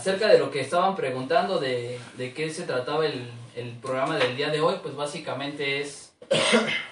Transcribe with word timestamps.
acerca 0.00 0.28
de 0.28 0.38
lo 0.38 0.50
que 0.50 0.60
estaban 0.60 0.96
preguntando 0.96 1.58
de, 1.58 1.98
de 2.16 2.32
qué 2.32 2.50
se 2.50 2.62
trataba 2.64 3.04
el, 3.06 3.30
el 3.54 3.70
programa 3.76 4.16
del 4.16 4.36
día 4.36 4.48
de 4.48 4.60
hoy, 4.60 4.76
pues 4.82 4.96
básicamente 4.96 5.80
es 5.80 6.14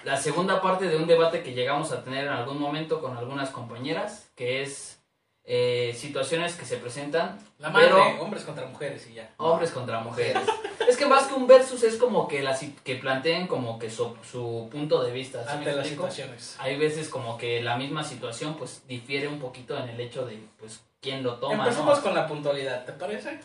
la 0.03 0.17
segunda 0.17 0.61
parte 0.61 0.87
de 0.87 0.95
un 0.97 1.07
debate 1.07 1.41
que 1.41 1.53
llegamos 1.53 1.91
a 1.91 2.03
tener 2.03 2.25
en 2.25 2.33
algún 2.33 2.59
momento 2.59 3.01
con 3.01 3.17
algunas 3.17 3.49
compañeras, 3.49 4.29
que 4.35 4.61
es 4.61 4.99
eh, 5.45 5.95
situaciones 5.97 6.53
que 6.55 6.65
se 6.65 6.77
presentan, 6.77 7.39
La 7.57 7.69
madre, 7.71 7.87
pero 7.89 8.21
hombres 8.21 8.43
contra 8.43 8.67
mujeres 8.67 9.07
y 9.09 9.15
ya. 9.15 9.33
hombres 9.37 9.71
contra 9.71 9.99
mujeres. 10.01 10.43
Es 10.87 10.95
que 10.97 11.05
más 11.07 11.25
que 11.27 11.33
un 11.33 11.47
versus 11.47 11.81
es 11.83 11.95
como 11.97 12.27
que, 12.27 12.43
la, 12.43 12.55
si- 12.55 12.75
que 12.83 12.95
planteen 12.95 13.47
como 13.47 13.79
que 13.79 13.89
su, 13.89 14.15
su 14.29 14.69
punto 14.71 15.01
de 15.03 15.11
vista. 15.11 15.41
¿sí 15.43 15.47
me 15.53 15.53
Ante 15.59 15.73
las 15.73 15.87
situaciones. 15.87 16.55
Hay 16.59 16.77
veces 16.77 17.09
como 17.09 17.37
que 17.37 17.61
la 17.63 17.77
misma 17.77 18.03
situación 18.03 18.55
pues 18.55 18.83
difiere 18.87 19.27
un 19.27 19.39
poquito 19.39 19.75
en 19.77 19.89
el 19.89 19.99
hecho 19.99 20.25
de 20.25 20.39
pues 20.59 20.81
quién 21.01 21.23
lo 21.23 21.35
toma, 21.35 21.63
Empecemos 21.63 21.97
¿no? 21.97 22.03
con 22.03 22.13
la 22.15 22.27
puntualidad, 22.27 22.85
¿te 22.85 22.91
parece? 22.93 23.39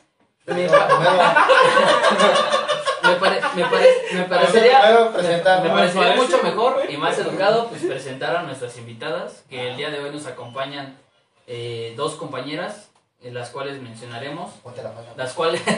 Me, 0.47 0.69
pa- 0.69 0.89
me 3.03 3.15
pare- 3.17 3.41
me 3.55 3.65
pare- 3.65 3.95
me 4.13 4.25
parecería, 4.25 6.15
mucho 6.17 6.43
mejor 6.43 6.83
y 6.89 6.97
más 6.99 7.19
educado 7.19 7.69
pues 7.69 7.83
presentar 7.83 8.37
a 8.37 8.43
nuestras 8.43 8.77
invitadas 8.77 9.43
que 9.49 9.71
el 9.71 9.77
día 9.77 9.91
de 9.91 10.01
hoy 10.01 10.11
nos 10.11 10.27
acompañan 10.27 10.97
eh, 11.47 11.95
dos 11.97 12.15
compañeras 12.17 12.89
en 13.23 13.33
las 13.35 13.49
cuales 13.51 13.81
mencionaremos 13.81 14.51
la 14.77 14.93
las 15.17 15.33
cuales 15.33 15.63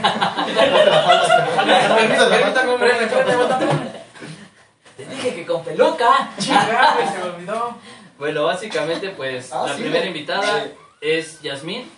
te 4.96 5.04
dije 5.06 5.34
que 5.34 5.46
con 5.46 5.62
peluca 5.62 6.30
se 6.38 6.52
me 6.52 7.22
olvidó. 7.24 7.76
bueno 8.18 8.44
básicamente 8.44 9.10
pues 9.10 9.52
Ah, 9.52 9.64
la 9.68 9.74
sí, 9.74 9.82
primera 9.82 10.06
invitada 10.06 10.60
Sí. 10.64 10.70
Es 11.00 11.40
Yasmín 11.42 11.90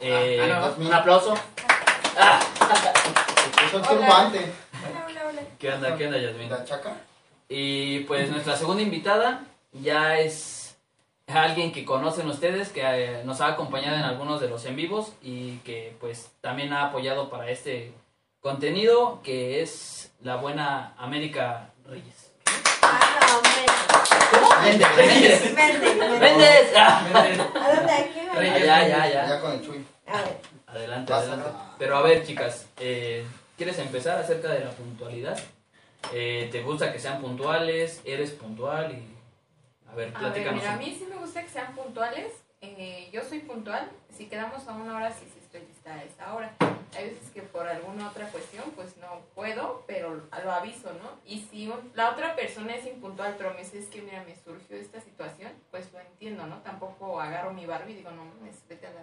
Eh, 0.00 0.40
Ah, 0.42 0.46
no, 0.46 0.66
Yasmín. 0.68 0.88
un 0.88 0.94
aplauso 0.94 1.34
Eso 3.66 3.78
es 3.78 3.88
turbante. 3.88 4.52
Hola, 4.88 5.04
hola, 5.08 5.20
hola. 5.28 5.42
¿qué 5.58 5.70
onda 5.72 5.96
qué 5.96 6.06
onda 6.06 6.18
Yasmín? 6.18 6.50
La 6.50 6.64
chaca. 6.64 6.92
Y 7.48 8.00
pues 8.00 8.30
nuestra 8.30 8.56
segunda 8.56 8.82
invitada 8.82 9.44
ya 9.72 10.18
es 10.18 10.76
alguien 11.26 11.72
que 11.72 11.84
conocen 11.84 12.28
ustedes, 12.28 12.68
que 12.70 12.82
eh, 12.82 13.22
nos 13.24 13.40
ha 13.40 13.46
acompañado 13.48 13.96
en 13.96 14.02
algunos 14.02 14.40
de 14.40 14.48
los 14.48 14.64
en 14.66 14.76
vivos 14.76 15.12
y 15.22 15.56
que 15.58 15.96
pues 16.00 16.30
también 16.40 16.72
ha 16.72 16.86
apoyado 16.88 17.30
para 17.30 17.48
este 17.50 17.92
contenido, 18.40 19.20
que 19.22 19.62
es 19.62 20.12
la 20.22 20.36
buena 20.36 20.94
América 20.98 21.70
Reyes. 21.86 22.32
Ah, 22.82 23.00
no, 23.20 23.40
Vende, 23.42 23.71
Méndez. 24.62 25.54
¡Méndez! 26.20 26.72
Ah, 26.76 27.04
¿A 27.06 27.76
dónde? 27.76 27.92
¿Aquí? 27.92 28.20
ya, 28.26 28.34
Reyes. 28.38 28.64
ya, 28.66 28.88
ya, 28.88 29.06
ya. 29.08 29.28
Ya 29.28 29.40
con 29.40 29.52
el 29.52 29.62
chuy. 29.64 29.84
A 30.06 30.16
ver. 30.22 30.38
Adelante, 30.66 31.12
adelante. 31.12 31.48
Pero 31.78 31.96
a 31.96 32.02
ver, 32.02 32.24
chicas, 32.26 32.66
eh, 32.78 33.24
¿quieres 33.56 33.78
empezar 33.78 34.18
acerca 34.18 34.48
de 34.48 34.60
la 34.64 34.70
puntualidad? 34.70 35.38
Eh, 36.12 36.48
¿Te 36.50 36.62
gusta 36.62 36.92
que 36.92 36.98
sean 36.98 37.20
puntuales? 37.20 38.00
¿Eres 38.04 38.30
puntual? 38.30 38.92
Y 38.92 39.04
a 39.90 39.94
ver, 39.94 40.08
A 40.08 40.10
ver, 40.10 40.12
platícanos. 40.12 40.60
mira, 40.60 40.72
a 40.74 40.76
mí 40.76 40.96
sí 40.98 41.06
me 41.08 41.16
gusta 41.16 41.42
que 41.42 41.48
sean 41.50 41.74
puntuales. 41.74 42.32
Eh, 42.60 43.08
yo 43.12 43.22
soy 43.22 43.40
puntual. 43.40 43.90
Si 44.16 44.26
quedamos 44.26 44.66
a 44.66 44.72
una 44.72 44.96
hora, 44.96 45.10
sí, 45.10 45.26
sí 45.32 45.40
estoy 45.52 45.68
lista 45.68 45.92
a 45.92 46.02
esa 46.02 46.34
hora. 46.34 46.50
Hay 46.96 47.10
veces 47.10 47.30
que 47.32 47.42
por 47.42 47.66
alguna 47.66 48.08
otra 48.08 48.26
cuestión, 48.28 48.64
pues 48.74 48.96
no 48.96 49.20
puedo, 49.34 49.84
pero 49.86 50.22
lo 50.44 50.52
aviso, 50.52 50.90
¿no? 51.02 51.10
Y 51.26 51.40
si 51.40 51.68
un- 51.68 51.90
la 51.94 52.10
otra 52.10 52.34
persona 52.34 52.74
es 52.74 52.86
impuntual, 52.86 53.34
pero 53.36 53.52
me 53.52 53.58
dice, 53.60 53.78
es 53.78 53.86
que 53.86 54.00
mira, 54.00 54.24
me 54.26 54.34
surgió 54.34 54.76
esta 54.78 55.00
situación, 55.00 55.52
pues 55.70 55.92
lo 55.92 56.00
entiendo, 56.00 56.46
¿no? 56.46 56.56
Tampoco 56.62 57.20
agarro 57.20 57.52
mi 57.52 57.66
Barbie 57.66 57.92
y 57.92 57.96
digo, 57.96 58.10
no 58.12 58.24
mames, 58.24 58.62
vete 58.68 58.86
a 58.86 58.90
la. 58.90 59.02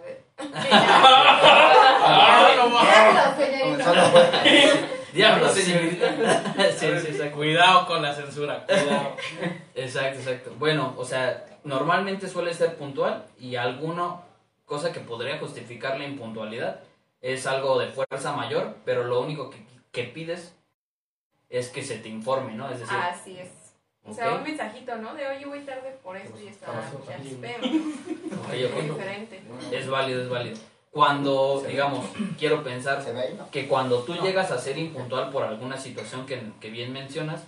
Ah, 2.02 2.68
mames. 4.42 4.78
Diablo, 5.12 5.48
señorita. 5.48 6.42
sí, 6.76 6.86
sí, 7.00 7.06
exacto. 7.08 7.36
Cuidado 7.36 7.86
con 7.86 8.02
la 8.02 8.12
censura, 8.14 8.64
cuidado. 8.66 9.16
Exacto, 9.74 10.18
exacto. 10.18 10.52
Bueno, 10.58 10.94
o 10.96 11.04
sea, 11.04 11.44
normalmente 11.64 12.28
suele 12.28 12.54
ser 12.54 12.76
puntual 12.76 13.26
y 13.38 13.56
alguna 13.56 14.16
cosa 14.70 14.92
que 14.92 15.00
podría 15.00 15.38
justificar 15.38 15.98
la 15.98 16.06
impuntualidad 16.06 16.80
es 17.20 17.44
algo 17.48 17.76
de 17.80 17.88
fuerza 17.88 18.32
mayor, 18.34 18.76
pero 18.84 19.02
lo 19.02 19.20
único 19.20 19.50
que, 19.50 19.58
que 19.90 20.04
pides 20.04 20.54
es 21.48 21.68
que 21.70 21.82
se 21.82 21.98
te 21.98 22.08
informe, 22.08 22.52
¿no? 22.54 22.70
Es 22.70 22.78
decir, 22.78 22.96
Así 22.96 23.36
es. 23.36 23.50
O 24.04 24.14
sea, 24.14 24.32
un 24.36 24.44
mensajito, 24.44 24.96
¿no? 24.96 25.12
De 25.14 25.26
oye, 25.26 25.44
voy 25.44 25.60
tarde 25.60 25.98
por 26.02 26.16
esto 26.16 26.38
y. 26.40 26.44
Vamos, 26.64 26.84
Ya 27.06 27.16
vamos. 27.16 27.26
espero. 27.26 27.66
ok, 27.66 28.52
Es 28.52 28.84
diferente. 28.84 29.42
es 29.72 29.88
válido, 29.90 30.22
es 30.22 30.28
válido. 30.30 30.58
Cuando, 30.92 31.58
Se 31.60 31.66
ve. 31.66 31.72
digamos, 31.72 32.06
quiero 32.38 32.62
pensar 32.62 33.02
¿Se 33.02 33.12
ve 33.12 33.20
ahí? 33.22 33.34
No. 33.34 33.50
que 33.50 33.66
cuando 33.68 34.02
tú 34.04 34.14
llegas 34.14 34.50
a 34.52 34.58
ser 34.58 34.78
impuntual 34.78 35.30
por 35.30 35.42
alguna 35.42 35.76
situación 35.76 36.26
que, 36.26 36.40
que 36.60 36.70
bien 36.70 36.92
mencionas, 36.92 37.42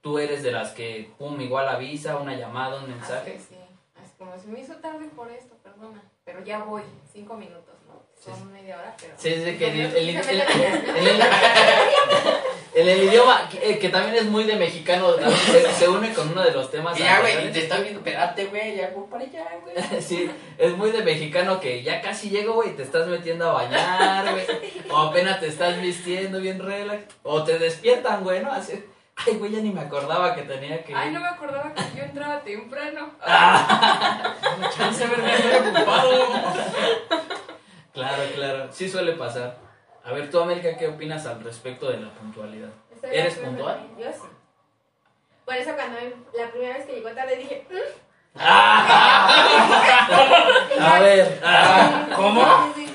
tú 0.00 0.18
eres 0.20 0.42
de 0.44 0.52
las 0.52 0.70
que, 0.70 1.10
pum, 1.18 1.40
igual 1.40 1.68
avisa, 1.68 2.16
una 2.16 2.36
llamada, 2.36 2.80
un 2.80 2.88
mensaje. 2.90 3.34
Así, 3.36 3.46
sí. 3.50 3.56
Así 4.00 4.12
como 4.18 4.38
se 4.38 4.46
me 4.48 4.60
hizo 4.60 4.74
tarde 4.76 5.06
por 5.16 5.30
esto, 5.30 5.54
perdona. 5.62 6.00
Pero 6.32 6.44
ya 6.44 6.58
voy, 6.58 6.82
cinco 7.12 7.34
minutos, 7.34 7.74
¿no? 7.88 8.00
Son 8.22 8.34
Sí, 8.36 8.44
media 8.52 8.78
hora, 8.78 8.94
pero. 9.00 9.14
Sí, 9.16 9.34
sí, 9.34 9.56
que 9.58 9.72
cinco 9.72 9.98
el, 9.98 10.08
el- 10.08 10.08
el- 10.08 11.18
¿no? 11.18 11.24
el- 12.74 12.88
el- 12.88 13.02
idioma, 13.08 13.48
que, 13.50 13.70
eh, 13.70 13.78
que 13.78 13.88
también 13.88 14.14
es 14.14 14.24
muy 14.26 14.44
de 14.44 14.54
mexicano, 14.56 15.14
también 15.14 15.36
se, 15.40 15.72
se 15.72 15.88
une 15.88 16.12
con 16.12 16.28
uno 16.30 16.42
de 16.42 16.52
los 16.52 16.70
temas. 16.70 16.96
Ya, 16.96 17.20
güey, 17.20 17.50
te 17.52 17.60
estoy 17.60 17.82
viendo, 17.82 17.98
espérate, 18.00 18.44
güey, 18.46 18.76
ya 18.76 18.90
voy 18.94 19.06
para 19.10 19.24
allá, 19.24 19.44
güey. 19.62 20.00
Sí, 20.02 20.30
es 20.56 20.76
muy 20.76 20.90
de 20.92 21.02
mexicano 21.02 21.58
que 21.58 21.82
ya 21.82 22.00
casi 22.00 22.30
llego, 22.30 22.54
güey, 22.54 22.76
te 22.76 22.82
estás 22.84 23.08
metiendo 23.08 23.50
a 23.50 23.54
bañar, 23.54 24.30
güey, 24.32 24.46
o 24.90 24.96
apenas 24.98 25.40
te 25.40 25.48
estás 25.48 25.80
vistiendo 25.80 26.38
bien 26.40 26.60
relax, 26.60 27.02
o 27.24 27.42
te 27.42 27.58
despiertan, 27.58 28.22
güey, 28.22 28.40
¿no? 28.42 28.52
Así, 28.52 28.84
ay, 29.26 29.34
güey, 29.36 29.52
ya 29.52 29.60
ni 29.60 29.70
me 29.70 29.80
acordaba 29.80 30.34
que 30.34 30.42
tenía 30.42 30.82
que... 30.84 30.94
Ay, 30.94 31.10
no 31.10 31.20
me 31.20 31.28
acordaba 31.28 31.72
que 31.74 31.82
yo 31.96 32.02
entraba 32.04 32.40
temprano. 32.40 33.10
Chance, 34.76 35.06
verga, 35.06 35.34
estoy 35.34 35.68
ocupado. 35.68 36.10
Claro, 37.92 38.22
claro, 38.34 38.68
sí 38.72 38.88
suele 38.88 39.12
pasar. 39.12 39.56
A 40.04 40.12
ver, 40.12 40.30
tú, 40.30 40.40
América, 40.40 40.76
¿qué 40.76 40.88
opinas 40.88 41.26
al 41.26 41.42
respecto 41.44 41.90
de 41.90 41.98
la 41.98 42.10
puntualidad? 42.10 42.70
Estoy 42.94 43.10
¿Eres 43.12 43.34
puntual? 43.34 43.86
Yo 43.98 44.06
sí. 44.12 44.28
Por 45.44 45.54
eso 45.54 45.74
cuando 45.74 45.98
la 46.32 46.50
primera 46.50 46.76
vez 46.78 46.86
que 46.86 46.94
llegó 46.94 47.10
tarde 47.10 47.36
dije, 47.36 47.66
"Mm". 47.68 48.38
A 50.80 51.00
ver, 51.00 51.40
ah, 51.44 52.06
¿Cómo? 52.14 52.42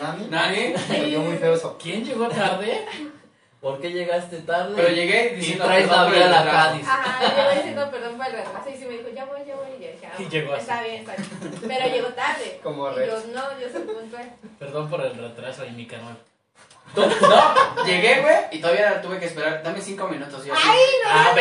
¿Nani? 0.02 0.28
¿Nadie? 0.30 0.76
Me 0.90 1.02
oyó 1.06 1.22
muy 1.22 1.38
feo 1.38 1.54
eso. 1.54 1.78
¿Quién 1.82 2.06
llegó 2.06 2.28
tarde? 2.30 2.86
¿Por 3.66 3.82
qué 3.82 3.90
llegaste 3.92 4.38
tarde? 4.42 4.74
Pero 4.76 4.90
llegué 4.90 5.32
y 5.34 5.36
diciendo 5.38 5.66
traes 5.66 5.88
perdón 5.88 6.06
por 6.06 6.14
el 6.14 6.20
labial 6.20 6.48
acá, 6.48 6.52
retraso. 6.52 6.78
dice. 6.78 6.90
Ajá, 6.92 7.50
yo 7.50 7.56
diciendo 7.56 7.90
perdón 7.90 8.18
por 8.18 8.26
el 8.28 8.32
retraso 8.34 8.70
y 8.70 8.78
sí 8.78 8.86
me 8.86 8.94
dijo, 8.94 9.10
ya 9.10 9.26
voy, 9.26 9.40
ya 9.48 9.56
voy. 9.56 9.68
Y 9.80 9.84
yo 9.84 9.92
dije, 9.92 10.06
ah, 10.06 10.22
Y 10.22 10.30
llegó 10.30 10.54
así. 10.54 10.62
está 10.62 10.84
bien, 10.84 10.96
está 10.98 11.16
bien. 11.16 11.54
Pero 11.68 11.96
llegó 11.96 12.08
tarde. 12.10 12.60
Como 12.62 12.92
y 12.92 13.08
yo, 13.08 13.24
no, 13.34 13.60
yo 13.60 13.68
soy 13.72 13.82
puntual. 13.82 14.36
Perdón 14.60 14.88
por 14.88 15.02
el 15.04 15.16
retraso 15.16 15.66
y 15.66 15.72
mi 15.72 15.88
canal. 15.88 16.16
No, 16.96 17.08
no, 17.08 17.86
llegué, 17.86 18.22
güey, 18.22 18.36
y 18.52 18.60
todavía 18.60 19.02
tuve 19.02 19.18
que 19.18 19.26
esperar. 19.26 19.64
Dame 19.64 19.82
cinco 19.82 20.08
minutos. 20.08 20.46
Yo. 20.46 20.54
¡Ay, 20.56 20.80
no! 21.04 21.10
Ah, 21.10 21.34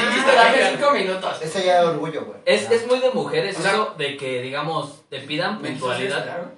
dijiste 0.00 0.34
dame 0.34 0.70
cinco 0.70 0.90
minutos. 0.92 1.42
Ese 1.42 1.66
ya 1.66 1.80
es 1.80 1.84
orgullo, 1.86 2.24
güey. 2.24 2.38
Es, 2.46 2.70
es 2.70 2.86
muy 2.86 2.98
de 3.00 3.10
mujeres 3.10 3.58
O 3.58 3.62
sea, 3.62 3.72
eso 3.72 3.94
de 3.98 4.16
que, 4.16 4.40
digamos, 4.40 5.06
te 5.10 5.20
pidan 5.20 5.60
¿Me 5.60 5.68
puntualidad. 5.72 6.50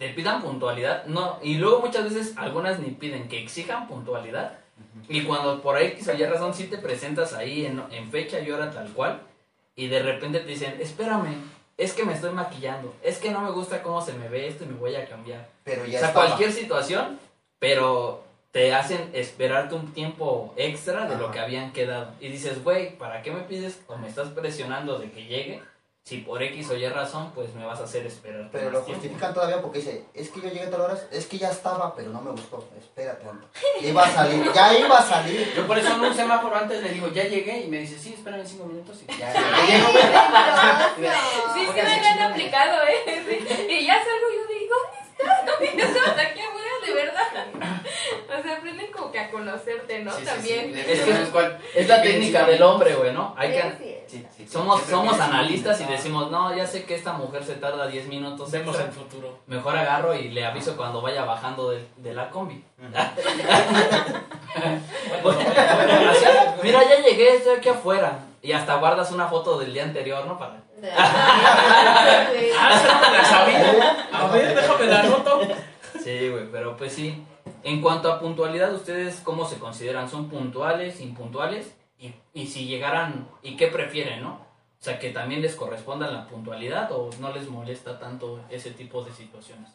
Te 0.00 0.08
pidan 0.08 0.40
puntualidad, 0.40 1.04
no, 1.04 1.38
y 1.42 1.58
luego 1.58 1.80
muchas 1.80 2.04
veces 2.04 2.32
algunas 2.38 2.78
ni 2.78 2.88
piden 2.92 3.28
que 3.28 3.38
exijan 3.42 3.86
puntualidad. 3.86 4.58
Y 5.10 5.24
cuando 5.24 5.60
por 5.60 5.76
ahí 5.76 5.88
X 5.88 6.08
o 6.08 6.14
Y 6.14 6.24
razón 6.24 6.54
sí 6.54 6.68
te 6.68 6.78
presentas 6.78 7.34
ahí 7.34 7.66
en, 7.66 7.82
en 7.90 8.10
fecha 8.10 8.40
y 8.40 8.50
hora 8.50 8.70
tal 8.70 8.88
cual, 8.94 9.20
y 9.76 9.88
de 9.88 10.02
repente 10.02 10.40
te 10.40 10.46
dicen, 10.46 10.74
espérame, 10.80 11.34
es 11.76 11.92
que 11.92 12.04
me 12.04 12.14
estoy 12.14 12.32
maquillando, 12.32 12.94
es 13.02 13.18
que 13.18 13.30
no 13.30 13.42
me 13.42 13.50
gusta 13.50 13.82
cómo 13.82 14.00
se 14.00 14.14
me 14.14 14.28
ve 14.28 14.48
esto 14.48 14.64
y 14.64 14.68
me 14.68 14.78
voy 14.78 14.94
a 14.94 15.06
cambiar. 15.06 15.46
Pero 15.64 15.82
O 15.82 15.84
ya 15.84 15.98
sea, 15.98 16.08
estaba. 16.08 16.26
cualquier 16.28 16.52
situación, 16.52 17.18
pero 17.58 18.24
te 18.52 18.72
hacen 18.72 19.10
esperarte 19.12 19.74
un 19.74 19.92
tiempo 19.92 20.54
extra 20.56 21.06
de 21.06 21.16
lo 21.18 21.30
que 21.30 21.40
habían 21.40 21.72
quedado. 21.72 22.12
Y 22.20 22.28
dices, 22.28 22.64
güey, 22.64 22.96
¿para 22.96 23.20
qué 23.20 23.32
me 23.32 23.42
pides 23.42 23.82
o 23.86 23.98
me 23.98 24.08
estás 24.08 24.28
presionando 24.30 24.98
de 24.98 25.10
que 25.10 25.24
llegue? 25.24 25.62
Si 26.02 26.18
por 26.18 26.42
X 26.42 26.70
o 26.70 26.76
Y 26.76 26.88
razón, 26.88 27.30
pues 27.34 27.54
me 27.54 27.64
vas 27.64 27.78
a 27.78 27.84
hacer 27.84 28.04
esperar. 28.06 28.48
Pero 28.50 28.70
lo 28.70 28.80
tiempo. 28.80 29.00
justifican 29.00 29.34
todavía 29.34 29.60
porque 29.62 29.78
dice, 29.78 30.06
es 30.14 30.30
que 30.30 30.40
yo 30.40 30.48
llegué 30.48 30.62
a 30.62 30.70
tal 30.70 30.80
horas, 30.80 31.06
es 31.12 31.26
que 31.26 31.38
ya 31.38 31.50
estaba, 31.50 31.94
pero 31.94 32.10
no 32.10 32.20
me 32.20 32.30
gustó. 32.32 32.68
Espérate. 32.76 33.26
Iba 33.80 34.04
a 34.04 34.10
salir, 34.10 34.52
ya 34.52 34.78
iba 34.78 34.98
a 34.98 35.02
salir. 35.02 35.52
Yo 35.54 35.66
por 35.66 35.78
eso 35.78 35.94
en 35.94 36.00
un 36.00 36.14
semáforo 36.14 36.56
antes 36.56 36.82
le 36.82 36.88
digo, 36.88 37.08
ya 37.08 37.24
llegué, 37.24 37.60
y 37.60 37.68
me 37.68 37.78
dice, 37.78 37.98
sí, 37.98 38.14
espérame 38.14 38.44
cinco 38.44 38.64
minutos, 38.64 38.98
y 39.06 39.18
ya, 39.18 39.32
Ay, 39.36 39.66
llego, 39.66 39.88
no. 39.92 41.54
Sí, 41.54 41.66
sí 41.66 41.72
me 41.74 42.08
han 42.08 42.32
aplicado, 42.32 42.78
¿eh? 42.88 43.66
Y 43.68 43.86
ya 43.86 43.94
salgo 43.94 44.30
y 44.32 44.36
yo 44.36 44.58
digo, 44.58 44.76
¿dónde 45.46 45.66
estás? 45.66 45.94
¿Dónde 45.94 46.00
estás 46.00 46.18
aquí 46.18 46.40
afuera? 46.40 46.70
De 46.86 46.92
verdad. 46.94 47.79
O 48.38 48.42
sea, 48.42 48.56
aprenden 48.58 48.92
como 48.92 49.10
que 49.10 49.18
a 49.18 49.30
conocerte, 49.30 50.04
¿no? 50.04 50.12
Sí, 50.12 50.18
sí, 50.20 50.24
Sabes 50.26 50.42
también. 50.42 50.74
sí, 50.74 50.80
Es 50.80 50.88
es 51.00 51.04
que 51.04 51.12
que 51.12 51.80
Es 51.80 51.88
la 51.88 52.02
técnica 52.02 52.44
del 52.44 52.62
hombre, 52.62 52.94
güey, 52.94 53.12
¿no? 53.12 53.34
Hay 53.36 53.50
que, 53.50 53.62
Sí, 53.62 53.68
sí. 53.78 53.96
Sí, 54.36 54.38
sí. 54.38 54.48
somos, 54.48 54.82
somos 54.82 55.18
analistas 55.20 55.80
y 55.80 55.84
decimos, 55.84 56.30
no, 56.30 56.54
ya 56.56 56.66
sé 56.66 56.84
que 56.84 56.94
esta 56.96 57.12
mujer 57.12 57.44
se 57.44 57.54
tarda 57.54 57.86
10 57.86 58.06
minutos. 58.08 58.50
Vemos 58.50 58.78
el 58.80 58.90
futuro. 58.90 59.38
Mejor 59.46 59.76
agarro 59.76 60.14
y 60.14 60.28
le 60.30 60.44
aviso 60.44 60.76
cuando 60.76 61.00
vaya 61.00 61.24
bajando 61.24 61.70
de, 61.70 61.84
de 61.96 62.14
la 62.14 62.28
combi. 62.30 62.64
Mira, 66.62 66.80
ya 66.82 67.02
llegué, 67.02 67.36
estoy 67.36 67.56
aquí 67.58 67.68
afuera. 67.68 68.18
Y 68.42 68.52
hasta 68.52 68.76
guardas 68.76 69.10
una 69.12 69.28
foto 69.28 69.58
del 69.58 69.72
día 69.72 69.84
anterior, 69.84 70.26
¿no? 70.26 70.38
Para... 70.38 70.56
Ah, 72.62 72.74
esa 72.74 72.94
no 72.94 73.00
me 73.10 73.16
la 73.18 73.24
sabía. 73.24 74.08
A 74.12 74.26
ver, 74.28 74.54
déjame 74.54 74.86
la 74.86 75.00
anoto. 75.00 75.40
Sí, 76.02 76.28
güey, 76.30 76.44
pero 76.50 76.76
pues 76.76 76.92
sí. 76.92 77.22
En 77.62 77.80
cuanto 77.82 78.10
a 78.10 78.20
puntualidad, 78.20 78.74
¿ustedes 78.74 79.20
cómo 79.20 79.46
se 79.46 79.58
consideran? 79.58 80.08
¿Son 80.08 80.28
puntuales, 80.28 81.00
impuntuales? 81.00 81.74
Y, 81.98 82.14
y 82.32 82.46
si 82.46 82.66
llegaran, 82.66 83.28
¿y 83.42 83.56
qué 83.56 83.66
prefieren, 83.66 84.22
no? 84.22 84.32
O 84.32 84.82
sea, 84.82 84.98
que 84.98 85.10
también 85.10 85.42
les 85.42 85.56
corresponda 85.56 86.10
la 86.10 86.26
puntualidad 86.26 86.90
o 86.92 87.10
no 87.20 87.32
les 87.32 87.48
molesta 87.48 87.98
tanto 87.98 88.40
ese 88.48 88.70
tipo 88.70 89.04
de 89.04 89.12
situaciones. 89.12 89.68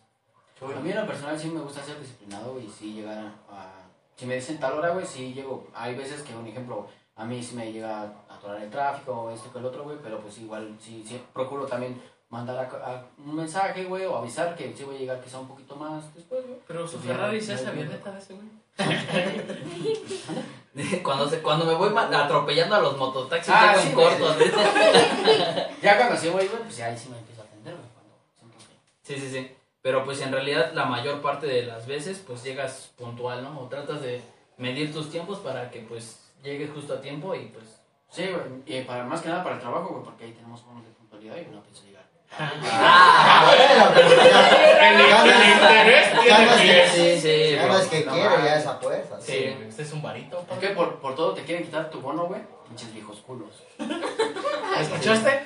A 0.62 0.80
mí 0.80 0.90
en 0.90 0.96
lo 0.96 1.06
personal 1.06 1.38
sí 1.38 1.50
me 1.50 1.60
gusta 1.60 1.84
ser 1.84 2.00
disciplinado 2.00 2.60
y 2.60 2.68
sí 2.68 2.94
llegar 2.94 3.32
a... 3.50 3.72
Si 4.16 4.26
me 4.26 4.36
dicen 4.36 4.60
tal 4.60 4.80
hora, 4.80 4.92
güey, 4.92 5.06
sí 5.06 5.34
llego. 5.34 5.68
Hay 5.76 5.94
veces 5.94 6.24
que, 6.24 6.34
un 6.34 6.48
ejemplo, 6.48 6.88
a 7.16 7.26
mí 7.26 7.44
sí 7.44 7.56
me 7.56 7.72
llega 7.72 8.02
a 8.02 8.36
atorar 8.36 8.62
el 8.62 8.70
tráfico 8.70 9.12
o 9.12 9.32
esto 9.32 9.52
que 9.52 9.60
el 9.60 9.66
otro, 9.66 9.84
güey, 9.84 9.98
pero 10.02 10.20
pues 10.20 10.38
igual 10.40 10.76
sí, 10.80 11.04
sí 11.08 11.22
procuro 11.34 11.66
también 11.66 12.02
mandar 12.30 12.58
a, 12.58 12.64
a 12.92 13.06
un 13.18 13.36
mensaje, 13.36 13.84
güey, 13.86 14.06
o 14.06 14.16
avisar 14.18 14.56
que 14.56 14.74
sí 14.76 14.84
voy 14.84 14.96
a 14.96 15.00
llegar 15.00 15.22
quizá 15.22 15.40
un 15.40 15.48
poquito 15.48 15.76
más 15.76 16.14
después, 16.14 16.46
güey. 16.46 16.60
Pero 16.68 16.88
su 16.88 16.98
Pues 16.98 17.08
Ferrari 17.08 17.42
se 17.42 17.48
ya, 17.48 17.56
hace 17.56 17.68
avioneta 17.68 18.12
de 18.12 18.20
ese 18.20 18.34
güey. 18.34 18.48
Cuando, 21.04 21.30
se, 21.30 21.42
cuando 21.42 21.64
me 21.66 21.74
voy 21.74 21.90
atropellando 21.98 22.76
a 22.76 22.82
los 22.82 22.98
mototaxis, 22.98 23.54
Ah, 23.56 23.74
sí, 23.78 23.94
en. 23.94 23.98
Ya 25.82 25.96
cuando 25.98 26.18
sí 26.18 26.28
voy, 26.28 26.46
güey, 26.48 26.62
pues 26.64 26.76
ya 26.76 26.88
ahí 26.88 26.98
sí 26.98 27.08
me 27.08 27.18
empiezo 27.18 27.44
a 27.44 27.46
atender, 27.46 27.74
güey, 27.76 27.88
cuando 27.94 28.14
siento 28.38 28.58
que... 28.58 28.76
Sí, 29.02 29.16
sí, 29.18 29.30
sí. 29.32 29.56
Pero 29.82 30.04
pues 30.04 30.20
en 30.20 30.34
realidad 30.34 30.74
la 30.74 30.84
mayor 30.86 31.22
parte 31.22 31.48
de 31.48 31.64
las 31.64 31.88
veces 31.88 32.22
pues 32.26 32.44
llegas 32.44 32.92
puntual, 32.98 33.42
¿no? 33.44 33.58
O 33.62 33.70
tratas 33.70 34.02
de 34.02 34.22
medir 34.58 34.92
tus 34.92 35.10
tiempos 35.10 35.40
para 35.40 35.72
que 35.72 35.80
pues 35.82 36.20
llegues 36.44 36.72
justo 36.72 36.96
a 36.96 37.00
tiempo 37.02 37.34
y 37.36 37.46
pues... 37.46 37.80
Sí, 38.10 38.28
güey, 38.28 38.44
y 38.66 38.82
para, 38.84 39.06
más 39.06 39.22
que 39.22 39.30
nada 39.30 39.44
para 39.44 39.56
el 39.56 39.62
trabajo, 39.62 39.88
güey, 39.92 40.04
porque 40.04 40.26
ahí 40.26 40.34
tenemos 40.34 40.62
bonos 40.66 40.84
de 40.84 40.90
puntualidad 40.92 41.38
y 41.38 41.46
no 41.54 41.64
pienso 41.64 41.86
llegar. 41.86 41.95
Ah, 42.38 43.46
bueno, 43.46 43.92
pero 43.94 44.08
El, 44.10 44.96
el 44.96 45.90
es- 45.90 46.14
es 46.14 47.22
Sí, 47.22 47.30
es 47.30 47.88
que 47.88 48.06
quiere, 48.06 48.44
ya 48.44 48.56
es 48.58 48.66
a 48.68 48.76
fuerza. 48.76 49.20
Sí. 49.22 49.56
Este 49.68 49.82
es 49.84 49.92
un 49.94 50.02
varito. 50.02 50.44
Es 50.52 50.58
que 50.60 50.68
por, 50.70 51.00
por 51.00 51.16
todo 51.16 51.34
te 51.34 51.44
quieren 51.44 51.64
quitar 51.66 51.90
tu 51.90 52.02
bono, 52.02 52.26
güey, 52.26 52.42
pinches 52.68 52.94
viejos 52.94 53.22
culos. 53.26 53.50
¿Escuchaste? 54.80 55.44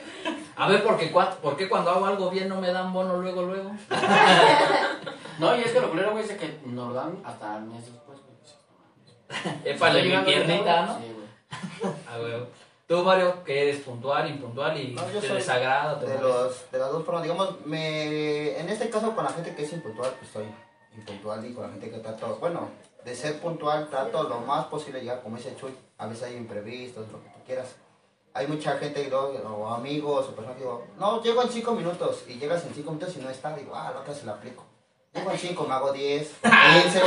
A 0.55 0.67
ver, 0.67 0.83
¿por 0.83 0.97
qué, 0.97 1.13
cua- 1.13 1.35
por 1.35 1.55
qué 1.55 1.69
cuando 1.69 1.91
hago 1.91 2.05
algo 2.05 2.29
bien 2.29 2.49
no 2.49 2.59
me 2.59 2.71
dan 2.71 2.91
bono 2.91 3.17
luego, 3.17 3.43
luego? 3.43 3.71
No, 5.39 5.55
y 5.55 5.61
es 5.61 5.71
que 5.71 5.79
lo 5.79 5.89
culero, 5.89 6.11
güey, 6.11 6.23
es 6.23 6.29
de 6.31 6.35
que 6.37 6.59
nos 6.65 6.89
lo 6.89 6.93
dan 6.93 7.17
hasta 7.23 7.55
el 7.55 7.63
mes 7.63 7.85
después, 7.85 8.19
güey. 8.19 8.35
No 9.29 9.45
mames. 9.45 9.65
Épale, 9.65 10.03
mi 10.03 10.17
piernita, 10.25 10.81
¿no? 10.85 10.97
Sí, 10.97 11.13
güey. 11.13 11.93
Ah, 12.11 12.17
güey. 12.19 12.33
Tú, 12.89 13.03
Mario, 13.03 13.43
que 13.43 13.69
eres 13.69 13.81
puntual, 13.81 14.27
impuntual 14.27 14.75
y 14.81 14.93
No, 14.95 15.07
yo 15.11 15.19
te 15.19 15.27
soy 15.27 15.37
desagrada, 15.37 15.99
te 15.99 16.07
De, 16.07 16.19
los, 16.19 16.71
de 16.71 16.79
las 16.79 16.91
dos 16.91 17.05
formas, 17.05 17.21
digamos, 17.21 17.63
me, 17.63 18.59
en 18.59 18.67
este 18.67 18.89
caso 18.89 19.13
con 19.13 19.23
la 19.23 19.29
gente 19.29 19.53
que 19.53 19.61
es 19.61 19.71
impuntual, 19.73 20.11
pues 20.17 20.31
soy 20.31 20.45
impuntual 20.97 21.45
y 21.45 21.53
con 21.53 21.65
la 21.65 21.69
gente 21.69 21.91
que 21.91 21.99
trato, 21.99 22.37
bueno, 22.39 22.67
de 23.05 23.15
ser 23.15 23.39
puntual 23.41 23.89
trato 23.89 24.23
lo 24.23 24.39
más 24.39 24.65
posible 24.65 25.01
llegar, 25.01 25.21
como 25.21 25.37
dice 25.37 25.55
Chuy, 25.55 25.71
a 25.99 26.07
veces 26.07 26.23
hay 26.23 26.35
imprevistos, 26.37 27.05
lo 27.11 27.21
que 27.21 27.29
tú 27.29 27.39
quieras. 27.45 27.75
Hay 28.33 28.47
mucha 28.47 28.75
gente 28.79 29.07
¿no? 29.07 29.19
o 29.55 29.67
amigos 29.71 30.25
o 30.27 30.31
personas 30.31 30.57
que 30.57 30.63
digo, 30.63 30.87
no, 30.97 31.21
llego 31.21 31.43
en 31.43 31.49
cinco 31.49 31.73
minutos 31.73 32.23
y 32.27 32.39
llegas 32.39 32.65
en 32.65 32.73
cinco 32.73 32.89
minutos 32.91 33.15
y 33.15 33.19
no 33.19 33.29
está, 33.29 33.55
digo, 33.55 33.75
ah, 33.75 33.91
la 33.93 33.99
otra 33.99 34.15
se 34.15 34.25
la 34.25 34.31
aplico. 34.31 34.65
Llego 35.13 35.29
en 35.29 35.37
cinco, 35.37 35.65
me 35.67 35.75
hago 35.75 35.93
10, 35.93 36.27
15, 36.41 37.01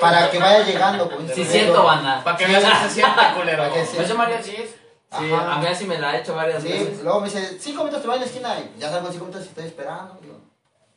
para 0.00 0.32
que 0.32 0.38
vaya 0.40 0.64
llegando. 0.64 1.08
dice 1.20 1.34
Sí, 1.36 1.44
siento, 1.44 1.84
banda. 1.84 2.24
Para 2.24 2.36
que 2.36 2.46
veas 2.46 2.64
que 2.64 2.88
se 2.88 2.94
siente 2.94 3.20
culero. 3.36 3.62
Para 3.62 3.72
que 3.72 3.86
se- 3.86 3.96
Pues 3.96 4.08
yo, 4.08 4.16
María, 4.16 4.42
sí 4.42 4.56
es. 4.58 4.87
Sí, 5.10 5.32
Ajá. 5.32 5.54
a 5.54 5.58
mí 5.58 5.66
así 5.66 5.86
me 5.86 5.98
la 5.98 6.14
he 6.16 6.20
hecho 6.20 6.34
varias 6.34 6.62
Sí, 6.62 6.68
veces. 6.68 7.02
luego 7.02 7.20
me 7.20 7.26
dice, 7.30 7.58
cinco 7.58 7.78
minutos 7.84 8.02
te 8.02 8.08
vas 8.08 8.16
en 8.16 8.20
la 8.22 8.26
esquina 8.26 8.54
y 8.60 8.78
ya 8.78 8.90
salgo 8.90 9.06
en 9.06 9.12
cinco 9.14 9.24
minutos 9.26 9.46
y 9.46 9.48
estoy 9.48 9.64
esperando. 9.66 10.18
Digo, 10.20 10.34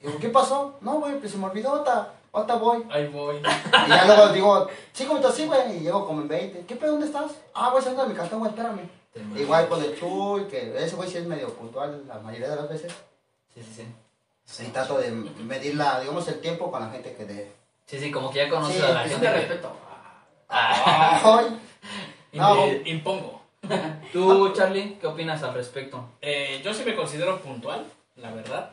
digo, 0.01 0.19
¿qué 0.19 0.27
pasó? 0.29 0.75
No, 0.81 0.99
güey, 0.99 1.17
pues 1.19 1.31
se 1.31 1.37
me 1.37 1.45
olvidó, 1.45 1.69
ahorita, 1.69 2.09
ahorita 2.33 2.55
voy. 2.55 2.85
Ahí 2.91 3.07
voy. 3.07 3.37
Y 3.37 3.89
ya 3.89 4.05
luego 4.05 4.27
digo, 4.33 4.67
cinco 4.91 5.13
minutos 5.13 5.35
sí, 5.35 5.45
güey, 5.45 5.77
y 5.77 5.79
llego 5.79 6.05
como 6.05 6.21
en 6.21 6.27
20. 6.27 6.65
¿Qué 6.65 6.75
pedo, 6.75 6.91
dónde 6.91 7.05
estás? 7.07 7.31
Ah, 7.53 7.69
voy 7.69 7.79
saliendo 7.81 8.03
de 8.03 8.09
mi 8.09 8.15
cartón, 8.15 8.39
güey, 8.39 8.49
espérame. 8.51 8.89
Igual 9.37 9.67
con 9.69 9.81
el 9.83 9.97
Chuy, 9.97 10.43
que 10.45 10.73
ese 10.83 10.95
güey 10.95 11.09
sí 11.09 11.17
es 11.17 11.25
medio 11.25 11.49
puntual 11.53 12.03
la 12.07 12.19
mayoría 12.19 12.49
de 12.49 12.55
las 12.57 12.67
veces. 12.69 12.91
Sí, 13.53 13.61
sí, 13.63 13.85
sí. 14.45 14.65
Y 14.65 14.71
trato 14.71 14.97
de 14.97 15.09
medir 15.11 15.75
la, 15.75 15.99
digamos, 16.01 16.27
el 16.27 16.41
tiempo 16.41 16.69
con 16.69 16.81
la 16.81 16.89
gente 16.89 17.13
que 17.15 17.23
de... 17.25 17.51
Sí, 17.85 17.97
sí, 17.99 18.11
como 18.11 18.29
que 18.31 18.39
ya 18.39 18.49
conoces 18.49 18.75
Sí, 18.77 18.81
a 18.83 18.89
la 18.93 19.01
gente. 19.03 19.25
de 19.25 19.31
que- 19.33 19.37
respeto. 19.39 19.71
¡Ay! 20.49 21.59
No. 22.33 22.65
Impongo. 22.85 23.40
Tú, 24.13 24.53
Charlie, 24.53 24.97
¿qué 24.99 25.07
opinas 25.07 25.43
al 25.43 25.53
respecto? 25.53 26.09
Eh, 26.21 26.61
yo 26.63 26.73
sí 26.73 26.83
me 26.85 26.95
considero 26.95 27.39
puntual, 27.39 27.85
la 28.15 28.31
verdad. 28.31 28.71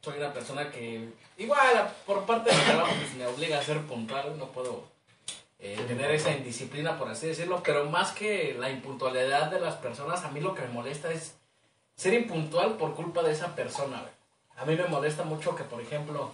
Soy 0.00 0.18
una 0.18 0.32
persona 0.32 0.70
que, 0.70 1.08
igual, 1.38 1.92
por 2.06 2.24
parte 2.24 2.50
de 2.50 2.56
mi 2.56 2.62
trabajo, 2.62 2.92
pues 2.98 3.14
me 3.14 3.26
obliga 3.26 3.58
a 3.58 3.62
ser 3.62 3.80
puntual. 3.82 4.38
No 4.38 4.46
puedo 4.46 4.84
eh, 5.58 5.76
tener 5.86 6.10
esa 6.10 6.30
indisciplina, 6.30 6.96
por 6.96 7.08
así 7.08 7.26
decirlo. 7.26 7.62
Pero 7.62 7.86
más 7.86 8.12
que 8.12 8.56
la 8.58 8.70
impuntualidad 8.70 9.50
de 9.50 9.60
las 9.60 9.74
personas, 9.76 10.24
a 10.24 10.30
mí 10.30 10.40
lo 10.40 10.54
que 10.54 10.62
me 10.62 10.68
molesta 10.68 11.12
es 11.12 11.34
ser 11.96 12.14
impuntual 12.14 12.76
por 12.76 12.94
culpa 12.94 13.22
de 13.22 13.32
esa 13.32 13.54
persona. 13.54 14.02
A 14.56 14.64
mí 14.64 14.76
me 14.76 14.86
molesta 14.86 15.22
mucho 15.24 15.54
que, 15.54 15.64
por 15.64 15.80
ejemplo, 15.80 16.32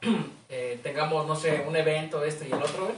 eh, 0.48 0.78
tengamos, 0.82 1.26
no 1.26 1.36
sé, 1.36 1.64
un 1.66 1.76
evento, 1.76 2.24
este 2.24 2.48
y 2.48 2.52
el 2.52 2.62
otro, 2.62 2.92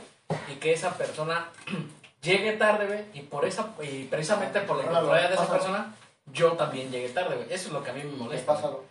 y 0.52 0.56
que 0.56 0.72
esa 0.72 0.96
persona 0.96 1.48
llegue 2.22 2.52
tarde, 2.54 2.86
güey, 2.86 3.04
y 3.14 3.20
por 3.22 3.44
esa, 3.44 3.68
y 3.82 4.04
precisamente 4.04 4.60
por 4.60 4.76
la 4.76 4.84
impuntualidad 4.84 5.28
de 5.28 5.34
esa 5.34 5.42
pásalo. 5.46 5.58
persona, 5.58 5.94
yo 6.32 6.52
también 6.52 6.90
llegué 6.90 7.08
tarde, 7.10 7.36
güey. 7.36 7.46
Eso 7.52 7.68
es 7.68 7.72
lo 7.72 7.82
que 7.82 7.90
a 7.90 7.94
mí 7.94 8.00
me 8.04 8.10
Les 8.10 8.18
molesta. 8.18 8.54
pásalo. 8.54 8.84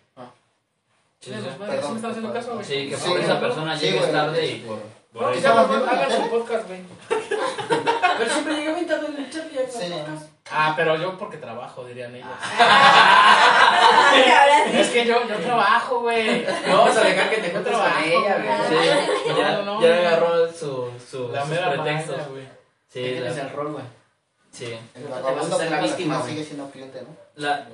Sí, 1.21 1.31
pues, 1.31 1.43
sí. 1.43 1.49
bueno, 1.57 1.73
Perdón, 1.73 1.83
¿sí 1.83 1.89
me 1.91 1.95
están 1.97 2.11
haciendo 2.11 2.33
caso, 2.33 2.53
güey? 2.53 2.65
Sí, 2.65 2.89
que 2.89 2.95
Sí, 2.97 3.09
por 3.09 3.19
esa 3.19 3.27
güey. 3.33 3.39
persona 3.41 3.75
güey. 3.99 4.11
tarde 4.11 4.45
y 4.47 4.59
por... 4.61 4.79
por 5.11 5.21
No, 5.21 5.31
que 5.31 5.37
eso. 5.37 5.41
se 5.41 5.47
hagan 5.49 5.63
¿Estabas 5.65 5.69
viendo 5.69 5.85
la 5.85 5.91
hagan 5.91 6.11
su 6.23 6.29
podcast, 6.29 6.67
güey. 6.67 6.81
Pero 8.17 8.31
siempre 8.31 8.53
llega 8.55 8.73
bien 8.73 8.87
tarde 8.87 9.07
el 9.17 9.29
chat 9.29 9.51
y 9.51 9.55
ya 9.55 9.61
Sí. 9.69 9.93
Ah, 10.51 10.73
pero 10.75 10.95
yo 10.95 11.15
porque 11.17 11.37
trabajo, 11.37 11.85
dirían 11.85 12.15
ellos. 12.15 12.27
Sí. 14.13 14.21
Es 14.77 14.89
que 14.89 15.05
yo, 15.05 15.27
yo 15.27 15.35
trabajo, 15.37 15.99
güey. 16.01 16.45
No 16.67 16.77
vamos 16.79 16.97
a 16.97 17.01
dejar 17.01 17.29
que 17.29 17.37
te 17.37 17.47
Yo 17.49 17.53
juntes 17.55 17.77
con 17.77 18.03
ella, 18.03 18.37
güey. 18.67 18.81
Sí, 18.81 18.87
ya, 19.37 19.51
No, 19.57 19.63
no, 19.63 19.81
ya 19.81 19.93
agarró 19.95 20.51
su, 20.51 20.89
su, 21.09 21.29
La 21.31 21.41
sus 21.41 21.49
mera 21.51 21.71
pretextos. 21.71 22.27
güey. 22.29 22.47
Sí, 22.89 23.01
tienes 23.01 23.35
la, 23.35 23.43
el 23.43 23.49
rol, 23.51 23.71
güey. 23.73 23.85
sí. 24.51 24.75
El 24.95 25.03
Te 25.03 25.09
vas 25.09 25.51
a 25.51 25.55
hacer 25.55 25.71
la 25.71 25.81
víctima, 25.81 26.21
sigue 26.23 26.43
siendo 26.43 26.69
cliente, 26.71 27.01
¿no? 27.03 27.15
La, 27.35 27.69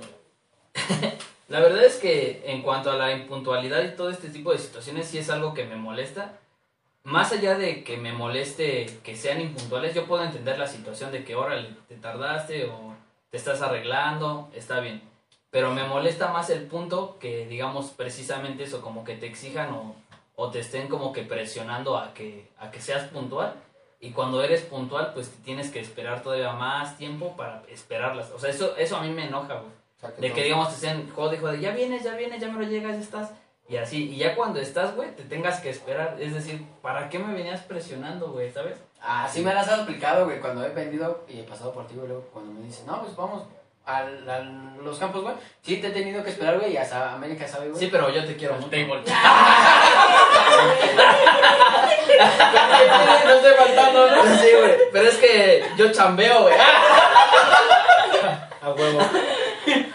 la 1.48 1.60
verdad 1.62 1.86
es 1.86 1.95
que 1.95 2.43
en 2.45 2.62
cuanto 2.62 2.91
a 2.91 2.98
la 2.98 3.12
impuntualidad 3.13 3.81
y 3.84 3.95
todo 3.95 4.10
este 4.10 4.29
tipo 4.29 4.51
de 4.51 4.60
situaciones, 4.60 5.07
sí 5.07 5.17
es 5.17 5.29
algo 5.29 5.53
que 5.53 5.63
me 5.65 5.77
molesta. 5.77 6.34
Más 7.03 7.31
allá 7.31 7.57
de 7.57 7.84
que 7.84 7.98
me 7.98 8.12
moleste 8.12 8.88
que 9.03 9.15
sean 9.15 9.39
impuntuales, 9.39 9.95
yo 9.95 10.05
puedo 10.05 10.24
entender 10.24 10.60
la 10.60 10.67
situación 10.67 11.12
de 11.12 11.24
que, 11.24 11.36
órale, 11.36 11.69
te 11.88 11.95
tardaste 11.95 12.65
o 12.65 12.93
te 13.29 13.38
estás 13.38 13.62
arreglando, 13.62 14.50
está 14.53 14.79
bien. 14.79 15.01
Pero 15.50 15.72
me 15.72 15.86
molesta 15.86 16.29
más 16.34 16.50
el 16.50 16.63
punto 16.63 17.17
que, 17.19 17.45
digamos, 17.45 17.91
precisamente 17.91 18.63
eso, 18.63 18.81
como 18.81 19.05
que 19.05 19.15
te 19.15 19.27
exijan 19.27 19.72
o, 19.72 19.95
o 20.36 20.50
te 20.51 20.60
estén 20.60 20.89
como 20.89 21.13
que 21.13 21.22
presionando 21.22 21.98
a 21.98 22.13
que, 22.13 22.50
a 22.57 22.72
que 22.72 22.81
seas 22.81 23.07
puntual. 23.10 23.53
Y 24.00 24.12
cuando 24.12 24.44
eres 24.44 24.62
puntual, 24.62 25.12
pues 25.14 25.30
te 25.32 25.44
tienes 25.44 25.72
que 25.72 25.80
esperar 25.80 26.22
todavía 26.22 26.52
más 26.54 26.98
tiempo 26.98 27.36
para 27.36 27.64
esperarlas. 27.70 28.30
O 28.32 28.40
sea, 28.40 28.50
eso, 28.50 28.75
eso 28.78 28.98
a 28.98 29.02
mí 29.02 29.10
me 29.10 29.28
enoja, 29.28 29.56
güey. 29.56 29.72
O 29.98 30.00
sea, 30.00 30.12
De 30.12 30.32
que 30.34 30.44
digamos 30.44 30.70
te 30.70 30.75
estén 30.75 31.10
jode, 31.12 31.38
jode, 31.38 31.60
ya 31.60 31.72
vienes, 31.72 32.04
ya 32.04 32.14
vienes, 32.16 32.40
ya 32.42 32.50
me 32.50 32.64
lo 32.64 32.70
llegas, 32.70 32.94
ya 32.96 33.02
estás. 33.02 33.32
Y 33.68 33.78
así, 33.78 34.12
y 34.12 34.18
ya 34.18 34.36
cuando 34.36 34.60
estás, 34.60 34.96
güey, 34.96 35.16
te 35.16 35.24
tengas 35.24 35.60
que 35.60 35.72
esperar. 35.72 36.18
Es 36.20 36.36
decir, 36.36 36.64
¿para 36.84 37.10
qué 37.10 37.18
me 37.18 37.34
venías 37.34 37.62
presionando, 37.62 38.28
güey? 38.32 38.52
¿Sabes? 38.52 38.78
Ah, 39.02 39.28
sí 39.32 39.42
me 39.42 39.54
las 39.56 39.68
has 39.68 39.80
explicado, 39.80 40.25
güey, 40.25 40.40
cuando 40.40 40.64
he 40.64 40.70
vendido 40.70 41.25
y 41.28 41.40
he 41.40 41.44
pasado 41.44 41.74
por 41.74 41.88
ti, 41.88 41.96
güey, 41.96 42.08
luego 42.08 42.24
cuando 42.32 42.52
me 42.54 42.62
dicen, 42.66 42.86
no, 42.86 43.02
pues 43.02 43.16
vamos 43.16 43.44
al- 43.86 44.30
a 44.30 44.40
los 44.84 45.00
campos, 45.00 45.24
güey. 45.24 45.34
Sí, 45.64 45.78
te 45.78 45.88
he 45.88 45.92
tenido 45.92 46.24
que 46.24 46.30
esperar, 46.30 46.60
güey, 46.60 46.74
y 46.74 46.78
hasta 46.78 47.14
América 47.14 47.48
sabe, 47.48 47.70
güey. 47.70 47.80
Sí, 47.80 47.90
pero 47.92 48.10
yo 48.12 48.24
te 48.25 48.36
quiero 48.36 48.54
mucho. 48.56 48.70
Table. 48.70 49.02
no 53.25 53.32
estoy 53.34 53.54
faltando, 53.58 54.12
¿no? 54.12 54.24
Sí, 54.38 54.48
güey. 54.58 54.75
Pero 54.92 55.08
es 55.10 55.18
que 55.18 55.64
yo 55.77 55.91
chambeo, 55.91 56.44
güey. 56.44 56.55
A 58.62 58.72
huevo. 58.72 59.00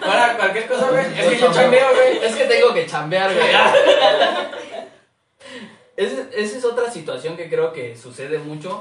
Para 0.01 0.37
cualquier 0.37 0.69
cosa, 0.69 0.91
güey. 0.91 1.07
Es 1.19 1.29
que 1.29 1.39
yo 1.39 1.53
chambeo, 1.53 1.95
güey. 1.95 2.19
Es 2.25 2.37
que 2.37 2.45
tengo 2.45 2.73
que 2.75 2.87
chambear, 2.87 3.33
güey. 3.35 3.49
Esa 5.97 6.23
esa 6.33 6.59
es 6.59 6.65
otra 6.65 6.91
situación 6.91 7.37
que 7.37 7.51
creo 7.51 7.73
que 7.73 7.97
sucede 7.97 8.39
mucho 8.39 8.81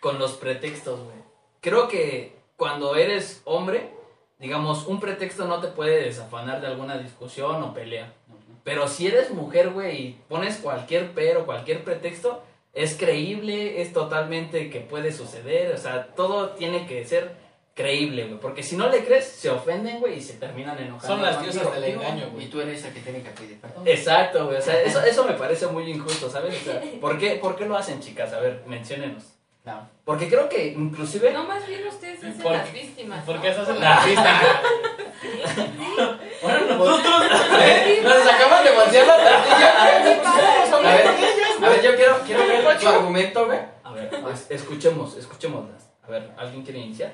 con 0.00 0.18
los 0.18 0.32
pretextos, 0.32 1.00
güey. 1.00 1.16
Creo 1.60 1.88
que 1.88 2.36
cuando 2.56 2.96
eres 2.96 3.42
hombre, 3.44 3.90
digamos, 4.38 4.86
un 4.86 5.00
pretexto 5.00 5.46
no 5.46 5.60
te 5.60 5.68
puede 5.68 6.02
desafanar 6.02 6.60
de 6.60 6.68
alguna 6.68 6.98
discusión 6.98 7.62
o 7.62 7.74
pelea. 7.74 8.12
Pero 8.64 8.86
si 8.86 9.08
eres 9.08 9.30
mujer, 9.30 9.70
güey, 9.70 9.96
y 9.96 10.20
pones 10.28 10.58
cualquier 10.58 11.12
pero, 11.12 11.46
cualquier 11.46 11.82
pretexto, 11.82 12.42
es 12.74 12.96
creíble, 12.96 13.82
es 13.82 13.92
totalmente 13.92 14.70
que 14.70 14.80
puede 14.80 15.12
suceder, 15.12 15.74
o 15.74 15.78
sea, 15.78 16.08
todo 16.14 16.50
tiene 16.50 16.86
que 16.86 17.04
ser 17.04 17.32
creíble, 17.74 18.24
güey, 18.26 18.38
porque 18.40 18.62
si 18.62 18.76
no 18.76 18.88
le 18.88 19.04
crees, 19.04 19.24
se 19.26 19.48
ofenden, 19.50 20.00
güey, 20.00 20.18
y 20.18 20.20
se 20.20 20.34
terminan 20.34 20.78
enojando. 20.78 21.06
Son 21.06 21.22
las 21.22 21.42
diosas 21.42 21.72
del 21.74 21.84
engaño, 21.84 22.26
Y 22.28 22.30
güey. 22.30 22.50
tú 22.50 22.60
eres 22.60 22.84
el 22.84 22.92
que 22.92 23.00
tiene 23.00 23.22
que 23.22 23.30
pedir 23.30 23.60
perdón. 23.60 23.86
Exacto, 23.86 24.46
güey, 24.46 24.58
o 24.58 24.62
sea, 24.62 24.80
eso, 24.82 25.02
eso 25.02 25.24
me 25.24 25.34
parece 25.34 25.66
muy 25.66 25.90
injusto, 25.90 26.28
¿sabes? 26.30 26.54
O 26.60 26.64
sea, 26.64 26.82
¿por, 27.00 27.18
qué, 27.18 27.36
¿Por 27.36 27.56
qué 27.56 27.64
lo 27.66 27.76
hacen, 27.76 28.00
chicas? 28.00 28.32
A 28.32 28.40
ver, 28.40 28.62
menciónenos. 28.66 29.24
No. 29.64 29.88
Porque 30.04 30.28
creo 30.28 30.48
que 30.48 30.68
inclusive... 30.68 31.32
No, 31.32 31.44
más 31.44 31.64
bien 31.66 31.86
ustedes 31.86 32.18
se 32.20 32.28
hacen 32.28 32.42
¿Por- 32.42 32.52
las 32.52 32.72
víctimas. 32.72 33.24
¿Por 33.24 33.36
¿no? 33.36 33.42
qué 33.42 33.54
se 33.54 33.60
hacen 33.60 33.80
la 33.80 34.02
pista? 34.04 34.40
Bueno, 36.42 36.76
nosotros 36.76 37.30
nos 38.02 38.26
acabamos 38.26 38.64
de 38.64 38.70
vaciar 38.76 39.06
la 39.06 39.16
tortilla. 39.16 39.82
A 39.82 39.84
ver, 40.80 41.06
a 41.62 41.68
ver, 41.68 41.82
yo 41.82 41.94
quiero, 41.94 42.18
quiero 42.26 42.46
ver 42.46 42.78
tu 42.78 42.88
argumento, 42.88 43.46
güey. 43.46 43.60
A 43.84 43.92
ver, 43.92 44.10
pues, 44.22 44.46
escuchemos, 44.50 45.16
escuchémoslas. 45.16 45.90
A 46.02 46.08
ver, 46.10 46.32
¿alguien 46.36 46.64
quiere 46.64 46.80
iniciar? 46.80 47.12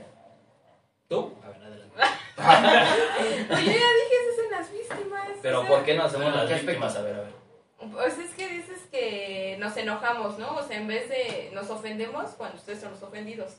¿Tú? 1.09 1.35
A 1.45 1.49
ver, 1.49 1.63
adelante. 1.63 1.95
Yo 2.39 3.57
ya 3.57 3.73
dije 3.73 4.17
se 4.25 4.41
hacen 4.41 4.51
las 4.51 4.73
víctimas. 4.73 5.29
Pero 5.43 5.59
o 5.59 5.63
sea, 5.63 5.71
¿por 5.71 5.85
qué 5.85 5.95
no 5.95 6.05
hacemos 6.05 6.25
Bueno, 6.25 6.39
las 6.45 6.49
¿qué 6.49 6.55
víctimas? 6.67 6.97
A 6.97 7.03
ver, 7.03 7.15
a 7.15 7.19
ver. 7.21 7.33
Pues 7.79 8.19
es 8.19 8.35
que 8.35 8.49
dices 8.49 8.81
que 8.91 9.57
nos 9.61 9.77
enojamos, 9.77 10.39
¿no? 10.39 10.57
O 10.57 10.63
sea, 10.63 10.77
en 10.79 10.89
vez 10.89 11.09
de 11.09 11.51
nos 11.55 11.71
ofendemos 11.71 12.31
cuando 12.37 12.57
ustedes 12.57 12.81
son 12.81 12.91
los 12.91 13.03
ofendidos. 13.03 13.53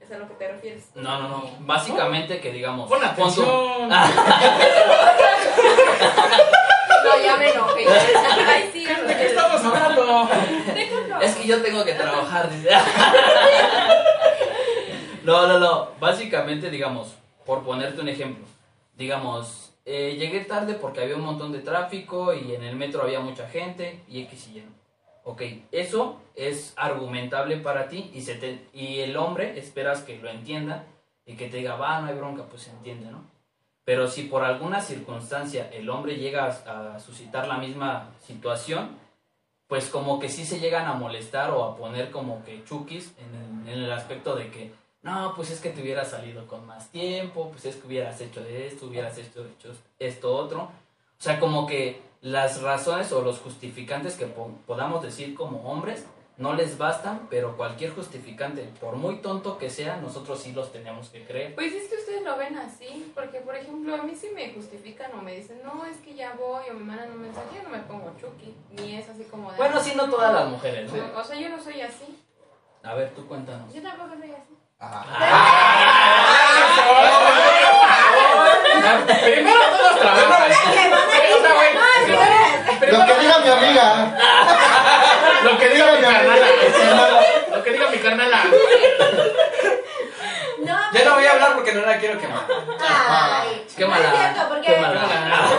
¿Es 0.00 0.10
a 0.10 0.16
lo 0.16 0.26
que 0.28 0.34
te 0.34 0.50
refieres? 0.50 0.88
No, 0.94 1.20
no, 1.20 1.28
no. 1.28 1.50
Básicamente 1.60 2.40
que 2.40 2.52
digamos... 2.52 2.88
Pon 2.88 3.04
atención. 3.04 3.46
No, 7.04 7.22
ya 7.22 7.36
me 7.36 7.50
enojé. 7.50 7.84
Ay, 8.46 8.70
sí. 8.72 8.86
¿De 8.86 9.16
qué 9.16 9.26
estamos 9.26 9.62
hablando? 9.62 10.28
Déjalo. 10.74 11.20
Es 11.20 11.34
que 11.36 11.46
yo 11.46 11.62
tengo 11.62 11.84
que 11.84 11.92
trabajar. 11.94 12.50
dice. 12.50 12.70
No, 15.22 15.46
no, 15.46 15.58
no. 15.58 15.90
Básicamente, 16.00 16.70
digamos, 16.70 17.14
por 17.44 17.62
ponerte 17.62 18.00
un 18.00 18.08
ejemplo. 18.08 18.46
Digamos, 18.96 19.59
eh, 19.84 20.16
llegué 20.18 20.40
tarde 20.40 20.74
porque 20.74 21.00
había 21.00 21.16
un 21.16 21.24
montón 21.24 21.52
de 21.52 21.60
tráfico 21.60 22.34
y 22.34 22.54
en 22.54 22.62
el 22.62 22.76
metro 22.76 23.02
había 23.02 23.20
mucha 23.20 23.48
gente 23.48 24.02
y 24.08 24.20
X 24.22 24.48
y 24.48 24.58
Y. 24.58 24.64
Ok, 25.24 25.42
eso 25.70 26.20
es 26.34 26.72
argumentable 26.76 27.56
para 27.58 27.88
ti 27.88 28.10
y, 28.14 28.22
se 28.22 28.34
te, 28.34 28.66
y 28.72 29.00
el 29.00 29.16
hombre 29.16 29.58
esperas 29.58 30.02
que 30.02 30.18
lo 30.18 30.30
entienda 30.30 30.86
y 31.26 31.34
que 31.36 31.48
te 31.48 31.58
diga, 31.58 31.76
va, 31.76 32.00
no 32.00 32.08
hay 32.08 32.14
bronca, 32.14 32.44
pues 32.44 32.62
se 32.62 32.70
entiende, 32.70 33.10
¿no? 33.10 33.24
Pero 33.84 34.08
si 34.08 34.24
por 34.24 34.44
alguna 34.44 34.80
circunstancia 34.80 35.68
el 35.72 35.88
hombre 35.90 36.16
llega 36.16 36.46
a, 36.46 36.94
a 36.94 37.00
suscitar 37.00 37.48
la 37.48 37.58
misma 37.58 38.10
situación, 38.26 38.98
pues 39.70 39.88
como 39.88 40.18
que 40.18 40.28
sí 40.28 40.44
se 40.44 40.58
llegan 40.58 40.86
a 40.86 40.94
molestar 40.94 41.50
o 41.50 41.64
a 41.64 41.76
poner 41.76 42.10
como 42.10 42.42
que 42.44 42.64
chukis 42.64 43.14
en 43.18 43.68
el, 43.68 43.72
en 43.72 43.84
el 43.84 43.92
aspecto 43.92 44.34
de 44.34 44.50
que, 44.50 44.72
no, 45.02 45.32
pues 45.34 45.50
es 45.50 45.60
que 45.60 45.70
te 45.70 45.80
hubieras 45.82 46.10
salido 46.10 46.46
con 46.46 46.66
más 46.66 46.88
tiempo, 46.88 47.48
pues 47.50 47.64
es 47.64 47.76
que 47.76 47.86
hubieras 47.86 48.20
hecho 48.20 48.44
esto, 48.44 48.86
hubieras 48.86 49.16
hecho, 49.18 49.44
hecho 49.46 49.72
esto 49.98 50.34
otro. 50.34 50.62
O 50.62 51.22
sea, 51.22 51.38
como 51.40 51.66
que 51.66 52.00
las 52.22 52.60
razones 52.62 53.10
o 53.12 53.22
los 53.22 53.38
justificantes 53.38 54.14
que 54.16 54.26
po- 54.26 54.52
podamos 54.66 55.02
decir 55.02 55.34
como 55.34 55.70
hombres 55.70 56.04
no 56.36 56.54
les 56.54 56.78
bastan, 56.78 57.26
pero 57.28 57.54
cualquier 57.56 57.94
justificante, 57.94 58.62
por 58.80 58.96
muy 58.96 59.16
tonto 59.16 59.58
que 59.58 59.68
sea, 59.68 59.96
nosotros 59.96 60.40
sí 60.40 60.52
los 60.52 60.72
tenemos 60.72 61.10
que 61.10 61.24
creer. 61.26 61.54
Pues 61.54 61.72
es 61.74 61.88
que 61.88 61.96
ustedes 61.96 62.22
lo 62.22 62.36
ven 62.38 62.56
así, 62.56 63.12
porque 63.14 63.40
por 63.40 63.54
ejemplo 63.56 63.94
a 63.94 64.02
mí 64.02 64.14
sí 64.14 64.28
me 64.34 64.50
justifican 64.54 65.12
o 65.18 65.22
me 65.22 65.36
dicen, 65.36 65.60
no, 65.62 65.84
es 65.84 65.98
que 65.98 66.14
ya 66.14 66.32
voy 66.34 66.64
o 66.70 66.74
me 66.74 66.84
mandan 66.84 67.10
un 67.12 67.20
mensaje, 67.22 67.46
yo 67.56 67.62
no 67.62 67.68
me 67.68 67.80
pongo 67.82 68.10
chuki, 68.18 68.54
ni 68.70 68.96
es 68.96 69.06
así 69.10 69.24
como 69.24 69.50
de... 69.50 69.58
Bueno, 69.58 69.78
sí, 69.80 69.92
no 69.94 70.08
todas 70.08 70.32
las 70.32 70.48
mujeres. 70.48 70.90
¿no? 70.90 71.18
O 71.20 71.24
sea, 71.24 71.38
yo 71.38 71.48
no 71.50 71.62
soy 71.62 71.80
así. 71.82 72.18
A 72.82 72.94
ver, 72.94 73.10
tú 73.14 73.26
cuéntanos. 73.26 73.72
Yo 73.74 73.82
tampoco 73.82 74.14
soy 74.18 74.30
así. 74.30 74.56
Primero 79.24 79.60
Lo 82.90 83.06
que 83.06 83.14
diga 83.20 83.38
mi 83.38 83.50
amiga. 83.50 83.86
Lo 85.44 85.58
que 85.58 85.68
diga 85.68 85.92
mi 85.92 86.00
carnala. 86.00 86.46
Lo 87.50 87.62
que 87.62 87.70
diga 87.72 87.90
mi 87.90 87.98
carnala. 87.98 88.44
No, 90.60 90.78
Ya 90.92 91.04
no 91.04 91.14
voy 91.14 91.24
a 91.26 91.32
hablar 91.32 91.54
porque 91.54 91.72
no 91.72 91.80
la 91.86 91.98
quiero 91.98 92.18
quemar. 92.20 92.44
Ay, 93.08 93.66
Qué 93.76 93.86
no 93.86 93.94
es 93.94 94.00
mala. 94.02 94.10
cierto, 94.16 94.48
porque... 94.48 94.66
Qué 94.74 94.80
mala. 94.80 95.08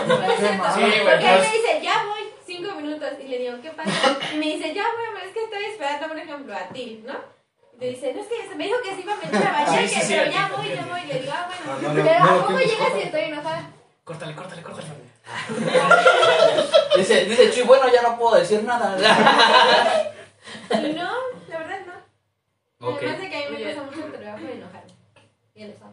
No 0.06 0.32
es 0.32 0.38
cierto, 0.38 0.64
Sí, 0.74 0.80
güey, 0.80 1.00
porque 1.04 1.28
él 1.34 1.40
me 1.40 1.52
dice, 1.52 1.80
ya 1.82 2.04
voy, 2.06 2.20
cinco 2.46 2.74
minutos, 2.76 3.08
y 3.20 3.26
le 3.28 3.38
digo, 3.38 3.56
¿qué 3.62 3.70
pasa? 3.70 3.90
Y 4.32 4.36
me 4.36 4.46
dice, 4.46 4.72
ya 4.74 4.82
voy, 4.84 5.06
pero 5.14 5.26
es 5.26 5.32
que 5.32 5.42
estoy 5.44 5.64
esperando, 5.64 6.08
por 6.08 6.18
ejemplo, 6.18 6.54
a 6.54 6.68
ti, 6.72 7.02
¿no? 7.06 7.41
Y 7.82 7.84
te 7.84 7.90
dice, 7.90 8.14
no, 8.14 8.20
es 8.22 8.28
que 8.28 8.48
se 8.48 8.54
me 8.54 8.64
dijo 8.64 8.76
que 8.80 8.94
se 8.94 9.00
iba 9.00 9.12
a 9.12 9.16
meter 9.16 9.44
a 9.46 9.52
bañar, 9.52 9.80
Sí, 9.88 9.88
sí, 9.88 9.94
que- 10.00 10.06
sí, 10.06 10.14
pero 10.14 10.30
a 10.30 10.32
ya 10.32 10.52
voy, 10.56 10.68
ya 10.68 10.86
voy, 10.86 11.00
y 11.00 11.06
le 11.06 11.18
digo, 11.20 11.32
ah, 11.34 11.48
bueno, 11.48 11.88
No, 11.88 11.94
pero 12.04 12.18
no, 12.18 12.24
¿a 12.24 12.26
no, 12.32 12.38
poco 12.40 12.52
no, 12.52 12.58
llegas 12.60 12.88
y 12.96 13.00
estoy 13.00 13.20
enojada? 13.22 13.70
Córtale, 14.04 14.34
córtale, 14.36 14.62
córtale. 14.62 14.88
Dice, 16.96 17.24
dice 17.24 17.50
Chuy, 17.50 17.62
bueno, 17.64 17.84
ya 17.92 18.02
no 18.02 18.18
puedo 18.18 18.36
decir 18.36 18.62
nada. 18.64 18.96
Y 20.70 20.92
no, 20.94 21.10
la 21.48 21.58
verdad 21.58 21.78
no. 21.86 22.88
ok. 22.88 22.98
Además 23.02 23.20
de 23.20 23.30
que 23.30 23.36
a 23.36 23.50
mí 23.50 23.56
me 23.56 23.62
cuesta 23.62 23.82
mucho 23.82 24.00
trabajo 24.12 24.44
enojarme. 24.44 24.92
Y 25.54 25.64
lo 25.66 25.72
sabe. 25.78 25.92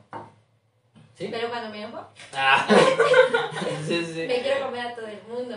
¿Sí? 1.17 1.27
Pero 1.31 1.50
cuando 1.50 1.69
me 1.69 1.84
enojo, 1.84 2.08
Ah. 2.36 2.65
Sí, 3.88 4.05
sí. 4.05 4.25
me 4.27 4.41
quiero 4.41 4.65
comer 4.65 4.88
a 4.88 4.96
todo 4.96 5.08
el 5.08 5.22
mundo. 5.27 5.55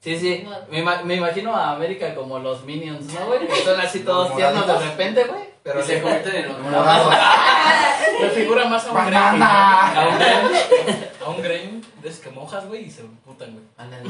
Sí, 0.00 0.18
sí. 0.18 0.46
Me, 0.70 0.82
me 1.04 1.14
imagino 1.16 1.54
a 1.54 1.72
América 1.72 2.14
como 2.14 2.38
los 2.38 2.64
Minions, 2.64 3.12
¿no, 3.12 3.26
güey? 3.26 3.46
Que 3.46 3.56
son 3.56 3.80
así 3.80 4.00
todos 4.00 4.34
tiernos 4.36 4.66
de 4.66 4.78
repente, 4.78 5.24
güey. 5.24 5.53
Pero 5.64 5.82
se 5.82 6.00
convierten 6.00 6.36
en 6.36 6.48
los 6.48 6.58
Morado. 6.60 7.10
Me 8.20 8.28
figura 8.30 8.66
más 8.66 8.84
a 8.84 8.88
un. 8.90 8.94
Banana. 8.94 10.02
A 10.02 10.08
un 10.08 10.18
Grey. 11.42 11.64
A 11.64 11.68
un 11.70 11.82
de 12.02 12.08
esos 12.08 12.20
que 12.20 12.30
mojas, 12.30 12.66
güey, 12.66 12.84
y 12.84 12.90
se 12.90 13.00
emputan, 13.00 13.52
güey. 13.52 13.64
Ándale. 13.78 14.08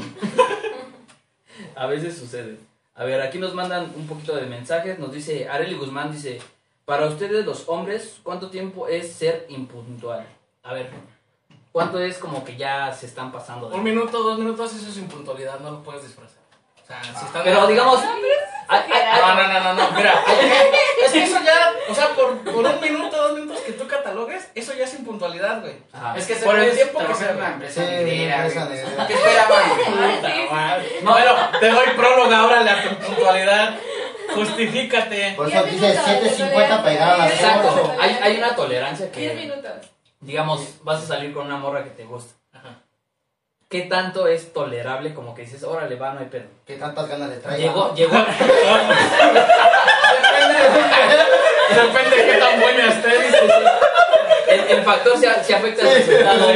A 1.75 1.87
veces 1.87 2.17
sucede. 2.17 2.57
A 2.93 3.03
ver, 3.05 3.21
aquí 3.21 3.39
nos 3.39 3.53
mandan 3.53 3.91
un 3.95 4.05
poquito 4.05 4.35
de 4.35 4.45
mensajes. 4.45 4.99
Nos 4.99 5.11
dice, 5.13 5.47
Areli 5.49 5.75
Guzmán 5.75 6.11
dice, 6.11 6.41
para 6.83 7.05
ustedes 7.07 7.45
los 7.45 7.63
hombres, 7.67 8.17
¿cuánto 8.21 8.49
tiempo 8.49 8.87
es 8.87 9.13
ser 9.13 9.45
impuntual? 9.49 10.25
A 10.63 10.73
ver, 10.73 10.89
¿cuánto 11.71 11.99
es 11.99 12.17
como 12.17 12.43
que 12.43 12.57
ya 12.57 12.91
se 12.93 13.05
están 13.05 13.31
pasando? 13.31 13.69
de- 13.69 13.75
Un 13.75 13.83
minuto, 13.83 14.21
dos 14.23 14.37
minutos, 14.39 14.73
eso 14.75 14.89
es 14.89 14.97
impuntualidad, 14.97 15.59
no 15.61 15.71
lo 15.71 15.83
puedes 15.83 16.03
disfrazar. 16.03 16.39
O 16.83 16.85
sea, 16.85 17.01
si 17.03 17.25
están. 17.25 17.43
Pero 17.43 17.65
digamos... 17.67 17.99
ay, 18.67 18.81
ay, 18.91 19.21
No, 19.21 19.35
no, 19.35 19.47
no, 19.47 19.59
no, 19.59 19.73
no, 19.73 19.91
mira. 19.91 20.23
Es 21.05 21.11
que 21.11 21.23
eso 21.23 21.37
ya, 21.43 21.71
o 21.89 21.95
sea, 21.95 22.07
por, 22.09 22.37
por 22.39 22.55
un 22.65 22.81
minuto, 22.81 23.15
dos 23.15 23.33
minutos 23.33 23.61
que 23.61 23.73
tú 23.73 23.87
catalogues, 23.87 24.47
eso 24.55 24.73
ya 24.73 24.83
es 24.85 24.93
impuntualidad, 24.95 25.61
güey. 25.61 25.75
Ajá. 25.93 26.17
Es 26.17 26.25
que 26.27 26.35
se 26.35 26.45
Por 26.45 26.55
el 26.59 26.65
puede 26.65 26.75
tiempo 26.75 26.99
que 26.99 27.25
en 27.25 27.37
una 27.37 27.47
empresa 27.53 27.81
Sí, 27.85 27.93
empresa 27.93 28.65
güey. 28.65 28.79
negrera. 28.79 29.07
¿Qué? 29.07 30.49
No, 31.03 31.11
bueno, 31.11 31.31
te 31.59 31.69
doy 31.69 31.87
próloga, 31.95 32.45
órale 32.45 32.69
a 32.71 32.83
tu 32.83 32.95
puntualidad. 32.95 33.75
Justifícate. 34.33 35.33
Por 35.37 35.47
eso 35.49 35.63
dice 35.63 35.87
minutos, 35.87 36.39
7.50 36.39 36.67
para 36.77 36.89
llegar 36.91 37.09
a 37.11 37.17
las 37.17 37.31
Exacto. 37.33 37.73
8. 37.91 37.95
Hay, 37.99 38.17
hay 38.21 38.37
una 38.37 38.55
tolerancia 38.55 39.11
que, 39.11 39.33
minutos. 39.33 39.71
digamos, 40.19 40.83
vas 40.83 41.03
a 41.03 41.07
salir 41.07 41.33
con 41.33 41.45
una 41.45 41.57
morra 41.57 41.83
que 41.83 41.91
te 41.91 42.03
gusta. 42.03 42.33
¿Qué 43.67 43.81
tanto 43.81 44.27
es 44.27 44.53
tolerable 44.53 45.13
como 45.15 45.33
que 45.33 45.41
dices, 45.41 45.63
órale, 45.63 45.95
va, 45.95 46.13
no 46.13 46.19
hay 46.19 46.27
pedo? 46.27 46.45
¿Qué 46.67 46.75
tantas 46.75 47.09
ganas 47.09 47.29
le 47.29 47.37
trae? 47.37 47.59
Llegó, 47.59 47.95
llegó, 47.95 48.13
Depende 51.75 52.15
de 52.15 52.25
qué 52.25 52.37
tan 52.37 52.61
buena 52.61 52.87
estés. 52.89 53.33
el, 54.49 54.59
el 54.77 54.83
factor 54.83 55.17
se, 55.17 55.43
se 55.43 55.55
afecta 55.55 55.81
al 55.81 55.95
resultado. 55.95 56.47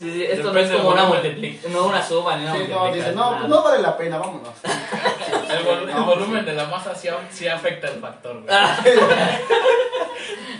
Sí, 0.00 0.10
sí, 0.12 0.24
esto 0.24 0.52
no 0.52 0.58
es 0.58 0.70
como 0.70 0.88
una 0.90 1.04
multiplicación, 1.04 1.72
no 1.72 1.86
una 1.86 2.02
suma 2.02 2.36
ni 2.36 2.44
una 2.44 2.52
Sí, 2.56 2.66
no, 2.70 2.92
dice, 2.92 3.12
no, 3.12 3.30
nada. 3.32 3.48
no 3.48 3.62
vale 3.62 3.82
la 3.82 3.96
pena, 3.96 4.18
vámonos. 4.18 4.48
El, 4.64 5.64
vol- 5.66 5.88
el 5.96 6.02
volumen 6.04 6.44
de 6.44 6.52
la 6.54 6.66
masa 6.66 6.94
sí, 6.94 7.08
sí 7.30 7.46
afecta 7.48 7.88
el 7.88 8.00
factor. 8.00 8.42
Ah. 8.50 8.76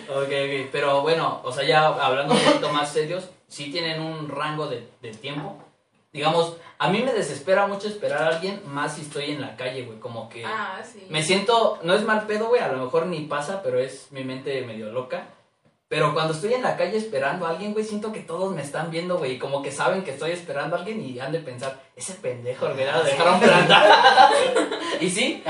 Ok, 0.08 0.28
ok, 0.28 0.68
pero 0.70 1.00
bueno, 1.02 1.40
o 1.44 1.50
sea, 1.52 1.64
ya 1.64 1.86
hablando 1.86 2.34
un 2.34 2.40
poquito 2.40 2.68
más 2.70 2.90
serios, 2.92 3.28
sí 3.48 3.70
tienen 3.72 4.00
un 4.00 4.28
rango 4.28 4.66
de, 4.68 4.86
de 5.02 5.10
tiempo. 5.12 5.58
Digamos, 6.12 6.56
a 6.78 6.88
mí 6.90 7.02
me 7.02 7.12
desespera 7.12 7.66
mucho 7.66 7.88
esperar 7.88 8.22
a 8.22 8.28
alguien, 8.36 8.62
más 8.66 8.94
si 8.94 9.00
estoy 9.00 9.30
en 9.32 9.40
la 9.40 9.56
calle, 9.56 9.82
güey, 9.82 9.98
como 9.98 10.28
que 10.28 10.44
Ah, 10.44 10.80
sí. 10.84 11.06
me 11.08 11.22
siento, 11.24 11.78
no 11.82 11.94
es 11.94 12.02
mal 12.04 12.26
pedo, 12.26 12.46
güey, 12.48 12.60
a 12.62 12.68
lo 12.68 12.84
mejor 12.84 13.06
ni 13.06 13.20
pasa, 13.22 13.62
pero 13.62 13.78
es 13.80 14.08
mi 14.12 14.22
mente 14.22 14.60
medio 14.62 14.92
loca. 14.92 15.26
Pero 15.94 16.12
cuando 16.12 16.34
estoy 16.34 16.54
en 16.54 16.62
la 16.64 16.76
calle 16.76 16.96
esperando 16.96 17.46
a 17.46 17.50
alguien, 17.50 17.72
güey, 17.72 17.84
siento 17.84 18.10
que 18.10 18.18
todos 18.18 18.52
me 18.52 18.62
están 18.62 18.90
viendo, 18.90 19.16
güey, 19.16 19.34
y 19.34 19.38
como 19.38 19.62
que 19.62 19.70
saben 19.70 20.02
que 20.02 20.10
estoy 20.10 20.32
esperando 20.32 20.74
a 20.74 20.80
alguien 20.80 21.00
y 21.00 21.20
han 21.20 21.30
de 21.30 21.38
pensar, 21.38 21.80
ese 21.94 22.14
pendejo, 22.14 22.66
güey, 22.66 22.84
lo 22.84 23.04
dejaron 23.04 23.38
plantar. 23.38 24.32
y 25.00 25.08
sí, 25.08 25.40
sí. 25.40 25.42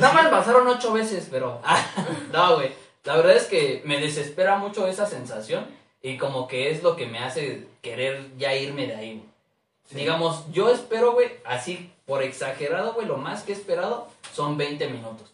nada 0.00 0.12
más 0.12 0.26
pasaron 0.26 0.66
ocho 0.66 0.92
veces, 0.92 1.28
pero 1.30 1.62
no, 2.32 2.56
güey. 2.56 2.72
La 3.04 3.14
verdad 3.14 3.36
es 3.36 3.44
que 3.44 3.80
me 3.84 4.00
desespera 4.00 4.58
mucho 4.58 4.88
esa 4.88 5.06
sensación 5.06 5.66
Y 6.02 6.18
como 6.18 6.48
que 6.48 6.72
es 6.72 6.82
lo 6.82 6.96
que 6.96 7.06
me 7.06 7.20
hace 7.20 7.68
querer 7.80 8.36
ya 8.38 8.56
irme 8.56 8.88
de 8.88 8.96
ahí, 8.96 9.12
güey. 9.18 9.28
Sí. 9.84 9.94
Digamos, 9.98 10.50
yo 10.50 10.68
espero, 10.68 11.12
güey, 11.12 11.30
así 11.44 11.92
por 12.06 12.24
exagerado, 12.24 12.94
güey, 12.94 13.06
lo 13.06 13.18
más 13.18 13.44
que 13.44 13.52
he 13.52 13.54
esperado 13.54 14.08
son 14.34 14.56
20 14.56 14.88
minutos. 14.88 15.28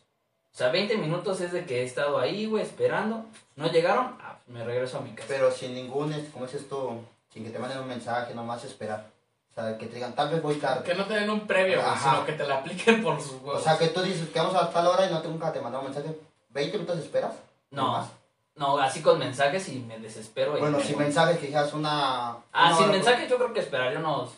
O 0.52 0.56
sea, 0.58 0.68
20 0.68 0.99
minutos 0.99 1.40
es 1.40 1.52
de 1.52 1.64
que 1.64 1.80
he 1.80 1.84
estado 1.84 2.18
ahí, 2.18 2.44
güey, 2.44 2.62
esperando. 2.62 3.25
No 3.56 3.68
llegaron, 3.68 4.16
ah, 4.20 4.37
me 4.49 4.64
regreso 4.64 4.99
a 4.99 5.00
mi 5.00 5.11
casa. 5.11 5.28
Pero 5.28 5.50
sin 5.50 5.75
ningún, 5.75 6.12
como 6.32 6.46
dices 6.46 6.68
tú, 6.68 7.00
sin 7.32 7.44
que 7.44 7.50
te 7.50 7.58
manden 7.58 7.78
un 7.78 7.88
mensaje, 7.88 8.34
nomás 8.34 8.64
esperar. 8.64 9.06
O 9.50 9.54
sea, 9.54 9.78
que 9.78 9.87
te 9.87 9.94
digan, 9.94 10.14
tal 10.14 10.30
vez 10.30 10.42
voy 10.42 10.56
tarde. 10.56 10.82
Que 10.84 10.94
no 10.96 11.04
te 11.06 11.14
den 11.14 11.30
un 11.30 11.46
previo, 11.46 11.76
güey, 11.80 11.88
Ajá. 11.88 12.11
sino 12.11 12.26
que 12.26 12.32
te 12.32 12.44
la 12.46 12.56
apliquen 12.58 13.02
por 13.02 13.20
sus 13.20 13.34
O 13.34 13.38
huevos. 13.46 13.62
sea, 13.62 13.78
que 13.78 13.88
tú 13.88 14.02
dices 14.02 14.28
que 14.30 14.38
vamos 14.40 14.54
a 14.56 14.68
tal 14.70 14.87
hora 14.88 15.06
y 15.06 15.11
no 15.12 15.23
te, 15.23 15.28
nunca 15.28 15.52
te 15.52 15.61
mandaron 15.61 15.87
un 15.87 15.92
mensaje. 15.94 16.18
¿20 16.52 16.73
minutos 16.73 16.99
esperas? 16.99 17.32
No, 17.70 17.82
Nomás. 17.87 18.08
no, 18.56 18.78
así 18.78 19.00
con 19.02 19.18
mensajes 19.20 19.68
y 19.68 19.78
me 19.80 19.99
desespero. 20.00 20.56
y 20.56 20.61
Bueno, 20.61 20.78
me 20.78 20.84
sin 20.84 20.96
voy. 20.96 21.04
mensajes 21.04 21.38
que 21.38 21.46
dijeras 21.46 21.73
una... 21.73 22.30
Ah, 22.30 22.66
una 22.66 22.75
sin 22.75 22.84
hora, 22.87 22.92
mensajes 22.92 23.30
yo 23.30 23.37
creo 23.37 23.52
que 23.52 23.61
esperaría 23.61 23.99
unos 24.00 24.30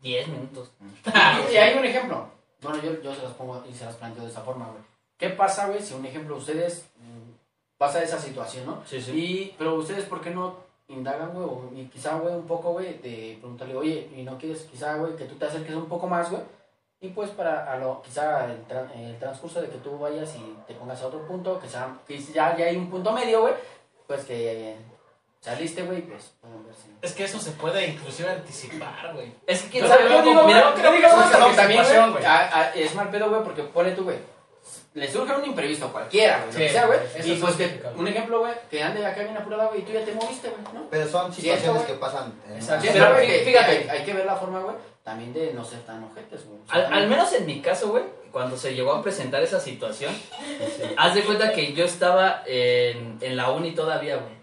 10 0.00 0.28
minutos. 0.28 0.70
Y 1.52 1.56
hay 1.56 1.76
un 1.76 1.84
ejemplo. 1.84 2.28
Bueno, 2.62 2.80
yo, 2.82 3.00
yo 3.02 3.12
se 3.14 3.22
las 3.22 3.32
pongo 3.32 3.64
y 3.68 3.74
se 3.74 3.84
las 3.84 3.96
planteo 3.96 4.24
de 4.24 4.30
esa 4.30 4.42
forma, 4.42 4.66
güey. 4.66 4.82
¿Qué 5.16 5.30
pasa, 5.30 5.66
güey, 5.66 5.82
si 5.82 5.94
un 5.94 6.06
ejemplo 6.06 6.36
ustedes 6.36 6.84
mm, 6.96 7.27
pasa 7.78 8.02
esa 8.02 8.18
situación, 8.18 8.66
¿no? 8.66 8.82
Sí, 8.86 9.00
sí. 9.00 9.12
Y, 9.12 9.54
pero 9.56 9.74
ustedes, 9.76 10.04
¿por 10.04 10.20
qué 10.20 10.30
no 10.30 10.56
indagan, 10.88 11.30
güey? 11.32 11.46
O, 11.46 11.70
y 11.74 11.84
quizá, 11.86 12.16
güey, 12.16 12.34
un 12.34 12.46
poco, 12.46 12.72
güey, 12.72 12.98
de 12.98 13.36
preguntarle, 13.40 13.76
oye, 13.76 14.10
¿y 14.16 14.22
no 14.22 14.36
quieres, 14.36 14.62
quizá, 14.70 14.96
güey, 14.96 15.16
que 15.16 15.24
tú 15.24 15.36
te 15.36 15.46
acerques 15.46 15.74
un 15.74 15.86
poco 15.86 16.06
más, 16.06 16.30
güey? 16.30 16.42
Y 17.00 17.10
pues 17.10 17.30
para, 17.30 17.72
a 17.72 17.76
lo, 17.76 18.02
quizá 18.02 18.44
el, 18.46 18.66
tra- 18.66 18.90
el 18.96 19.16
transcurso 19.20 19.60
de 19.62 19.68
que 19.68 19.78
tú 19.78 19.96
vayas 19.98 20.34
y 20.34 20.56
te 20.66 20.74
pongas 20.74 21.00
a 21.00 21.06
otro 21.06 21.24
punto, 21.28 21.60
que, 21.60 21.68
sea, 21.68 21.96
que 22.06 22.18
ya, 22.18 22.56
ya 22.56 22.66
hay 22.66 22.76
un 22.76 22.90
punto 22.90 23.12
medio, 23.12 23.42
güey, 23.42 23.54
pues 24.08 24.24
que 24.24 24.72
eh, 24.72 24.76
saliste, 25.40 25.82
güey, 25.84 26.02
pues. 26.02 26.32
Es 27.00 27.12
que 27.12 27.22
eso 27.24 27.38
se 27.38 27.52
puede 27.52 27.86
inclusive 27.86 28.28
anticipar, 28.30 29.12
güey. 29.14 29.32
Es 29.46 29.62
que 29.62 29.68
quién 29.68 29.84
Yo- 29.86 30.22
digo, 30.24 30.42
mira, 30.44 30.70
no 30.70 30.74
creo 30.74 30.90
que 30.92 31.00
porque 31.02 31.36
una 31.36 31.54
también, 31.54 31.84
güey, 31.84 32.82
es 32.82 32.94
mal 32.96 33.10
pedo, 33.10 33.28
güey, 33.30 33.44
porque 33.44 33.62
pone 33.62 33.92
tú, 33.92 34.02
güey, 34.02 34.18
le 34.94 35.10
surge 35.10 35.32
un 35.34 35.44
imprevisto 35.44 35.92
cualquiera, 35.92 36.38
güey, 36.38 36.46
lo 36.48 36.52
Sí, 36.52 36.58
que 36.58 36.68
sea, 36.70 36.86
güey, 36.86 36.98
y 37.24 37.32
es 37.32 37.38
pues 37.40 37.54
que, 37.56 37.82
un 37.96 38.08
ejemplo, 38.08 38.40
güey, 38.40 38.52
que 38.70 38.82
ande 38.82 39.04
acá 39.06 39.22
bien 39.22 39.36
apurada, 39.36 39.66
güey, 39.66 39.80
y 39.80 39.84
tú 39.84 39.92
ya 39.92 40.04
te 40.04 40.12
moviste, 40.12 40.48
güey, 40.50 40.62
¿no? 40.74 40.88
Pero 40.90 41.06
son 41.08 41.32
Sí, 41.32 41.42
situaciones 41.42 41.82
que 41.84 41.94
pasan. 41.94 42.32
en 42.48 42.54
Exacto. 42.56 42.74
una- 42.74 42.82
Sí, 42.82 42.88
pero 42.92 43.04
Pero 43.04 43.14
güey, 43.14 43.26
que- 43.26 43.44
fíjate. 43.44 43.70
hay, 43.70 43.88
hay 43.88 44.04
que 44.04 44.12
ver 44.14 44.26
la 44.26 44.36
forma, 44.36 44.60
güey, 44.60 44.76
también 45.04 45.32
de 45.32 45.52
no 45.54 45.64
ser 45.64 45.80
tan 45.80 46.02
ojetes, 46.04 46.44
güey. 46.46 46.58
O 46.60 46.66
sea, 46.72 46.86
Al, 46.86 46.92
al 46.94 47.08
menos 47.08 47.32
en 47.32 47.46
mi 47.46 47.60
caso, 47.60 47.88
güey, 47.90 48.02
cuando 48.32 48.56
se 48.56 48.74
llegó 48.74 48.92
a 48.92 49.02
presentar 49.02 49.42
esa 49.42 49.60
situación, 49.60 50.12
haz 50.96 51.14
de 51.14 51.22
cuenta 51.22 51.52
que 51.52 51.72
yo 51.72 51.84
estaba 51.84 52.42
en, 52.46 53.18
en 53.20 53.36
la 53.36 53.50
uni 53.50 53.72
todavía, 53.74 54.16
güey. 54.16 54.36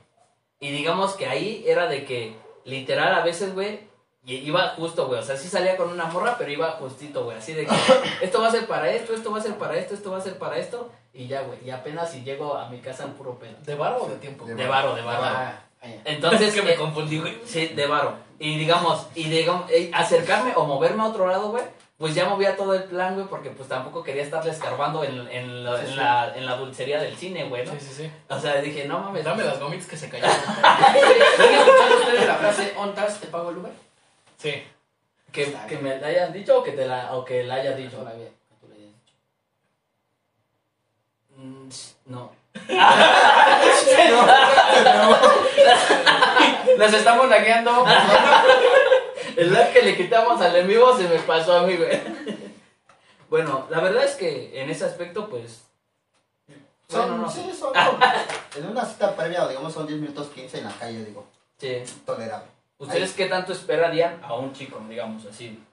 Y 0.60 0.72
digamos 0.72 1.14
que 1.16 1.28
ahí 1.28 1.64
era 1.68 1.88
de 1.88 2.06
que, 2.06 2.36
literal, 2.64 3.14
a 3.14 3.22
veces, 3.24 3.54
güey, 3.54 3.82
y- 4.26 4.36
iba 4.48 4.70
justo, 4.70 5.08
güey. 5.08 5.20
O 5.20 5.24
sea, 5.24 5.38
sí 5.38 5.48
salía 5.48 5.78
con 5.78 5.90
una 5.90 6.06
morra, 6.06 6.36
pero 6.38 6.52
iba 6.52 6.72
justito, 6.72 7.24
güey. 7.24 7.38
Así 7.38 7.54
de 7.54 7.66
que, 7.66 7.76
esto 8.22 8.42
va 8.42 8.48
a 8.48 8.52
ser 8.52 8.66
para 8.68 8.90
esto, 8.92 9.14
esto 9.14 9.32
va 9.32 9.40
a 9.40 9.42
ser 9.42 9.56
para 9.56 9.76
esto, 9.78 9.94
esto 9.94 10.12
va 10.12 10.18
a 10.18 10.22
ser 10.22 10.38
para 10.38 10.58
esto. 10.58 10.92
Y 11.14 11.28
ya, 11.28 11.42
güey. 11.42 11.60
Y 11.66 11.70
apenas 11.70 12.12
si 12.12 12.24
llego 12.24 12.56
a 12.58 12.68
mi 12.70 12.80
casa 12.80 13.04
en 13.04 13.14
puro 13.14 13.38
pedo. 13.40 13.56
¿De 13.64 13.76
varo 13.76 14.04
o 14.04 14.08
de 14.10 14.16
tiempo? 14.16 14.46
De 14.46 14.56
De 14.56 14.68
varo, 14.68 14.96
de 14.96 15.02
varo. 15.02 15.24
ah, 15.24 15.54
ah. 15.82 15.88
Entonces, 16.06 16.42
es 16.50 16.54
que 16.56 16.62
me 16.62 16.74
eh, 16.74 16.76
confundí, 16.76 17.20
güey. 17.20 17.38
Sí, 17.46 17.68
de 17.68 17.86
varo. 17.88 18.14
Y 18.40 18.58
digamos, 18.58 19.08
y 19.16 19.30
digamos, 19.30 19.70
eh, 19.72 19.90
acercarme 19.94 20.54
o 20.56 20.66
moverme 20.66 21.04
a 21.04 21.08
otro 21.08 21.28
lado, 21.28 21.52
güey, 21.52 21.64
pues 21.98 22.14
ya 22.14 22.26
movía 22.28 22.58
todo 22.58 22.74
el 22.74 22.84
plan, 22.84 23.14
güey, 23.16 23.28
porque 23.28 23.50
pues 23.52 23.70
tampoco 23.70 24.04
quería 24.04 24.24
estarle 24.24 24.52
escarbando 24.52 25.06
en, 25.06 25.26
en, 25.30 25.64
la, 25.64 25.82
en, 25.82 25.96
la, 25.96 26.34
en 26.36 26.46
la 26.46 26.58
dulcería 26.58 27.00
del 27.00 27.16
cine, 27.16 27.46
güey, 27.46 27.66
¿no? 27.66 27.72
Sí, 27.72 27.78
sí, 27.80 27.94
sí. 27.96 28.12
O 28.28 28.38
sea, 28.38 28.56
dije, 28.60 28.86
no 28.86 29.00
mames. 29.00 29.24
Dame 29.24 29.44
las 29.46 29.58
gomitas 29.60 29.88
que 29.88 29.96
se 29.96 30.10
cayeron. 30.10 30.36
¿No 30.62 30.68
han 30.68 31.54
escuchado 31.54 32.00
ustedes 32.02 32.28
la 32.28 32.36
frase, 32.36 32.74
ontas, 32.76 33.20
te 33.22 33.28
pago 33.28 33.52
el 33.52 33.58
Uber? 33.60 33.85
Sí. 34.46 34.64
Que, 35.32 35.52
que 35.68 35.78
me 35.80 35.98
la 36.00 36.06
hayan 36.08 36.32
dicho 36.32 36.60
o 36.60 36.64
que, 36.64 36.72
te 36.74 36.86
la, 36.86 37.16
o 37.16 37.26
que 37.26 37.44
la 37.44 37.56
haya 37.56 37.74
dicho. 37.76 37.98
Ahora 37.98 38.14
bien, 38.14 38.30
que 38.48 38.56
tú 38.62 38.68
le 38.68 38.76
hayas 38.76 38.94
dicho. 38.94 39.14
Mm, 41.36 41.68
no. 42.06 42.32
Las 46.78 46.94
estamos 46.94 47.30
lagueando. 47.30 47.86
El 49.36 49.52
like 49.54 49.74
que 49.74 49.82
le 49.82 49.98
quitamos 49.98 50.40
al 50.42 50.56
en 50.56 50.68
vivo 50.68 50.96
se 50.96 51.08
me 51.08 51.20
pasó 51.20 51.58
a 51.58 51.64
mí, 51.64 51.76
güey. 51.76 52.00
Bueno, 53.30 53.68
la 53.70 53.80
verdad 53.82 54.04
es 54.06 54.16
que 54.16 54.62
en 54.62 54.70
ese 54.70 54.86
aspecto, 54.86 55.28
pues. 55.30 55.64
Son, 56.88 57.02
Bueno, 57.10 57.18
no. 57.24 57.30
sí, 57.30 57.52
son 57.60 57.74
como- 57.74 58.00
en 58.56 58.66
una 58.68 58.86
cita 58.86 59.16
previa, 59.16 59.48
digamos, 59.48 59.74
son 59.74 59.88
10 59.88 60.00
minutos 60.00 60.28
15 60.30 60.60
en 60.60 60.66
la 60.66 60.72
calle, 60.74 61.04
digo, 61.04 61.26
Sí. 61.60 61.84
tolerable. 62.06 62.48
¿Ustedes 62.78 63.14
qué 63.14 63.28
tanto 63.28 63.54
esperarían 63.54 64.20
a 64.22 64.36
un 64.36 64.52
chico, 64.52 64.82
digamos 64.90 65.26
así? 65.26 65.64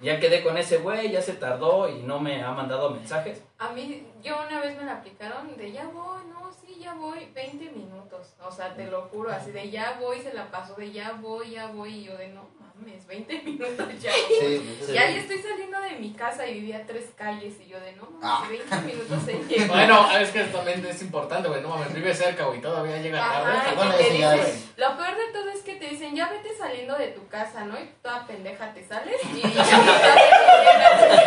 Ya 0.00 0.18
quedé 0.18 0.42
con 0.42 0.56
ese 0.56 0.78
güey, 0.78 1.10
ya 1.10 1.20
se 1.20 1.34
tardó 1.34 1.88
y 1.88 2.02
no 2.02 2.18
me 2.18 2.42
ha 2.42 2.50
mandado 2.52 2.90
mensajes. 2.90 3.42
A 3.58 3.70
mí, 3.70 4.06
yo 4.22 4.36
una 4.46 4.60
vez 4.60 4.76
me 4.76 4.84
la 4.84 4.92
aplicaron 4.94 5.56
de 5.56 5.72
ya 5.72 5.84
voy, 5.86 6.20
no, 6.28 6.50
sí, 6.60 6.78
ya 6.78 6.92
voy, 6.92 7.26
20 7.34 7.70
minutos. 7.70 8.34
O 8.44 8.50
sea, 8.52 8.74
te 8.74 8.84
lo 8.86 9.02
juro, 9.02 9.30
así 9.30 9.50
de 9.50 9.70
ya 9.70 9.96
voy, 9.98 10.20
se 10.20 10.34
la 10.34 10.50
pasó 10.50 10.74
de 10.74 10.92
ya 10.92 11.12
voy, 11.20 11.52
ya 11.52 11.66
voy. 11.68 11.94
Y 12.00 12.04
yo 12.04 12.16
de 12.18 12.28
no 12.28 12.46
mames, 12.60 13.06
20 13.06 13.42
minutos 13.44 13.88
ya. 13.98 14.12
Sí, 14.12 14.76
Sí. 14.86 14.92
Ya, 14.92 15.08
ya 15.10 15.16
estoy 15.20 15.38
saliendo 15.38 15.80
de 15.80 15.92
mi 15.92 16.12
casa 16.12 16.46
y 16.46 16.54
vivía 16.60 16.76
a 16.78 16.86
tres 16.86 17.06
calles. 17.16 17.54
Y 17.64 17.68
yo 17.68 17.80
de 17.80 17.92
no 17.92 18.06
Ah. 18.22 18.42
mames, 18.42 18.58
20 18.70 18.76
minutos 18.94 19.26
en 19.28 19.48
llegar. 19.48 19.68
Bueno, 19.68 20.10
es 20.18 20.30
que 20.30 20.44
también 20.44 20.84
es 20.84 21.00
importante, 21.00 21.48
güey. 21.48 21.62
No 21.62 21.70
mames, 21.70 21.94
vive 21.94 22.14
cerca, 22.14 22.44
güey. 22.44 22.60
Todavía 22.60 22.98
llega 22.98 23.18
tarde. 23.18 23.52
Ajá, 23.56 23.72
Bueno, 23.74 23.94
te 23.94 24.10
dicen- 24.10 24.64
lo 24.76 24.96
peor 24.98 25.16
de 25.16 25.32
todo 25.32 25.48
es 25.48 25.62
que 25.62 25.76
te 25.76 25.86
dicen, 25.88 26.14
ya 26.14 26.28
vete 26.28 26.54
saliendo 26.54 26.94
de 26.98 27.08
tu 27.08 27.26
casa, 27.28 27.64
¿no? 27.64 27.80
Y 27.80 27.90
toda 28.02 28.26
pendeja 28.26 28.74
te 28.74 28.86
sales 28.86 29.18
y 29.34 29.40
ya 29.54 29.64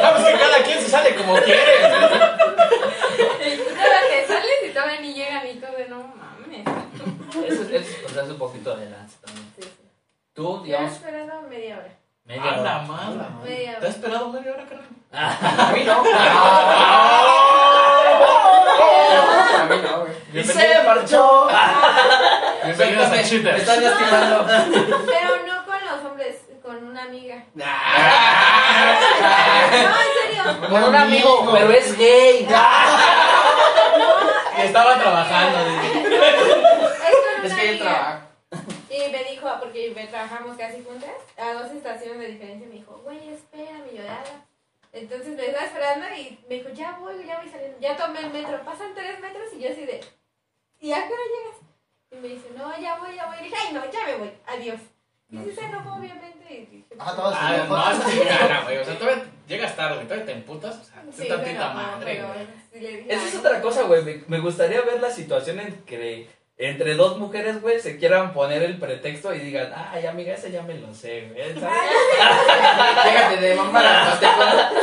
Vamos, 0.03 0.27
que 0.27 0.37
cada 0.37 0.63
quien 0.63 0.79
se 0.79 0.87
sale 0.89 1.15
como 1.15 1.35
quiere. 1.37 2.18
Y 2.19 3.57
tú 3.57 3.63
todavía 3.63 4.01
te 4.09 4.27
sales 4.27 4.59
y 4.65 4.69
todavía 4.69 5.01
ni 5.01 5.13
llegan 5.13 5.47
y 5.47 5.55
todo 5.55 5.71
de 5.73 5.87
no 5.89 5.97
mames. 6.15 6.65
Eso, 7.47 7.63
es- 7.63 7.69
eso 7.71 8.05
o 8.05 8.09
sea, 8.09 8.23
es 8.23 8.29
un 8.29 8.37
poquito 8.37 8.75
de 8.75 8.89
lanza 8.89 9.17
también. 9.25 9.47
Sí, 9.55 9.63
sí. 9.63 9.69
Tú, 10.33 10.43
Yo 10.59 10.61
he 10.63 10.65
digamos, 10.67 10.91
esperado 10.93 11.41
media 11.49 11.77
hora. 11.77 11.89
media 12.25 12.41
A 12.41 12.45
la 12.57 12.61
hora. 12.61 12.79
madre. 12.81 13.25
Media 13.43 13.71
¿Te 13.71 13.75
has 13.77 13.81
hora. 13.83 13.89
esperado 13.89 14.29
media 14.29 14.51
hora, 14.53 14.65
carnal? 14.65 14.87
A 15.11 15.71
mí 15.73 15.83
no. 15.83 16.03
A 19.59 19.65
mí 19.69 19.75
no, 19.83 19.99
güey. 20.01 20.13
Y 20.33 20.43
se 20.43 20.83
marchó. 20.83 21.47
Bienvenidos 22.63 23.07
a 23.07 23.09
Me 23.09 23.23
Cheaters. 23.23 23.59
están 23.61 23.83
lastimando. 23.83 24.45
Pero 25.05 25.29
no 25.47 25.65
con 25.65 25.85
los 25.85 26.05
hombres, 26.05 26.35
con 26.61 26.83
una 26.83 27.03
amiga. 27.03 27.43
Ah. 27.61 28.99
No, 29.71 29.77
en. 29.77 30.18
Con 30.43 30.83
un 30.83 30.95
amigo, 30.95 31.49
pero 31.51 31.71
es 31.71 31.97
gay. 31.97 32.47
Que 34.55 34.65
estaba 34.65 34.97
trabajando. 34.97 35.59
Es 35.59 37.51
Es 37.51 37.53
que 37.53 37.67
yo 37.67 37.71
amiga. 37.71 37.85
trabajo. 37.85 38.25
Y 38.89 39.11
me 39.11 39.23
dijo, 39.23 39.47
porque 39.59 39.93
me 39.95 40.07
trabajamos 40.07 40.57
casi 40.57 40.83
juntas, 40.83 41.11
a 41.37 41.53
dos 41.53 41.71
estaciones 41.71 42.19
de 42.19 42.27
diferencia, 42.27 42.67
me 42.67 42.73
dijo, 42.75 42.99
güey, 43.03 43.29
espérame, 43.29 44.09
"Ah". 44.09 44.23
Entonces 44.91 45.37
me 45.37 45.45
estaba 45.45 45.65
esperando 45.65 46.05
y 46.17 46.37
me 46.49 46.55
dijo, 46.55 46.69
ya 46.73 46.97
voy, 46.99 47.13
ya 47.25 47.39
voy 47.39 47.49
saliendo. 47.49 47.77
Ya 47.79 47.95
tomé 47.95 48.19
el 48.19 48.31
metro, 48.31 48.59
pasan 48.65 48.93
tres 48.95 49.19
metros 49.21 49.47
y 49.55 49.59
yo 49.61 49.69
así 49.71 49.85
de, 49.85 50.01
¿y 50.81 50.91
a 50.91 51.07
qué 51.07 51.13
hora 51.13 51.21
llegas? 51.23 51.59
Y 52.11 52.15
me 52.15 52.27
dice, 52.29 52.47
no, 52.57 52.77
ya 52.79 52.95
voy, 52.97 53.15
ya 53.15 53.27
voy. 53.27 53.37
Y 53.39 53.43
dije, 53.43 53.55
ay, 53.67 53.73
no, 53.73 53.81
ya 53.91 54.05
me 54.07 54.15
voy, 54.15 54.31
adiós. 54.47 54.79
Y 55.31 55.37
sí 55.37 55.51
se 55.55 55.61
enojó, 55.63 55.93
obviamente. 55.99 56.45
Y 56.49 56.65
dije, 56.65 56.85
Ah, 56.99 57.13
Ah, 57.15 57.93
no, 57.93 58.27
cara, 58.27 58.61
güey. 58.63 58.77
O 58.79 58.83
sea, 58.85 58.97
todavía 58.97 59.23
llegas 59.49 59.75
tarde, 59.75 60.03
todavía 60.05 60.25
te 60.25 60.31
emputas. 60.31 60.77
O 60.77 60.83
sea, 60.83 61.03
sí, 61.11 61.23
es 61.23 61.27
tantita 61.27 61.73
madre, 61.73 62.15
pero 62.15 62.27
güey. 62.27 62.47
sí 62.71 63.05
Esa 63.09 63.25
es 63.27 63.33
"Ay, 63.33 63.39
otra 63.39 63.61
cosa, 63.61 63.83
güey. 63.83 64.03
Me, 64.03 64.23
me 64.27 64.39
gustaría 64.39 64.81
ver 64.81 65.01
la 65.01 65.09
situación 65.09 65.59
en 65.59 65.73
que 65.83 66.27
entre 66.61 66.95
dos 66.95 67.17
mujeres, 67.17 67.61
güey, 67.61 67.79
se 67.79 67.97
quieran 67.97 68.33
poner 68.33 68.61
el 68.63 68.77
pretexto 68.77 69.33
y 69.33 69.39
digan, 69.39 69.71
ay, 69.73 70.05
amiga, 70.05 70.33
ese 70.33 70.51
ya 70.51 70.61
me 70.61 70.73
lo 70.75 70.93
sé, 70.93 71.29
güey. 71.33 71.53
Déjate 71.53 73.37
de 73.41 73.55
mamá. 73.55 74.19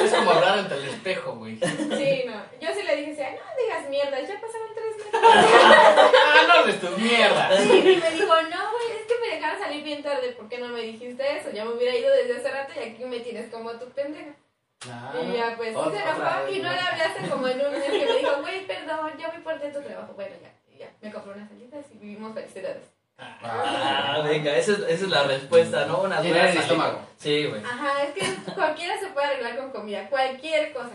Es 0.03 0.13
como 0.15 0.31
hablar 0.31 0.59
ante 0.61 0.75
el 0.75 0.85
espejo, 0.87 1.35
güey. 1.37 1.57
Sí, 1.59 2.25
no. 2.27 2.43
Yo 2.61 2.69
sí 2.75 2.83
le 2.83 2.97
dije, 2.97 3.23
"Ay, 3.23 3.37
no 3.37 3.63
digas 3.63 3.91
mierda, 3.91 4.19
ya 4.21 4.41
pasaron 4.41 4.69
tres 4.75 4.97
metros. 5.05 5.23
Ah, 5.23 6.45
no 6.49 6.53
hables 6.55 6.81
tus 6.81 6.97
mierdas. 6.99 7.61
Sí, 7.63 7.71
y 7.79 7.97
me 7.97 8.11
dijo, 8.11 8.27
no, 8.43 8.71
güey, 8.73 8.87
es 8.99 9.07
que 9.07 9.15
me 9.21 9.35
dejaron 9.37 9.59
salir 9.61 9.85
bien 9.85 10.03
tarde. 10.03 10.33
¿Por 10.33 10.49
qué 10.49 10.57
no 10.59 10.69
me 10.69 10.81
dijiste 10.81 11.37
eso? 11.37 11.51
Ya 11.53 11.65
me 11.67 11.73
hubiera 11.75 11.95
ido 11.95 12.11
desde 12.11 12.37
hace 12.39 12.51
rato 12.51 12.73
y 12.75 12.79
aquí 12.89 13.05
me 13.05 13.21
tienes 13.21 13.51
como 13.53 13.73
tu 13.73 13.87
pendeja. 13.91 14.31
Ah, 14.89 15.13
y 15.21 15.33
ya, 15.37 15.55
pues, 15.57 15.75
otra- 15.75 15.91
se 15.93 16.21
enojó 16.21 16.49
y 16.51 16.59
no 16.61 16.71
le 16.73 16.81
hablaste 16.81 17.29
como 17.31 17.49
en 17.49 17.61
un 17.67 17.73
mes 17.73 17.83
que 17.85 17.91
me 18.07 18.13
dijo, 18.19 18.41
güey, 18.41 18.67
perdón, 18.67 19.13
ya 19.19 19.29
voy 19.29 19.39
por 19.43 19.59
dentro 19.59 19.83
trabajo. 19.83 20.13
Bueno, 20.15 20.37
ya, 20.43 20.53
y 20.73 20.79
ya. 20.79 20.91
Me 21.01 21.11
compró 21.11 21.33
unas 21.33 21.49
salitas 21.49 21.85
y 21.93 21.99
vivimos 21.99 22.35
felicidades. 22.35 22.85
Ah, 23.19 24.21
venga, 24.25 24.55
esa 24.55 24.73
es, 24.73 24.79
esa 24.81 25.05
es 25.05 25.09
la 25.09 25.23
respuesta, 25.25 25.87
¿no? 25.87 26.05
El 26.05 26.29
buenas 26.29 26.55
estómago. 26.57 27.01
Sí, 27.19 27.47
güey. 27.47 27.63
Ajá, 27.65 28.03
es 28.05 28.13
que 28.13 28.53
cualquiera 28.53 29.01
se 29.01 29.07
puede 29.07 29.27
arreglar 29.27 29.57
con 29.57 29.71
comida, 29.71 30.07
cualquier 30.11 30.73
cosa. 30.75 30.91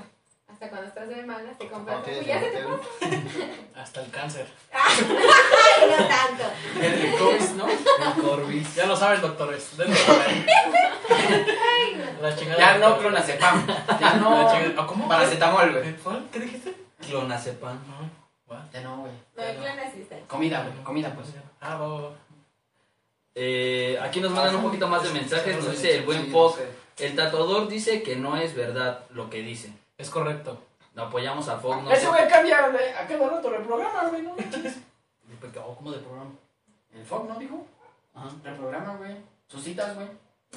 Hasta 0.48 0.70
cuando 0.70 0.88
estás 0.88 1.08
de 1.10 1.24
malas 1.24 1.58
te 1.58 1.68
compras 1.68 1.98
Ok, 2.00 2.08
y 2.22 2.26
ya 2.26 2.40
se 2.40 2.48
te 2.52 2.60
pasa. 2.62 3.22
Hasta 3.74 4.02
el 4.04 4.12
cáncer. 4.12 4.46
Ay, 4.72 5.90
no 5.90 6.08
tanto. 6.08 6.44
El 6.80 7.18
COVID, 7.18 7.50
¿no? 7.56 7.68
El 7.70 8.22
Corbis. 8.22 8.76
Ya 8.76 8.86
lo 8.86 8.96
saben, 8.96 9.22
doctores. 9.22 9.76
Denle 9.78 9.96
por 10.06 10.16
ahí. 10.22 10.46
Ay, 11.10 11.96
no. 11.96 12.11
La 12.22 12.36
chingada. 12.36 12.58
Ya 12.60 12.78
no 12.78 12.98
clonazepam. 13.00 13.68
Ya 13.68 14.00
La 14.00 14.14
no. 14.16 14.52
chingada- 14.52 14.82
¿Ah, 14.82 14.88
¿Cómo? 14.88 15.08
Paracetamol, 15.08 15.72
güey. 15.72 15.96
¿Qué 16.32 16.40
dijiste? 16.40 16.76
Clonazepam. 17.08 17.80
Ya 18.74 18.82
no, 18.82 18.98
güey. 18.98 19.12
No, 19.38 19.44
el 19.44 19.56
clon 19.58 19.80
así 19.80 20.02
está. 20.02 20.18
Comida, 20.28 20.62
güey. 20.62 20.84
Comida, 20.84 21.14
pues. 21.14 21.28
Ah, 21.62 21.76
va. 21.78 22.12
Eh, 23.34 23.98
aquí 24.02 24.20
nos 24.20 24.32
mandan 24.32 24.56
un 24.56 24.64
poquito 24.64 24.88
más 24.88 25.04
de 25.04 25.10
mensajes. 25.12 25.56
Nos 25.56 25.72
dice 25.72 25.98
el 25.98 26.04
buen 26.06 26.32
Poc. 26.32 26.58
El 27.00 27.16
tatuador 27.16 27.68
dice 27.68 28.04
que 28.04 28.16
no 28.18 28.36
es 28.38 28.54
verdad 28.56 29.06
lo 29.12 29.30
que 29.30 29.42
dice. 29.42 29.74
Es 29.98 30.10
correcto. 30.10 30.62
No 30.94 31.04
apoyamos 31.04 31.48
a 31.48 31.58
Fox. 31.58 31.82
No 31.84 31.92
Ese 31.92 32.08
güey 32.08 32.28
cambia 32.28 32.66
a 32.66 33.08
cada 33.08 33.30
rato 33.30 33.50
reprograma, 33.50 34.08
güey, 34.10 34.22
no. 34.22 34.36
Oh, 35.66 35.76
¿Cómo 35.76 35.92
de 35.92 35.98
programa? 36.00 36.30
El 36.94 37.04
Fog, 37.06 37.28
¿no, 37.28 37.40
dijo? 37.40 37.66
Ajá. 38.14 38.30
Reprograma, 38.44 38.96
güey. 38.98 39.16
Sus 39.48 39.64
citas, 39.64 39.96
güey. 39.96 40.08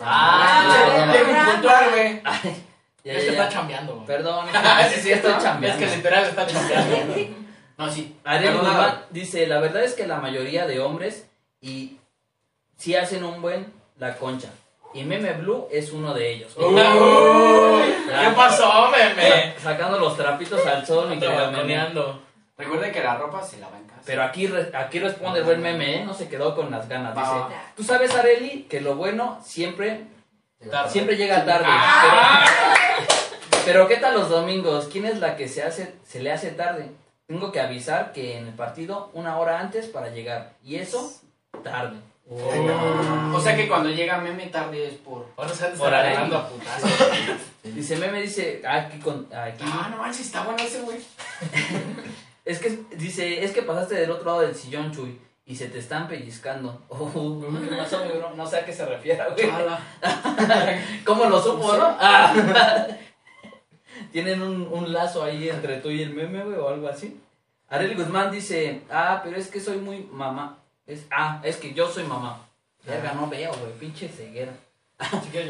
Ah, 0.01 0.65
Ah, 0.67 1.13
Llego 1.13 1.25
programa. 1.25 1.53
puntual, 1.53 1.91
güey. 1.91 2.23
Ya, 2.23 2.33
es 2.33 2.45
ya, 3.05 3.13
que 3.21 3.27
ya. 3.27 3.33
está 3.33 3.49
chambeando, 3.49 3.95
güey. 3.95 4.07
Perdón, 4.07 4.47
sí, 5.03 5.11
chambeando. 5.23 5.67
Es 5.85 5.91
que 5.91 5.97
literal 5.97 6.25
está 6.25 6.47
chambeando. 6.47 7.15
No, 7.77 7.91
sí. 7.91 8.17
Ariel. 8.25 8.57
Guzmán 8.57 9.05
dice, 9.11 9.47
la 9.47 9.59
verdad 9.61 9.83
es 9.85 9.95
que 9.95 10.07
la 10.07 10.17
mayoría 10.19 10.67
de 10.67 10.81
hombres 10.81 11.27
y 11.61 11.99
sí 12.77 12.95
hacen 12.97 13.25
un 13.25 13.43
buen 13.43 13.73
la 13.99 14.17
concha. 14.17 14.49
Y 14.95 15.03
Meme 15.03 15.33
Blue 15.33 15.67
es 15.73 15.91
uno 15.91 16.15
de 16.15 16.33
ellos. 16.33 16.53
Uy. 16.57 16.75
¿Qué 16.77 18.31
pasó, 18.37 18.89
meme? 18.91 19.55
Sacando 19.61 19.99
los 19.99 20.17
trapitos 20.17 20.65
al 20.67 20.87
sol, 20.87 21.09
mi 21.09 21.27
Anda 21.27 22.17
querido 22.57 22.75
Meme. 22.75 22.87
balconeando. 22.87 22.89
Recuerde 22.89 22.93
que 22.93 23.03
la 23.03 23.15
ropa 23.17 23.43
se 23.43 23.59
lava 23.59 23.77
en 23.79 23.85
casa. 23.85 24.01
Pero 24.07 24.23
aquí, 24.23 24.47
re- 24.47 24.71
aquí 24.77 24.99
responde 24.99 25.41
el 25.41 25.45
buen 25.45 25.61
Meme, 25.63 25.97
¿eh? 26.01 26.05
no 26.05 26.15
se 26.15 26.29
quedó 26.29 26.55
con 26.55 26.71
las 26.71 26.89
ganas. 26.89 27.15
Dice, 27.15 27.57
tú 27.77 27.85
sabes, 27.85 28.15
Areli, 28.15 28.63
que 28.69 28.81
lo 28.81 28.97
bueno 28.97 29.41
siempre, 29.45 30.07
Tarde. 30.71 30.91
siempre 30.91 31.17
llega 31.17 31.45
tarde. 31.45 31.67
Ah. 31.69 32.45
Pero, 33.51 33.63
pero 33.65 33.89
¿qué 33.89 33.97
tal 33.97 34.15
los 34.15 34.29
domingos? 34.29 34.89
¿Quién 34.91 35.05
es 35.07 35.19
la 35.21 35.37
que 35.37 35.49
se, 35.49 35.63
hace, 35.63 35.95
se 36.07 36.21
le 36.21 36.33
hace 36.33 36.51
tarde? 36.51 36.91
Tengo 37.27 37.51
que 37.53 37.61
avisar 37.61 38.13
que 38.13 38.37
en 38.39 38.47
el 38.49 38.55
partido 38.55 39.11
una 39.15 39.39
hora 39.39 39.59
antes 39.59 39.87
para 39.87 40.11
llegar. 40.11 40.53
Y 40.63 40.77
eso, 40.77 41.11
tarde. 41.63 41.97
O 42.31 43.41
sea 43.41 43.55
que 43.55 43.69
cuando 43.69 43.91
llega 43.91 44.17
meme 44.19 44.47
tarde 44.47 44.89
es 44.89 44.95
por. 44.95 45.27
Ahora 45.37 45.53
se 45.53 45.67
Por 45.69 45.93
agarrando 45.93 46.39
a 46.39 46.49
putazos. 46.49 46.91
Dice 47.63 47.97
Meme, 47.97 48.21
dice, 48.21 48.63
aquí 48.67 48.99
con, 48.99 49.27
aquí. 49.35 49.65
Ah, 49.67 49.89
no 49.91 49.97
manches, 49.99 50.27
está 50.27 50.43
bueno 50.43 50.63
ese, 50.63 50.81
güey. 50.83 50.99
Es 52.45 52.59
que, 52.59 52.85
dice, 52.97 53.43
es 53.43 53.53
que 53.53 53.63
pasaste 53.63 53.95
del 53.95 54.11
otro 54.11 54.27
lado 54.27 54.41
del 54.41 54.55
sillón, 54.55 54.93
Chuy, 54.93 55.19
y 55.47 55.57
se 55.57 55.69
te 55.69 55.79
están 55.79 56.09
pellizcando. 56.09 56.83
Oh, 56.89 57.41
no, 57.51 57.87
sé, 57.87 57.97
bro, 57.97 58.35
no 58.35 58.47
sé 58.47 58.59
a 58.59 58.65
qué 58.65 58.73
se 58.73 58.85
refiere, 58.85 59.23
güey. 59.33 59.49
¿Cómo 61.05 61.25
lo 61.27 61.41
supo, 61.43 61.77
no? 61.77 61.97
Tienen 64.13 64.43
un, 64.43 64.69
un 64.71 64.93
lazo 64.93 65.25
ahí 65.25 65.49
entre 65.49 65.79
tú 65.79 65.91
y 65.91 66.03
el 66.03 66.15
meme, 66.15 66.45
güey, 66.45 66.59
o 66.59 66.69
algo 66.69 66.89
así. 66.89 67.21
Arely 67.69 67.95
Guzmán 67.95 68.31
dice, 68.31 68.83
ah, 68.91 69.21
pero 69.25 69.37
es 69.37 69.49
que 69.49 69.61
soy 69.61 69.79
muy 69.79 70.09
mamá. 70.13 70.59
Es, 70.87 71.07
ah, 71.11 71.41
es 71.43 71.57
que 71.57 71.73
yo 71.73 71.89
soy 71.89 72.05
mamá. 72.05 72.47
Verga, 72.85 73.15
no 73.15 73.29
veo, 73.29 73.51
güey, 73.55 73.73
pinche 73.81 74.09
ceguera. 74.09 74.53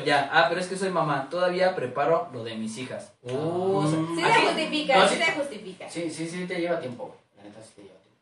Ya, 0.04 0.30
ah, 0.32 0.46
pero 0.48 0.60
es 0.60 0.66
que 0.66 0.76
soy 0.76 0.88
mamá. 0.90 1.28
Todavía 1.30 1.74
preparo 1.76 2.28
lo 2.32 2.42
de 2.44 2.54
mis 2.56 2.76
hijas. 2.78 3.12
Uh, 3.22 3.76
o 3.76 3.86
sea, 3.86 3.98
Sí 4.14 4.22
aquí- 4.22 4.32
se 4.40 4.46
justifica, 4.46 4.96
no, 4.98 5.08
sí 5.08 5.14
sí. 5.16 5.22
se 5.22 5.32
justifica. 5.32 5.90
Sí, 5.90 6.10
sí, 6.10 6.28
sí, 6.28 6.46
te 6.46 6.60
lleva 6.60 6.80
tiempo, 6.80 7.04
güey. 7.06 7.18
La 7.36 7.42
neta 7.44 7.60
sí 7.62 7.72
te 7.76 7.82
lleva 7.82 7.94
tiempo. 8.00 8.18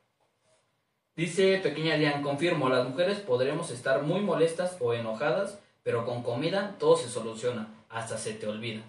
Dice 1.14 1.58
Pequeña 1.62 1.96
Lian, 1.96 2.22
confirmo, 2.22 2.68
las 2.68 2.86
mujeres 2.88 3.18
podremos 3.20 3.70
estar 3.70 4.02
muy 4.02 4.20
molestas 4.20 4.76
o 4.80 4.92
enojadas, 4.94 5.58
pero 5.82 6.04
con 6.04 6.22
comida 6.22 6.74
todo 6.78 6.96
se 6.96 7.08
soluciona, 7.08 7.68
hasta 7.88 8.18
se 8.18 8.32
te 8.34 8.46
olvida. 8.48 8.80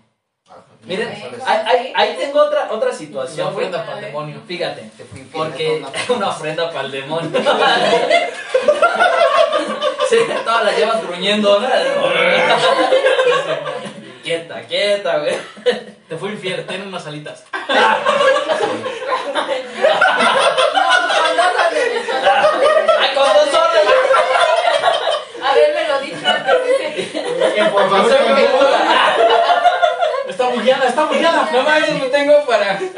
Miren, 0.85 1.07
Ok. 1.09 1.39
ahí, 1.45 1.65
ahí- 1.67 1.93
ahí 1.95 2.15
tengo 2.19 2.39
otra, 2.41 2.65
otra 2.71 2.89
Una 2.89 2.97
situación, 2.97 3.53
güey. 3.53 3.65
ofrenda 3.67 3.85
para 3.85 3.99
el 3.99 4.05
demonio. 4.05 4.41
Fíjate, 4.45 4.91
Te 4.97 5.03
porque 5.31 5.83
una 6.15 6.29
ofrenda 6.29 6.69
para 6.71 6.85
el 6.85 6.91
demonio. 6.91 7.31
sí, 10.13 10.19
todas 10.43 10.65
las 10.65 10.77
llevas 10.77 11.01
gruñendo, 11.05 11.59
¿no? 11.59 11.67
quieta, 14.23 14.61
quieta, 14.61 15.17
güey. 15.19 15.35
Te 16.07 16.17
fui 16.17 16.31
infiel, 16.31 16.65
ten 16.65 16.87
unas 16.87 17.05
alitas. 17.07 17.43
Ay, 17.53 17.67
con 23.15 23.27
dos 23.33 23.53
órdenes. 23.53 23.93
Haberme 25.43 25.87
lo 25.87 25.99
dicho. 26.01 26.17
Está 30.27 30.47
bugueada, 30.47 30.87
está 30.87 31.03
bugueada. 31.05 31.49
No 31.51 31.63
manches, 31.63 31.95
no 31.95 32.05
tengo 32.05 32.45
para. 32.45 32.77
Tengo 32.77 32.93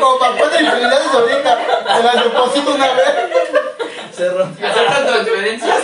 como 0.00 0.18
para 0.18 0.36
cuatro 0.36 0.60
infinidades 0.60 1.12
ahorita. 1.12 1.58
Te 1.96 2.02
las 2.02 2.24
deposito 2.24 2.74
una 2.74 2.92
vez. 2.92 3.14
Se 4.16 4.30
rompió. 4.30 4.66
¿Aceptan 4.66 5.06
transferencias? 5.06 5.78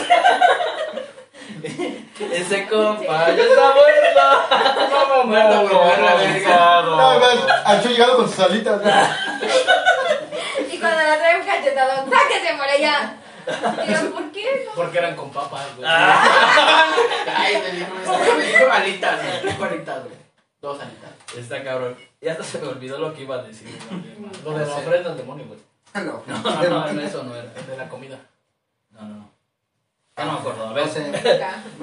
Ese 2.32 2.66
compa 2.66 3.30
ya 3.30 3.42
está 3.44 3.74
muerto. 3.74 4.20
No, 4.90 5.24
Muerto 5.24 5.68
por 5.68 5.86
ver 5.86 5.98
la 6.00 6.14
verga. 6.14 6.82
No, 6.82 7.10
al 7.64 7.82
llegado 7.82 8.16
con 8.16 8.28
sus 8.28 8.40
alitas. 8.40 8.80
Y 10.72 10.78
cuando 10.78 11.02
la 11.02 11.18
trae 11.18 11.40
un 11.40 11.46
cachetadón, 11.46 12.10
¡sáquese 12.10 12.48
allá! 12.48 13.16
Y 13.86 13.92
yo, 13.92 14.14
¿por 14.14 14.32
qué 14.32 14.64
no? 14.66 14.72
Porque 14.74 14.98
eran 14.98 15.14
con 15.16 15.30
papas, 15.30 15.76
güey. 15.76 15.88
Ay, 15.88 17.62
me 17.62 17.70
dijo, 17.78 17.92
me 18.36 18.44
dijo 18.46 18.72
alitas, 18.72 19.22
güey. 19.22 19.44
Me 19.44 19.50
dijo 19.50 19.64
alitas, 19.64 20.04
güey. 20.04 20.16
Dos 20.60 20.80
alitas. 20.80 21.10
Está 21.36 21.62
cabrón. 21.62 21.96
Ya 22.20 22.32
hasta 22.32 22.44
se 22.44 22.58
me 22.58 22.68
olvidó 22.68 22.98
lo 22.98 23.14
que 23.14 23.22
iba 23.22 23.36
a 23.36 23.42
decir. 23.42 23.68
Lo 24.44 24.52
de 24.52 24.64
la 24.64 24.74
ofrenda 24.76 25.10
al 25.10 25.16
demonio, 25.16 25.44
güey. 25.46 25.60
No, 25.94 26.22
No, 26.26 26.38
no, 26.70 26.92
no, 26.92 27.00
eso 27.00 27.22
no 27.24 27.34
era. 27.36 27.52
De 27.52 27.76
la 27.76 27.88
comida. 27.88 28.18
No, 28.90 29.02
no, 29.02 29.14
no. 29.16 29.30
Ya 30.16 30.24
no 30.26 30.32
me 30.34 30.38
acuerdo. 30.40 30.66
A 30.68 30.72
ver, 30.74 30.86
No 30.88 30.92
sé. 30.92 31.12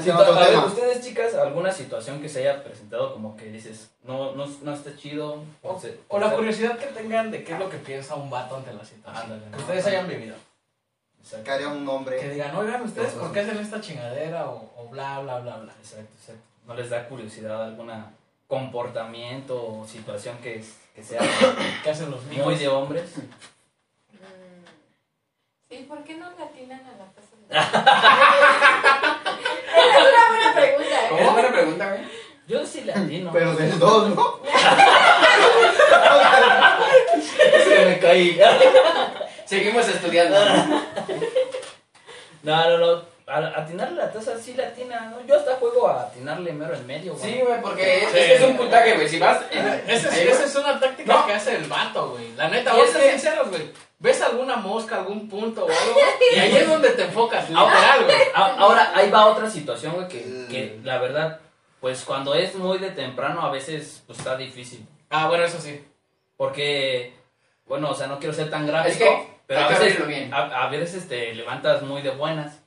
Sí, 0.03 0.09
a 0.11 0.17
ver, 0.17 0.57
ustedes 0.59 1.01
chicas, 1.03 1.33
alguna 1.35 1.71
situación 1.71 2.21
que 2.21 2.29
se 2.29 2.39
haya 2.39 2.63
presentado 2.63 3.11
como 3.13 3.35
que 3.35 3.45
dices, 3.45 3.89
no, 4.03 4.33
no, 4.33 4.45
no 4.61 4.73
está 4.73 4.95
chido. 4.95 5.43
O, 5.63 5.79
se- 5.79 5.99
o 6.07 6.19
la 6.19 6.31
curiosidad 6.35 6.77
que 6.77 6.85
tengan 6.87 7.31
de 7.31 7.43
qué 7.43 7.53
es 7.53 7.59
lo 7.59 7.69
que 7.69 7.77
piensa 7.77 8.15
un 8.15 8.29
vato 8.29 8.55
ante 8.57 8.71
la 8.73 8.83
situación. 8.85 9.23
Ándale, 9.23 9.43
que 9.45 9.49
¿no? 9.49 9.57
ustedes 9.57 9.85
hayan 9.87 10.07
vivido. 10.07 10.35
Exacto, 11.21 11.43
Que 11.45 11.51
haría 11.51 11.67
un 11.67 11.83
Que 11.85 11.91
hombre. 11.91 12.29
digan, 12.29 12.55
oigan, 12.55 12.81
¿ustedes 12.83 13.13
por 13.13 13.31
qué 13.33 13.41
hacen 13.41 13.57
esta 13.57 13.81
chingadera? 13.81 14.47
O, 14.49 14.71
o 14.77 14.87
bla, 14.89 15.19
bla, 15.19 15.39
bla, 15.39 15.57
bla. 15.57 15.73
exacto, 15.73 16.11
exacto. 16.19 16.41
¿No 16.67 16.75
les 16.75 16.89
da 16.89 17.07
curiosidad 17.09 17.63
alguna 17.63 18.11
comportamiento 18.47 19.55
o 19.79 19.87
situación 19.87 20.37
que, 20.37 20.63
que 20.95 21.03
sea 21.03 21.19
¿Qué 21.83 21.89
hacen 21.89 22.11
los 22.11 22.23
míos? 22.25 22.45
muy 22.45 22.55
de 22.55 22.67
hombres? 22.67 23.11
Sí, 25.69 25.86
¿por 25.88 26.03
qué 26.03 26.15
no 26.15 26.25
latinan 26.38 26.82
a 26.82 26.91
la 26.97 27.05
taza 27.13 27.36
de 27.38 27.45
Esa 29.79 29.99
es 29.99 30.05
una 30.10 30.23
buena 30.29 30.53
pregunta, 30.55 30.95
¿eh? 30.95 31.21
Es 31.21 31.32
buena 31.34 31.51
pregunta, 31.51 31.89
güey. 31.89 32.01
Yo 32.47 32.65
sí 32.65 32.82
le 32.82 32.91
atino. 32.93 33.32
Pero 33.32 33.53
del 33.55 33.77
dos, 33.77 34.10
¿no? 34.15 34.39
Es 37.53 37.63
que 37.67 37.86
me 37.86 37.99
caí. 37.99 38.39
Seguimos 39.45 39.88
estudiando. 39.88 40.38
No, 42.43 42.69
no, 42.69 42.77
no. 42.77 43.01
A- 43.27 43.60
Atinarle 43.62 43.97
la 43.97 44.12
taza 44.12 44.38
sí 44.39 44.53
le 44.55 44.65
atina, 44.65 45.12
¿no? 45.12 45.21
Yo 45.27 45.36
hasta 45.38 45.55
juego 45.58 45.88
a 45.88 46.01
atinarle 46.01 46.51
mero 46.51 46.73
en 46.73 46.88
medio, 46.88 47.13
güey. 47.13 47.32
Sí, 47.34 47.39
güey, 47.45 47.62
porque 47.62 48.03
es, 48.05 48.12
Sí. 48.12 48.17
es 48.17 48.25
que 48.25 48.34
es 48.36 48.41
un 48.41 48.58
puntaje, 48.58 48.95
güey. 48.95 49.08
Si 49.08 49.19
vas. 49.19 49.39
Esa 49.51 50.10
es, 50.17 50.39
es 50.39 50.55
una 50.55 50.79
táctica 50.79 51.13
No. 51.13 51.27
que 51.27 51.34
hace 51.34 51.55
el 51.58 51.65
vato, 51.65 52.10
güey. 52.12 52.34
La 52.36 52.49
neta, 52.49 52.71
Y 52.73 52.77
vamos 52.77 52.95
a 52.95 52.99
ser 52.99 53.12
sinceros, 53.12 53.49
güey. 53.49 53.71
¿Ves 54.01 54.21
alguna 54.21 54.55
mosca, 54.55 54.95
algún 54.95 55.27
punto 55.27 55.65
o 55.65 55.69
algo? 55.69 55.99
Y 56.33 56.39
ahí 56.39 56.55
es 56.55 56.67
donde 56.69 56.89
te 56.91 57.03
enfocas, 57.03 57.49
literal, 57.49 58.05
güey. 58.05 58.17
Ahora, 58.33 58.91
ahí 58.95 59.09
va 59.12 59.25
otra 59.25 59.49
situación, 59.49 59.93
güey, 59.93 60.07
que, 60.07 60.21
que 60.49 60.79
la 60.83 60.99
verdad, 60.99 61.41
pues 61.81 62.05
cuando 62.05 62.33
es 62.33 62.55
muy 62.55 62.77
de 62.77 62.91
temprano 62.91 63.41
a 63.41 63.51
veces 63.51 64.01
pues, 64.07 64.19
está 64.19 64.38
difícil. 64.38 64.85
Ah, 65.09 65.27
bueno, 65.27 65.43
eso 65.43 65.59
sí. 65.59 65.83
Porque, 66.38 67.13
bueno, 67.65 67.89
o 67.89 67.93
sea, 67.93 68.07
no 68.07 68.19
quiero 68.19 68.33
ser 68.33 68.49
tan 68.49 68.65
gráfico, 68.65 68.93
Es 68.93 68.97
que 68.97 69.27
pero 69.47 69.62
a 69.62 69.67
veces, 69.67 70.07
bien. 70.07 70.33
a, 70.33 70.63
a 70.63 70.69
veces 70.69 71.09
te 71.09 71.33
levantas 71.33 71.81
muy 71.81 72.01
de 72.01 72.12
buenas. 72.12 72.59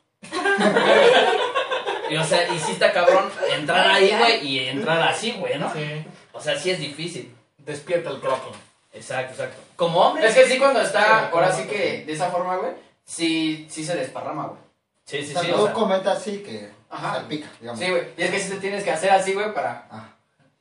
y, 2.11 2.17
o 2.17 2.25
sea, 2.25 2.53
y 2.53 2.59
sí 2.59 2.73
está 2.73 2.93
cabrón 2.93 3.31
entrar 3.51 3.87
ahí, 3.87 4.15
güey, 4.19 4.47
y 4.47 4.69
entrar 4.69 5.01
así, 5.03 5.33
güey, 5.33 5.59
¿no? 5.59 5.73
Sí. 5.73 6.05
O 6.33 6.41
sea, 6.41 6.59
sí 6.59 6.71
es 6.71 6.79
difícil. 6.79 7.35
Despierta 7.59 8.11
el 8.11 8.21
croco. 8.21 8.53
Exacto, 8.93 9.33
exacto. 9.33 9.63
Como 9.83 10.01
hombre. 10.01 10.27
Es 10.29 10.35
que 10.35 10.47
sí, 10.47 10.59
cuando 10.59 10.81
está, 10.81 11.29
ahora 11.31 11.51
sí 11.51 11.65
que 11.65 12.05
de 12.07 12.13
esa 12.13 12.31
forma, 12.31 12.57
güey, 12.57 12.73
sí, 13.05 13.67
sí 13.69 13.85
se 13.85 13.97
desparrama, 13.97 14.47
güey. 14.47 14.61
Sí, 15.05 15.19
O 15.19 15.21
sí, 15.23 15.33
sea, 15.33 15.41
sí. 15.43 15.49
tú 15.49 15.61
O 15.63 15.65
sea, 15.65 15.73
comentas 15.75 16.19
así 16.19 16.39
que 16.43 16.71
Ajá. 16.89 17.15
salpica, 17.15 17.49
digamos. 17.61 17.81
Sí, 17.81 17.91
güey. 17.91 18.03
Y 18.17 18.23
es 18.23 18.31
que 18.31 18.39
sí 18.39 18.51
te 18.51 18.57
tienes 18.61 18.85
que 18.85 18.93
hacer 18.93 19.11
así, 19.11 19.35
güey, 19.35 19.53
para. 19.53 19.89
Ah, 19.91 20.05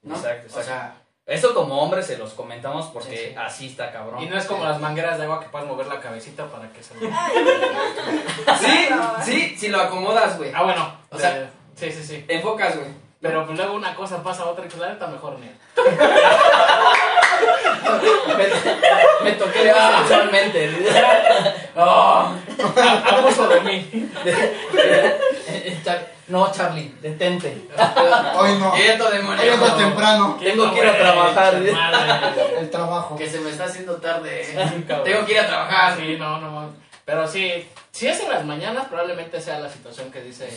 ¿No? 0.02 0.16
Exacto, 0.16 0.60
O 0.60 0.64
sea, 0.64 0.96
Eso 1.28 1.54
como 1.54 1.80
hombres 1.82 2.08
se 2.08 2.18
los 2.18 2.34
comentamos 2.34 2.88
porque 2.88 3.16
Sí, 3.16 3.24
sí. 3.30 3.36
así 3.38 3.68
está 3.68 3.92
cabrón. 3.92 4.24
Y 4.24 4.26
no 4.26 4.36
es 4.38 4.46
como 4.46 4.64
las 4.66 4.80
mangueras 4.82 5.20
de 5.20 5.26
agua 5.26 5.40
que 5.40 5.50
puedes 5.50 5.68
mover 5.68 5.86
la 5.86 6.00
cabecita 6.02 6.48
para 6.48 6.68
que 6.74 6.82
se 6.84 6.96
Sí, 8.60 8.90
sí, 9.24 9.56
si 9.58 9.68
lo 9.68 9.80
acomodas, 9.82 10.36
güey. 10.40 10.52
Ah, 10.56 10.64
bueno. 10.64 10.98
O 11.12 11.20
sea- 11.20 11.38
eh, 11.38 11.50
sí, 11.76 11.92
sí, 11.92 12.04
sí. 12.04 12.24
Te 12.28 12.36
enfocas, 12.38 12.76
güey. 12.76 12.90
Pero 13.22 13.46
pues 13.46 13.56
luego 13.56 13.76
una 13.76 13.94
cosa 13.94 14.24
pasa 14.24 14.42
a 14.42 14.48
otra 14.48 14.66
y 14.66 14.68
pues 14.68 14.82
la 14.82 14.90
neta 14.94 15.06
mejor 15.06 15.38
ni. 15.38 15.46
me, 18.38 19.30
me 19.32 19.32
toqué 19.38 19.60
muy 19.64 19.98
sensualmente. 19.98 20.70
¡Oh! 21.76 22.34
Abuso 23.12 23.48
de 23.48 23.62
mí. 23.62 24.12
No, 26.28 26.52
Charlie, 26.52 26.96
detente. 27.02 27.68
Hoy 28.38 28.58
no. 28.58 28.72
Quieto, 28.72 29.08
Hoy 29.08 29.48
es 29.48 29.78
temprano. 29.78 30.38
Tengo 30.40 30.74
que 30.74 30.80
ir 30.80 30.88
a 30.88 30.98
trabajar. 30.98 31.62
Madre. 31.62 32.60
El 32.60 32.70
trabajo. 32.70 33.16
Que 33.18 33.30
se 33.30 33.40
me 33.42 33.50
está 33.50 33.66
haciendo 33.66 33.98
tarde. 33.98 34.48
Tengo 35.04 35.26
que 35.26 35.32
ir 35.34 35.40
a 35.40 35.48
trabajar. 35.48 35.98
Sí, 35.98 36.16
no, 36.18 36.40
no, 36.40 36.50
no. 36.50 36.74
Pero 37.04 37.28
sí, 37.28 37.68
si 37.92 38.08
es 38.08 38.22
en 38.22 38.30
las 38.30 38.46
mañanas, 38.46 38.88
probablemente 38.88 39.42
sea 39.42 39.60
la 39.60 39.70
situación 39.70 40.12
que 40.12 40.22
dice 40.22 40.48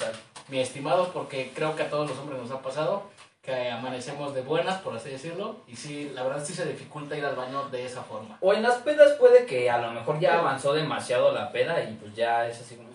mi 0.48 0.60
estimado, 0.60 1.10
porque 1.12 1.50
creo 1.54 1.74
que 1.74 1.82
a 1.82 1.90
todos 1.90 2.08
los 2.08 2.18
hombres 2.18 2.40
nos 2.40 2.50
ha 2.52 2.60
pasado 2.60 3.04
que 3.44 3.70
amanecemos 3.70 4.34
de 4.34 4.40
buenas, 4.42 4.80
por 4.80 4.96
así 4.96 5.10
decirlo, 5.10 5.56
y 5.66 5.76
sí, 5.76 6.10
la 6.14 6.22
verdad 6.22 6.42
sí 6.44 6.54
se 6.54 6.64
dificulta 6.64 7.16
ir 7.16 7.24
al 7.24 7.36
baño 7.36 7.68
de 7.68 7.84
esa 7.84 8.02
forma. 8.02 8.38
O 8.40 8.54
en 8.54 8.62
las 8.62 8.76
pedas 8.76 9.12
puede 9.18 9.44
que 9.44 9.68
a 9.70 9.78
lo 9.78 9.90
mejor 9.92 10.18
ya 10.18 10.38
avanzó 10.38 10.72
demasiado 10.72 11.30
la 11.32 11.52
peda 11.52 11.82
y 11.82 11.92
pues 11.94 12.14
ya 12.14 12.46
es 12.48 12.60
así 12.60 12.76
como... 12.76 12.94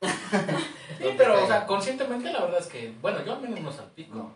Sí, 0.98 1.14
pero, 1.16 1.42
o 1.42 1.46
sea, 1.46 1.66
conscientemente 1.66 2.30
la 2.30 2.40
verdad 2.42 2.60
es 2.60 2.66
que, 2.66 2.92
bueno, 3.00 3.24
yo 3.24 3.32
al 3.32 3.40
menos 3.40 3.60
no 3.60 3.72
salpico. 3.72 4.14
No. 4.16 4.34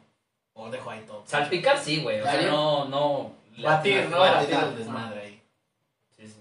O 0.54 0.70
dejo 0.70 0.88
ahí 0.90 1.00
todo. 1.06 1.22
Salpicar 1.26 1.78
sí, 1.78 2.02
güey. 2.02 2.20
O 2.20 2.24
sea, 2.24 2.40
no, 2.42 2.84
no... 2.86 3.32
Batir, 3.62 4.08
¿no? 4.08 4.18
Batir, 4.18 4.54
el 4.54 4.76
desmadre 4.78 5.20
ahí. 5.20 5.42
Sí, 6.16 6.26
sí. 6.26 6.40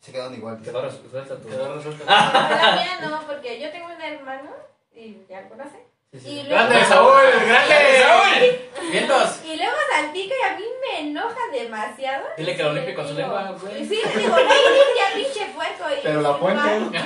Se 0.00 0.12
quedaron 0.12 0.34
igual. 0.34 0.60
Quedó 0.60 0.82
res- 0.82 1.00
suelta 1.10 1.36
tu... 1.36 1.48
Quedó 1.48 1.74
resuelto. 1.74 2.04
La 2.04 2.72
mía 3.00 3.08
no, 3.08 3.26
porque 3.26 3.58
yo 3.60 3.70
tengo 3.70 3.86
un 3.86 4.00
hermano, 4.00 4.50
y 4.94 5.16
ya 5.28 5.40
lo 5.42 5.48
conoce. 5.48 5.85
Sí, 6.12 6.20
sí. 6.20 6.28
Y 6.30 6.42
luego, 6.44 6.54
¡Grande, 6.68 6.84
Saúl! 6.84 7.12
¡Grande! 7.46 8.70
Vientos. 8.90 9.40
y 9.44 9.56
luego 9.56 9.76
salpica 9.92 10.34
y 10.40 10.52
a 10.52 10.56
mí 10.56 10.64
me 10.80 11.00
enoja 11.10 11.36
demasiado. 11.52 12.24
Dile 12.36 12.56
que 12.56 12.62
lo 12.62 12.72
limpie 12.72 12.94
con 12.94 13.08
su 13.08 13.14
lengua, 13.14 13.52
güey. 13.60 13.84
Sí, 13.86 14.00
le 14.04 14.20
digo, 14.22 14.36
no 14.36 14.38
limpia, 14.38 15.14
pinche 15.14 15.46
puerco. 15.54 15.84
Y 15.90 16.00
Pero 16.02 16.20
la 16.22 16.34
fuente. 16.34 17.00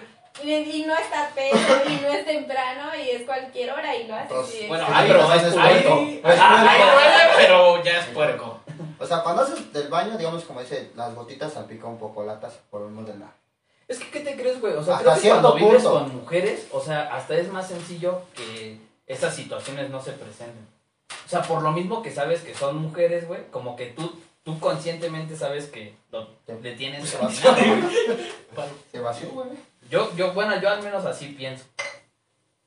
Y, 0.44 0.52
y 0.52 0.84
no 0.86 0.94
está 0.94 1.30
pedo, 1.34 1.56
y 1.88 1.94
no 2.02 2.08
es 2.08 2.26
temprano, 2.26 2.94
y 2.94 3.08
es 3.08 3.22
cualquier 3.22 3.70
hora, 3.72 3.96
y 3.96 4.06
lo 4.06 4.14
hace. 4.14 4.34
Y- 4.64 4.68
Bueno, 4.68 4.84
Sí, 4.86 4.92
ahí, 4.94 5.08
pero 5.08 5.28
ahí, 5.30 5.38
es 5.38 5.44
ahí, 5.56 5.82
puerco. 5.82 5.94
ahí 6.30 6.78
duele, 6.82 7.16
pero 7.38 7.82
ya 7.82 7.98
es 8.00 8.04
puerco. 8.08 8.60
O 8.98 9.06
sea, 9.06 9.22
cuando 9.22 9.42
haces 9.42 9.72
del 9.72 9.88
baño, 9.88 10.18
digamos, 10.18 10.44
como 10.44 10.60
dice, 10.60 10.92
las 10.94 11.14
gotitas 11.14 11.54
salpican 11.54 11.88
un 11.92 11.98
poco 11.98 12.22
latas 12.22 12.52
por 12.70 12.82
el 12.82 12.88
mismo 12.88 13.10
de 13.10 13.16
la. 13.18 13.32
Es 13.88 13.98
que, 13.98 14.10
¿qué 14.10 14.20
te 14.20 14.34
crees, 14.36 14.60
güey? 14.60 14.74
O 14.74 14.82
sea, 14.82 14.96
Hasta 14.96 15.12
creo 15.12 15.22
que 15.22 15.28
cuando 15.28 15.54
vives 15.54 15.82
punto. 15.82 15.92
con 15.92 16.16
mujeres, 16.16 16.66
o 16.72 16.80
sea, 16.80 17.14
hasta 17.14 17.36
es 17.36 17.50
más 17.52 17.68
sencillo 17.68 18.22
que 18.34 18.78
esas 19.06 19.34
situaciones 19.34 19.90
no 19.90 20.02
se 20.02 20.12
presenten. 20.12 20.66
O 21.24 21.28
sea, 21.28 21.42
por 21.42 21.62
lo 21.62 21.70
mismo 21.72 22.02
que 22.02 22.10
sabes 22.10 22.40
que 22.40 22.54
son 22.54 22.76
mujeres, 22.78 23.28
güey, 23.28 23.42
como 23.52 23.76
que 23.76 23.86
tú, 23.86 24.12
tú 24.44 24.58
conscientemente 24.58 25.36
sabes 25.36 25.66
que 25.66 25.94
lo, 26.10 26.28
le 26.62 26.72
tienes 26.74 27.08
Se 27.08 27.16
dominado, 27.16 27.52
vació. 27.52 27.76
güey. 27.76 28.68
Se 28.90 29.00
vació, 29.00 29.28
güey. 29.30 29.48
Yo, 29.88 30.10
yo, 30.16 30.32
bueno, 30.32 30.60
yo 30.60 30.68
al 30.68 30.82
menos 30.82 31.04
así 31.04 31.28
pienso. 31.28 31.64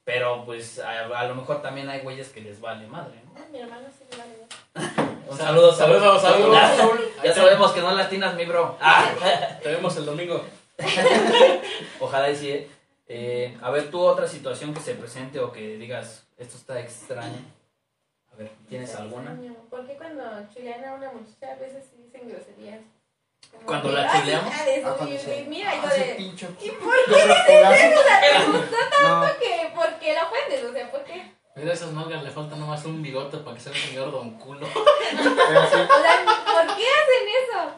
Pero 0.05 0.43
pues 0.45 0.79
a, 0.79 1.05
a 1.19 1.23
lo 1.27 1.35
mejor 1.35 1.61
también 1.61 1.89
hay 1.89 1.99
güeyes 1.99 2.29
que 2.29 2.41
les 2.41 2.59
vale 2.61 2.87
madre, 2.87 3.13
¿no? 3.25 3.31
Ah, 3.37 3.45
Mi 3.51 3.59
hermano 3.59 3.87
sí 3.89 4.05
le 4.09 4.17
vale. 4.17 4.33
ver. 4.37 5.09
Un 5.29 5.37
saludo, 5.37 5.73
Saludos, 5.75 6.21
saludos. 6.21 6.53
Ya, 6.55 6.75
Saúl. 6.77 6.99
ya 7.23 7.35
sabemos 7.35 7.71
que 7.73 7.81
no 7.81 7.91
latinas, 7.91 8.35
mi 8.35 8.45
bro. 8.45 8.77
Ah. 8.81 9.11
Te 9.61 9.69
vemos 9.69 9.95
el 9.97 10.05
domingo. 10.05 10.43
Ojalá 11.99 12.29
y 12.29 12.35
sí. 12.35 12.49
¿eh? 12.51 12.67
Eh, 13.07 13.57
a 13.61 13.71
ver, 13.71 13.89
tú 13.89 13.99
otra 14.01 14.27
situación 14.27 14.73
que 14.73 14.81
se 14.81 14.93
presente 14.95 15.39
o 15.39 15.51
que 15.51 15.77
digas, 15.77 16.27
esto 16.37 16.57
está 16.57 16.79
extraño. 16.79 17.39
A 18.31 18.35
ver, 18.37 18.51
¿tienes 18.69 18.93
alguna? 18.95 19.35
¿Por 19.69 19.85
qué 19.87 19.95
cuando 19.97 20.23
chulean 20.53 20.83
a 20.85 20.93
una 20.93 21.11
muchacha 21.11 21.53
a 21.53 21.55
veces 21.55 21.85
sí 21.89 22.03
dicen 22.03 22.29
groserías? 22.29 22.79
Como 23.51 23.65
¿Cuando 23.65 23.89
que, 23.89 23.95
la 23.95 24.11
"Ay, 24.11 24.19
chuleamos? 24.19 24.53
Ah, 24.53 24.65
Mira, 25.47 25.75
yo 25.75 25.81
Ah, 25.85 25.93
de... 25.93 26.03
pinche. 26.15 26.47
¿Y 26.61 26.69
por 26.71 26.93
qué 27.05 27.11
Yo 27.11 27.17
O 27.17 28.03
sea, 28.03 28.21
te 28.21 28.45
gustó 28.51 28.77
No, 29.01 29.21
tanto 29.21 29.39
que... 29.39 29.71
¿Por 29.75 29.93
qué 29.99 30.13
la 30.13 30.23
ofendes? 30.25 30.63
O 30.65 30.71
sea, 30.71 30.91
¿por 30.91 31.03
qué? 31.03 31.31
Mira 31.55 31.73
esas 31.73 31.91
nalgas, 31.91 32.23
le 32.23 32.29
falta 32.29 32.55
nomás 32.55 32.85
un 32.85 33.01
bigote 33.01 33.37
para 33.39 33.55
que 33.55 33.61
sea 33.63 33.71
un 33.71 33.77
señor 33.79 34.11
don 34.11 34.37
culo. 34.37 34.67
O 34.67 35.67
sea, 35.69 35.87
¿por 35.87 36.75
qué 36.75 36.85
hacen 36.85 37.25
eso? 37.41 37.71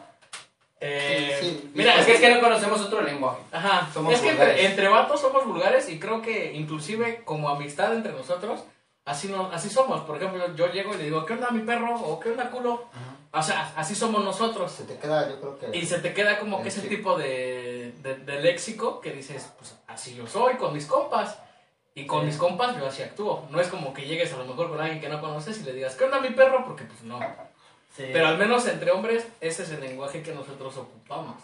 Eh, 0.84 1.38
Sí, 1.40 1.46
sí. 1.48 1.70
Mira, 1.74 1.94
Es 2.00 2.06
que 2.06 2.14
es 2.14 2.20
que 2.20 2.34
no 2.34 2.40
conocemos 2.40 2.80
otro 2.80 3.02
lenguaje. 3.02 3.40
Ajá, 3.52 3.88
Somos 3.94 4.14
es 4.14 4.20
que 4.20 4.30
entre, 4.30 4.66
entre 4.66 4.88
vatos 4.88 5.20
somos 5.20 5.46
vulgares 5.46 5.88
y 5.88 5.98
creo 6.00 6.20
que 6.20 6.52
inclusive 6.54 7.22
como 7.24 7.48
amistad 7.48 7.94
entre 7.94 8.12
nosotros, 8.12 8.64
así 9.04 9.28
no, 9.28 9.48
así 9.52 9.70
somos. 9.70 10.00
Por 10.02 10.16
ejemplo, 10.16 10.54
yo 10.56 10.66
llego 10.72 10.92
y 10.94 10.98
le 10.98 11.04
digo, 11.04 11.24
¿qué 11.24 11.34
onda 11.34 11.50
mi 11.50 11.60
perro? 11.62 11.94
o 11.94 12.18
¿qué 12.18 12.30
onda 12.32 12.50
culo? 12.50 12.84
O 13.34 13.42
sea, 13.42 13.72
así 13.76 13.94
somos 13.94 14.24
nosotros. 14.24 14.72
Se 14.72 14.82
te 14.84 14.98
queda, 14.98 15.28
yo 15.30 15.40
creo 15.40 15.58
que. 15.58 15.78
Y 15.78 15.86
se 15.86 16.00
te 16.00 16.12
queda 16.12 16.38
como 16.40 16.62
que 16.62 16.68
ese 16.68 16.82
Sí. 16.82 16.88
tipo 16.88 17.16
de, 17.16 17.92
de, 18.02 18.16
de 18.16 18.40
léxico 18.40 19.00
que 19.00 19.10
dices, 19.12 19.50
pues 19.58 19.74
así 19.86 20.14
yo 20.16 20.26
soy 20.26 20.54
con 20.54 20.72
mis 20.74 20.86
compas. 20.86 21.38
Y 21.94 22.06
con 22.06 22.20
Sí. 22.20 22.26
mis 22.26 22.36
compas 22.38 22.76
yo 22.76 22.86
así 22.86 23.02
actúo. 23.02 23.46
No 23.50 23.60
es 23.60 23.68
como 23.68 23.92
que 23.94 24.02
llegues 24.06 24.32
a 24.32 24.36
lo 24.38 24.44
mejor 24.46 24.68
con 24.70 24.80
alguien 24.80 25.00
que 25.00 25.08
no 25.08 25.20
conoces 25.20 25.58
y 25.60 25.62
le 25.64 25.72
digas, 25.74 25.94
¿qué 25.94 26.04
onda 26.04 26.20
mi 26.20 26.30
perro? 26.30 26.64
Porque 26.64 26.84
pues 26.84 27.02
no. 27.02 27.20
Sí. 27.96 28.04
Pero 28.12 28.26
al 28.28 28.38
menos 28.38 28.66
entre 28.66 28.90
hombres, 28.90 29.26
ese 29.40 29.62
es 29.64 29.70
el 29.70 29.80
lenguaje 29.80 30.22
que 30.22 30.34
nosotros 30.34 30.76
ocupamos. 30.78 31.36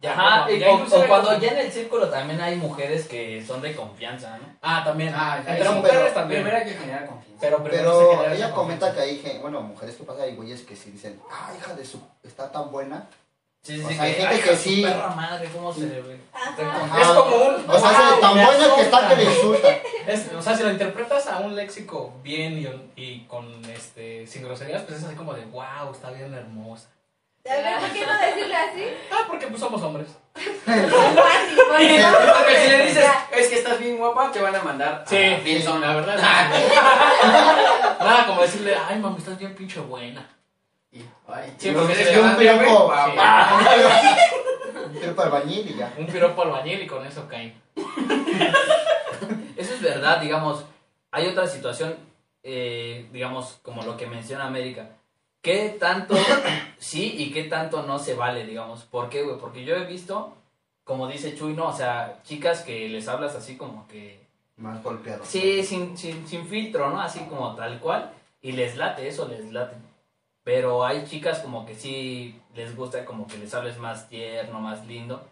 Ya, 0.00 0.12
Ajá, 0.12 0.22
cuando- 0.46 0.52
y 0.54 0.58
ya 0.58 0.70
o- 0.72 0.82
o 1.02 1.06
cuando 1.06 1.38
ya 1.38 1.48
en 1.52 1.58
el 1.58 1.70
círculo 1.72 2.08
también 2.08 2.40
hay 2.40 2.56
mujeres 2.56 3.06
que 3.06 3.44
son 3.44 3.62
de 3.62 3.74
confianza, 3.74 4.36
¿no? 4.38 4.44
Ah, 4.60 4.82
también. 4.84 5.12
Ah, 5.14 5.40
sí, 5.46 5.50
mujeres 5.74 6.00
pero- 6.02 6.12
también. 6.14 6.42
Primero 6.42 6.64
hay 6.64 6.72
que 6.72 6.78
generar 6.78 7.06
confianza. 7.06 7.38
Pero, 7.40 7.62
Pero 7.62 8.26
ella 8.32 8.50
comenta 8.52 8.86
confianza. 8.88 9.20
que 9.22 9.28
hay, 9.30 9.38
bueno, 9.38 9.60
mujeres 9.62 9.94
que 9.96 10.02
pasa, 10.04 10.22
hay 10.24 10.34
güeyes 10.34 10.62
que 10.62 10.74
sí 10.74 10.90
dicen, 10.90 11.20
ah, 11.30 11.52
hija 11.56 11.74
de 11.74 11.84
su, 11.84 12.00
está 12.24 12.50
tan 12.50 12.70
buena. 12.72 13.06
Sí, 13.62 13.80
O 13.80 13.88
sí, 13.88 13.94
sea, 13.94 14.02
hay 14.04 14.14
gente 14.14 14.40
que 14.40 14.56
sí- 14.56 14.82
perra 14.82 15.08
madre, 15.10 15.48
¿cómo 15.54 15.72
se 15.72 15.80
le 15.86 16.02
ve? 16.02 16.20
Ajá. 16.32 17.00
Es 17.00 17.06
como 17.08 17.36
un. 17.36 17.70
O 17.70 17.78
sea, 17.78 17.90
wow, 17.92 18.14
es 18.14 18.20
tan 18.20 18.34
me 18.34 18.44
buena 18.44 18.74
que 18.74 18.80
está 18.82 19.08
que 19.08 19.16
le 19.16 19.24
insulta. 19.24 19.68
Es- 20.08 20.30
o 20.36 20.42
sea, 20.42 20.56
si 20.56 20.62
lo 20.64 20.70
interpretas 20.72 21.28
a 21.28 21.38
un 21.38 21.54
léxico 21.54 22.12
bien 22.24 22.58
y, 22.58 22.66
y 23.00 23.20
con 23.26 23.64
este 23.66 24.26
sin 24.26 24.42
groserías, 24.42 24.82
pues 24.82 24.98
es 24.98 25.04
así 25.04 25.14
como 25.14 25.32
de 25.34 25.44
wow, 25.44 25.92
está 25.92 26.10
bien 26.10 26.34
hermosa. 26.34 26.88
A 27.48 27.54
ver, 27.54 27.78
¿por 27.78 27.90
qué 27.92 28.04
no 28.06 28.18
decirle 28.20 28.56
así? 28.56 28.84
Ah, 29.12 29.24
porque 29.28 29.46
pues 29.46 29.60
somos 29.60 29.80
hombres. 29.82 30.08
Porque 30.34 32.56
si 32.64 32.70
le 32.70 32.86
dices, 32.86 33.04
es 33.32 33.48
que 33.48 33.58
estás 33.58 33.78
bien 33.78 33.98
guapa, 33.98 34.32
te 34.32 34.40
van 34.40 34.54
a 34.56 34.62
mandar. 34.62 35.04
Sí, 35.06 35.16
a 35.16 35.40
Wilson. 35.44 35.80
la 35.80 35.94
verdad. 35.94 36.16
Nada, 37.98 38.26
como 38.26 38.42
decirle, 38.42 38.76
ay 38.88 38.98
mami, 38.98 39.18
estás 39.18 39.38
bien 39.38 39.54
pinche 39.54 39.80
buena. 39.80 40.28
Y, 40.92 41.00
ay, 41.28 41.54
Sí, 41.58 41.70
porque 41.72 41.94
se 41.94 42.18
un 42.18 42.26
grande, 42.26 42.44
piropo. 42.52 42.88
va- 42.88 43.58
Un 44.88 45.00
tiro 45.00 45.14
para 45.16 45.28
el 45.28 45.32
bañil 45.44 45.70
y 45.70 45.76
ya. 45.76 45.92
Un 45.96 46.06
piropo 46.06 46.42
albañil 46.42 46.82
y 46.82 46.86
con 46.86 47.06
eso 47.06 47.26
caen. 47.28 47.54
Eso 49.56 49.74
es 49.74 49.80
verdad, 49.82 50.20
digamos. 50.20 50.64
Hay 51.10 51.26
otra 51.26 51.46
situación, 51.46 51.96
eh, 52.42 53.08
digamos, 53.12 53.58
como 53.62 53.82
lo 53.82 53.96
que 53.96 54.06
menciona 54.06 54.46
América. 54.46 54.90
¿Qué 55.40 55.76
tanto 55.80 56.14
sí 56.78 57.14
y 57.18 57.32
qué 57.32 57.44
tanto 57.44 57.82
no 57.84 57.98
se 57.98 58.14
vale, 58.14 58.44
digamos? 58.46 58.82
¿Por 58.84 59.08
qué, 59.08 59.22
güey? 59.22 59.38
Porque 59.38 59.64
yo 59.64 59.74
he 59.76 59.84
visto, 59.84 60.34
como 60.84 61.08
dice 61.08 61.34
Chuy, 61.36 61.54
no, 61.54 61.68
o 61.68 61.72
sea, 61.76 62.20
chicas 62.24 62.60
que 62.60 62.88
les 62.88 63.08
hablas 63.08 63.34
así 63.34 63.56
como 63.56 63.86
que... 63.88 64.20
Más 64.56 64.82
golpeado. 64.82 65.24
Sí, 65.24 65.62
sin, 65.64 65.96
sin, 65.96 66.26
sin 66.28 66.46
filtro, 66.46 66.90
¿no? 66.90 67.00
Así 67.00 67.20
como 67.20 67.54
tal 67.56 67.80
cual. 67.80 68.12
Y 68.42 68.52
les 68.52 68.76
late, 68.76 69.08
eso 69.08 69.26
les 69.28 69.50
late. 69.52 69.74
Pero 70.44 70.84
hay 70.84 71.04
chicas 71.06 71.38
como 71.38 71.64
que 71.66 71.74
sí 71.74 72.38
les 72.54 72.76
gusta 72.76 73.04
como 73.04 73.26
que 73.26 73.38
les 73.38 73.52
hables 73.54 73.78
más 73.78 74.08
tierno, 74.08 74.60
más 74.60 74.86
lindo. 74.86 75.22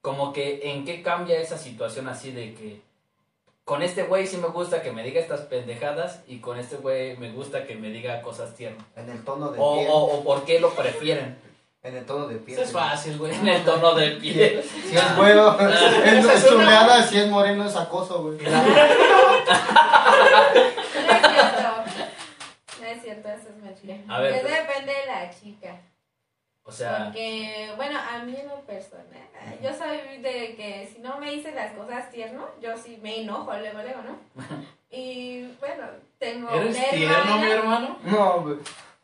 Como 0.00 0.32
que 0.32 0.60
en 0.70 0.84
qué 0.84 1.02
cambia 1.02 1.38
esa 1.40 1.58
situación 1.58 2.08
así 2.08 2.32
de 2.32 2.54
que 2.54 2.80
con 3.64 3.82
este 3.82 4.02
güey 4.02 4.26
sí 4.26 4.38
me 4.38 4.48
gusta 4.48 4.82
que 4.82 4.90
me 4.90 5.04
diga 5.04 5.20
estas 5.20 5.42
pendejadas 5.42 6.22
y 6.26 6.38
con 6.38 6.58
este 6.58 6.74
güey 6.76 7.16
me 7.18 7.30
gusta 7.30 7.64
que 7.68 7.76
me 7.76 7.90
diga 7.90 8.20
cosas 8.22 8.56
tiernas. 8.56 8.84
En 8.96 9.08
el 9.08 9.22
tono 9.24 9.52
de 9.52 9.58
O, 9.60 9.74
piel. 9.76 9.86
o, 9.88 9.94
o 9.98 10.24
por 10.24 10.44
qué 10.44 10.58
lo 10.58 10.70
prefieren 10.74 11.38
En 11.84 11.96
el 11.96 12.04
tono 12.04 12.26
de 12.26 12.34
piel. 12.36 12.58
Eso 12.58 12.66
es 12.66 12.72
fácil, 12.72 13.18
güey. 13.18 13.32
en 13.32 13.46
el 13.46 13.64
tono 13.64 13.94
de 13.94 14.10
piel. 14.12 14.64
Si 14.88 14.96
es 14.96 15.16
bueno, 15.16 15.56
es 16.04 16.48
chuleada, 16.48 17.00
si 17.06 17.18
es 17.18 17.28
moreno 17.28 17.64
es 17.64 17.76
acoso, 17.76 18.22
güey. 18.24 18.38
No 18.42 18.50
es 21.12 21.32
cierto. 21.32 21.72
No 22.80 22.86
es 22.86 23.01
cierto, 23.12 23.28
eso 23.28 23.48
es 23.48 23.62
mentira. 23.62 23.96
A 24.08 24.20
ver, 24.20 24.42
pero- 24.42 24.48
depende 24.48 24.92
de 24.92 25.06
la 25.06 25.30
chica. 25.30 25.76
O 26.64 26.70
sea, 26.70 27.06
Porque, 27.06 27.72
bueno, 27.76 27.98
a 27.98 28.18
mí 28.20 28.36
en 28.36 28.46
lo 28.46 28.60
personal, 28.60 29.06
yo 29.60 29.70
soy 29.76 30.18
de 30.18 30.54
que 30.54 30.88
si 30.92 31.00
no 31.00 31.18
me 31.18 31.32
dicen 31.32 31.56
las 31.56 31.72
cosas 31.72 32.08
tierno, 32.12 32.48
yo 32.60 32.76
sí 32.76 33.00
me 33.02 33.22
enojo 33.22 33.52
luego, 33.52 33.82
luego, 33.82 34.02
¿no? 34.02 34.18
Y 34.94 35.46
bueno, 35.58 35.84
tengo 36.18 36.50
¿Eres 36.50 36.90
tierno, 36.90 37.38
mi 37.38 37.50
hermano? 37.50 37.98
No, 38.04 38.42
güey. 38.42 38.56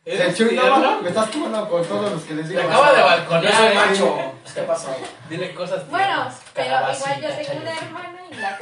El 0.05 0.35
Chuy, 0.35 0.55
no, 0.55 0.79
no, 0.79 1.03
me 1.03 1.09
estás 1.09 1.31
tomando 1.31 1.69
con 1.69 1.85
todos 1.85 2.13
los 2.13 2.23
que 2.25 2.35
les 2.35 2.47
Te 2.47 2.57
digo. 2.57 2.63
acaba 2.69 2.93
de 2.93 3.03
balconear, 3.03 3.55
soy 3.55 3.67
eh. 3.67 3.75
macho. 3.75 4.33
¿Qué 4.55 4.63
pasa? 4.63 4.97
Dile 5.29 5.55
cosas. 5.55 5.89
Bueno, 5.91 6.07
tiernas. 6.15 6.43
pero 6.55 6.69
Calabacita, 6.69 7.17
igual 7.19 7.37
yo 7.37 7.47
tengo 7.47 7.61
una 7.63 7.79
hermana 7.79 8.21
y 8.31 8.35
la. 8.35 8.59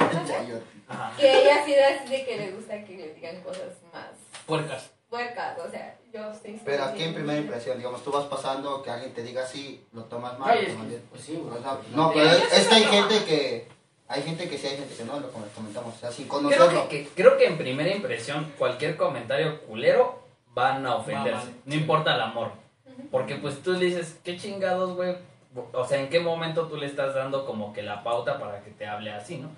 Ajá. 0.89 1.11
que 1.17 1.41
ella 1.41 1.65
sí 1.65 1.73
es 1.73 2.01
así 2.01 2.09
de 2.09 2.25
que 2.25 2.37
le 2.37 2.51
gusta 2.51 2.81
que 2.85 2.95
le 2.95 3.13
digan 3.13 3.41
cosas 3.41 3.73
más 3.93 4.07
Puercas. 4.45 4.89
Puercas, 5.09 5.57
o 5.59 5.69
sea, 5.69 5.97
yo 6.13 6.33
sí. 6.33 6.59
Pero 6.65 6.83
aquí 6.85 7.03
en 7.03 7.13
primera 7.13 7.39
impresión, 7.39 7.77
digamos, 7.77 8.03
tú 8.03 8.11
vas 8.11 8.25
pasando, 8.25 8.81
que 8.83 8.89
alguien 8.91 9.13
te 9.13 9.23
diga 9.23 9.43
así, 9.43 9.85
lo 9.93 10.03
tomas 10.05 10.37
mal, 10.37 10.51
Ay, 10.57 10.65
es 10.67 10.73
que- 10.73 11.01
pues 11.09 11.21
sí. 11.21 11.41
O 11.49 11.61
sea, 11.61 11.77
no, 11.93 12.11
pero 12.13 12.25
es, 12.29 12.53
es 12.53 12.67
que 12.67 12.75
hay 12.75 12.83
gente 12.83 13.23
que, 13.25 13.67
hay 14.07 14.21
gente 14.23 14.49
que 14.49 14.57
sí, 14.57 14.67
hay 14.67 14.77
gente 14.77 14.95
que 14.95 15.03
no, 15.05 15.19
lo 15.19 15.29
comentamos, 15.31 15.95
o 15.95 15.97
sea, 15.99 16.11
sin 16.11 16.27
Creo 16.27 16.41
conocerlo. 16.41 16.89
que, 16.89 17.03
que- 17.03 17.09
creo 17.15 17.37
que 17.37 17.45
en 17.47 17.57
primera 17.57 17.93
impresión 17.95 18.51
cualquier 18.57 18.97
comentario 18.97 19.61
culero 19.61 20.19
van 20.53 20.85
a 20.85 20.95
ofenderse. 20.95 21.47
No 21.65 21.75
importa 21.75 22.15
el 22.15 22.21
amor. 22.21 22.51
Porque 23.11 23.35
pues 23.35 23.61
tú 23.61 23.73
le 23.73 23.85
dices, 23.85 24.17
qué 24.23 24.37
chingados, 24.37 24.95
güey. 24.95 25.15
O 25.71 25.85
sea, 25.87 25.99
¿en 25.99 26.09
qué 26.09 26.19
momento 26.19 26.67
tú 26.67 26.77
le 26.77 26.87
estás 26.87 27.13
dando 27.15 27.45
como 27.45 27.71
que 27.73 27.83
la 27.83 28.03
pauta 28.03 28.39
para 28.39 28.61
que 28.63 28.71
te 28.71 28.87
hable 28.87 29.11
así, 29.11 29.37
no? 29.37 29.49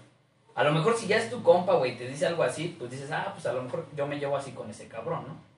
A 0.55 0.63
lo 0.63 0.71
mejor 0.71 0.97
si 0.97 1.07
ya 1.07 1.17
es 1.17 1.29
tu 1.29 1.41
compa, 1.41 1.75
güey, 1.75 1.93
y 1.93 1.97
te 1.97 2.07
dice 2.07 2.27
algo 2.27 2.43
así, 2.43 2.75
pues 2.77 2.91
dices, 2.91 3.09
ah, 3.11 3.31
pues 3.33 3.45
a 3.45 3.53
lo 3.53 3.63
mejor 3.63 3.85
yo 3.95 4.07
me 4.07 4.19
llevo 4.19 4.35
así 4.35 4.51
con 4.51 4.69
ese 4.69 4.87
cabrón, 4.87 5.25
¿no? 5.27 5.49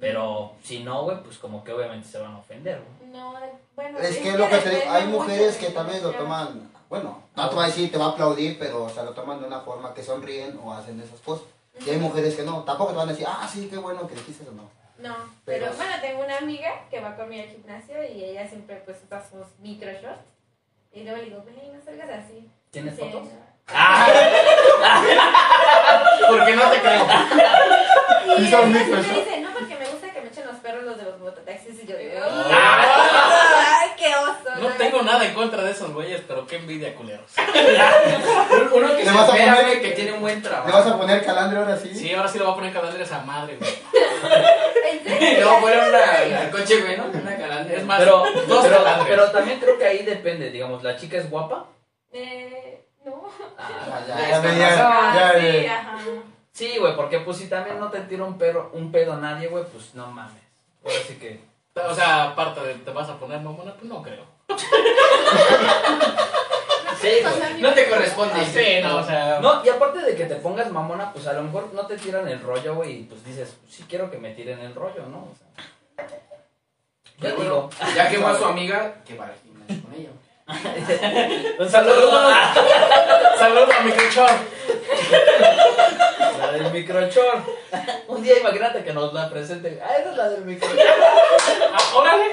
Pero 0.00 0.52
si 0.62 0.84
no, 0.84 1.02
güey, 1.04 1.22
pues 1.22 1.38
como 1.38 1.64
que 1.64 1.72
obviamente 1.72 2.08
se 2.08 2.18
van 2.18 2.32
a 2.32 2.38
ofender, 2.38 2.80
güey. 2.80 3.10
No, 3.10 3.34
bueno. 3.74 3.98
Es 3.98 4.18
que 4.18 4.28
es 4.30 4.38
lo 4.38 4.48
que 4.48 4.58
te 4.58 4.70
digo, 4.70 4.90
hay 4.90 5.06
mujeres 5.06 5.56
que 5.56 5.68
vez 5.68 6.02
lo 6.02 6.12
toman, 6.12 6.70
bueno, 6.88 7.22
no 7.34 7.50
te 7.50 7.56
va 7.56 7.64
a 7.64 7.66
decir, 7.66 7.90
te 7.90 7.98
va 7.98 8.06
a 8.06 8.10
aplaudir, 8.10 8.58
pero 8.58 8.84
o 8.84 8.88
sea, 8.88 9.02
lo 9.02 9.12
toman 9.12 9.40
de 9.40 9.46
una 9.46 9.60
forma 9.60 9.92
que 9.94 10.02
sonríen 10.02 10.58
o 10.62 10.72
hacen 10.72 11.00
esas 11.00 11.20
cosas. 11.20 11.46
Y 11.84 11.90
hay 11.90 11.96
mujeres 11.98 12.34
que 12.34 12.42
no, 12.42 12.64
tampoco 12.64 12.90
te 12.90 12.96
van 12.96 13.08
a 13.08 13.12
decir, 13.12 13.26
ah, 13.28 13.48
sí, 13.52 13.68
qué 13.68 13.76
bueno 13.76 14.06
que 14.06 14.14
dijiste 14.14 14.42
eso, 14.44 14.52
no. 14.52 14.70
No, 14.98 15.14
pero, 15.44 15.66
Pero- 15.66 15.76
bueno, 15.76 15.92
tengo 16.00 16.24
una 16.24 16.38
amiga 16.38 16.88
que 16.90 17.00
va 17.00 17.16
conmigo 17.16 17.44
al 17.44 17.50
gimnasio 17.50 18.02
y 18.02 18.24
ella 18.24 18.48
siempre 18.48 18.82
pues 18.84 18.98
usa 19.04 19.22
sus 19.24 19.46
micro 19.60 19.90
shorts. 19.92 20.22
Y 20.92 21.04
luego 21.04 21.18
le 21.18 21.24
digo, 21.24 21.42
güey, 21.42 21.70
no 21.70 21.80
salgas 21.84 22.10
así. 22.10 22.50
¿Tienes 22.70 22.98
fotos? 22.98 23.28
"No". 23.72 23.78
Porque 26.28 26.56
no 26.56 26.62
te 26.70 26.80
creo. 26.80 27.06
Y 28.38 28.42
¿Y 28.42 28.50
son 28.50 28.72
dice, 28.72 29.40
no, 29.40 29.50
porque 29.52 29.74
me 29.76 29.86
gusta 29.86 30.10
que 30.12 30.20
me 30.20 30.28
echen 30.28 30.46
los 30.46 30.56
perros 30.56 30.84
los 30.84 30.96
de 30.98 31.04
los 31.04 31.18
mototaxis. 31.18 31.82
Y 31.82 31.86
yo, 31.86 31.94
Ah. 32.52 33.80
¡ay, 33.82 33.90
qué 33.96 34.14
oso! 34.14 34.60
No 34.60 34.68
tengo 34.76 35.02
nada 35.02 35.24
en 35.24 35.32
contra 35.34 35.62
de 35.62 35.70
esos 35.70 35.92
güeyes, 35.92 36.22
pero 36.28 36.46
qué 36.46 36.56
envidia, 36.56 36.94
culeros. 36.94 37.30
Uno 38.74 38.88
que 38.96 38.96
¿Le 38.96 39.04
se 39.04 39.10
vas 39.10 39.28
a 39.28 39.32
espera, 39.32 39.54
poner- 39.56 39.66
güey, 39.66 39.80
que 39.80 39.90
tiene 39.92 40.12
un 40.12 40.20
buen 40.20 40.42
¿Le 40.42 40.48
vas 40.48 40.60
trabajo. 40.62 40.90
a 40.90 40.98
poner 40.98 41.24
calandre 41.24 41.58
ahora 41.58 41.76
sí? 41.78 41.94
Sí, 41.94 42.12
ahora 42.14 42.28
sí 42.28 42.38
le 42.38 42.44
voy 42.44 42.52
a 42.52 42.56
poner 42.56 42.72
calandre 42.72 43.02
a 43.02 43.06
esa 43.06 43.20
madre, 43.22 43.56
güey. 43.56 43.70
¿En 45.06 45.22
Y 45.22 45.36
luego 45.40 45.60
poner 45.60 45.78
una, 45.88 46.50
coche, 46.52 46.80
güey, 46.82 46.96
¿no? 46.96 47.04
Una 47.06 47.36
calandria. 47.36 47.78
Es 47.78 47.84
más, 47.84 47.98
Pero, 48.00 48.24
dos 48.46 48.64
pero, 48.64 48.76
calandres. 48.78 49.08
pero 49.08 49.30
también 49.30 49.58
creo 49.60 49.78
que 49.78 49.86
ahí 49.86 50.04
depende, 50.04 50.50
digamos, 50.50 50.82
la 50.82 50.96
chica 50.96 51.16
es 51.16 51.30
guapa. 51.30 51.66
Eh, 52.12 52.84
no. 53.04 53.28
Ah, 53.58 54.00
ya, 54.06 54.16
Ya 54.16 54.28
ya, 54.28 54.42
ya, 54.42 54.58
ya, 54.58 54.88
Ah, 54.88 55.14
ya, 55.34 55.40
sí, 55.40 55.62
ya. 55.64 55.80
ajá. 55.80 55.98
Sí, 56.52 56.76
güey, 56.78 56.96
porque 56.96 57.20
pues 57.20 57.36
si 57.36 57.48
también 57.48 57.78
no 57.78 57.88
te 57.90 58.00
tira 58.00 58.24
un, 58.24 58.36
perro, 58.36 58.70
un 58.72 58.90
pedo 58.90 59.12
a 59.12 59.16
nadie, 59.18 59.48
güey, 59.48 59.64
pues 59.64 59.94
no 59.94 60.08
mames. 60.08 60.42
Ahora 60.84 60.96
sí 61.06 61.14
que... 61.14 61.40
O 61.88 61.94
sea, 61.94 62.24
aparte 62.30 62.60
de 62.62 62.74
te 62.74 62.90
vas 62.90 63.08
a 63.08 63.16
poner 63.18 63.40
mamona, 63.40 63.72
pues 63.74 63.84
no 63.84 64.02
creo. 64.02 64.24
Sí, 67.00 67.08
güey. 67.22 67.60
No 67.62 67.72
te 67.74 67.88
corresponde. 67.88 68.44
Sí, 68.44 68.82
no, 68.82 68.96
o 68.96 69.04
sea. 69.04 69.38
No, 69.40 69.64
y 69.64 69.68
aparte 69.68 70.00
de 70.00 70.16
que 70.16 70.24
te 70.24 70.34
pongas 70.36 70.70
mamona, 70.72 71.12
pues 71.12 71.28
a 71.28 71.32
lo 71.34 71.42
mejor 71.44 71.72
no 71.72 71.86
te 71.86 71.96
tiran 71.96 72.26
el 72.26 72.40
rollo, 72.40 72.74
güey, 72.74 73.00
y 73.00 73.02
pues 73.04 73.24
dices, 73.24 73.56
sí 73.68 73.84
quiero 73.88 74.10
que 74.10 74.18
me 74.18 74.34
tiren 74.34 74.58
el 74.58 74.74
rollo, 74.74 75.06
¿no? 75.06 75.18
O 75.18 75.34
sea, 75.38 75.46
Pero 77.20 77.30
yo 77.30 77.36
bueno, 77.36 77.70
digo, 77.70 77.94
ya 77.94 78.08
que 78.08 78.18
va 78.18 78.36
su 78.36 78.44
amiga, 78.44 78.94
Que 79.06 79.16
va 79.16 79.26
al 79.26 79.34
gimnasio 79.40 79.82
con 79.82 79.94
ella. 79.94 80.10
un 81.58 81.68
saludo 81.68 82.10
Saludos 83.38 83.70
a 83.78 83.82
mi 83.82 83.92
cachorro. 83.92 84.34
la 86.38 86.52
del 86.52 86.72
microchor. 86.72 87.42
Un 88.08 88.22
día 88.22 88.38
imagínate 88.40 88.82
que 88.82 88.92
nos 88.94 89.12
la 89.12 89.28
presente. 89.28 89.78
Ah, 89.84 89.96
esa 89.98 90.10
es 90.10 90.16
la 90.16 90.28
del 90.30 90.44
microchor. 90.44 90.78
Ah, 91.72 91.78
órale. 91.96 92.24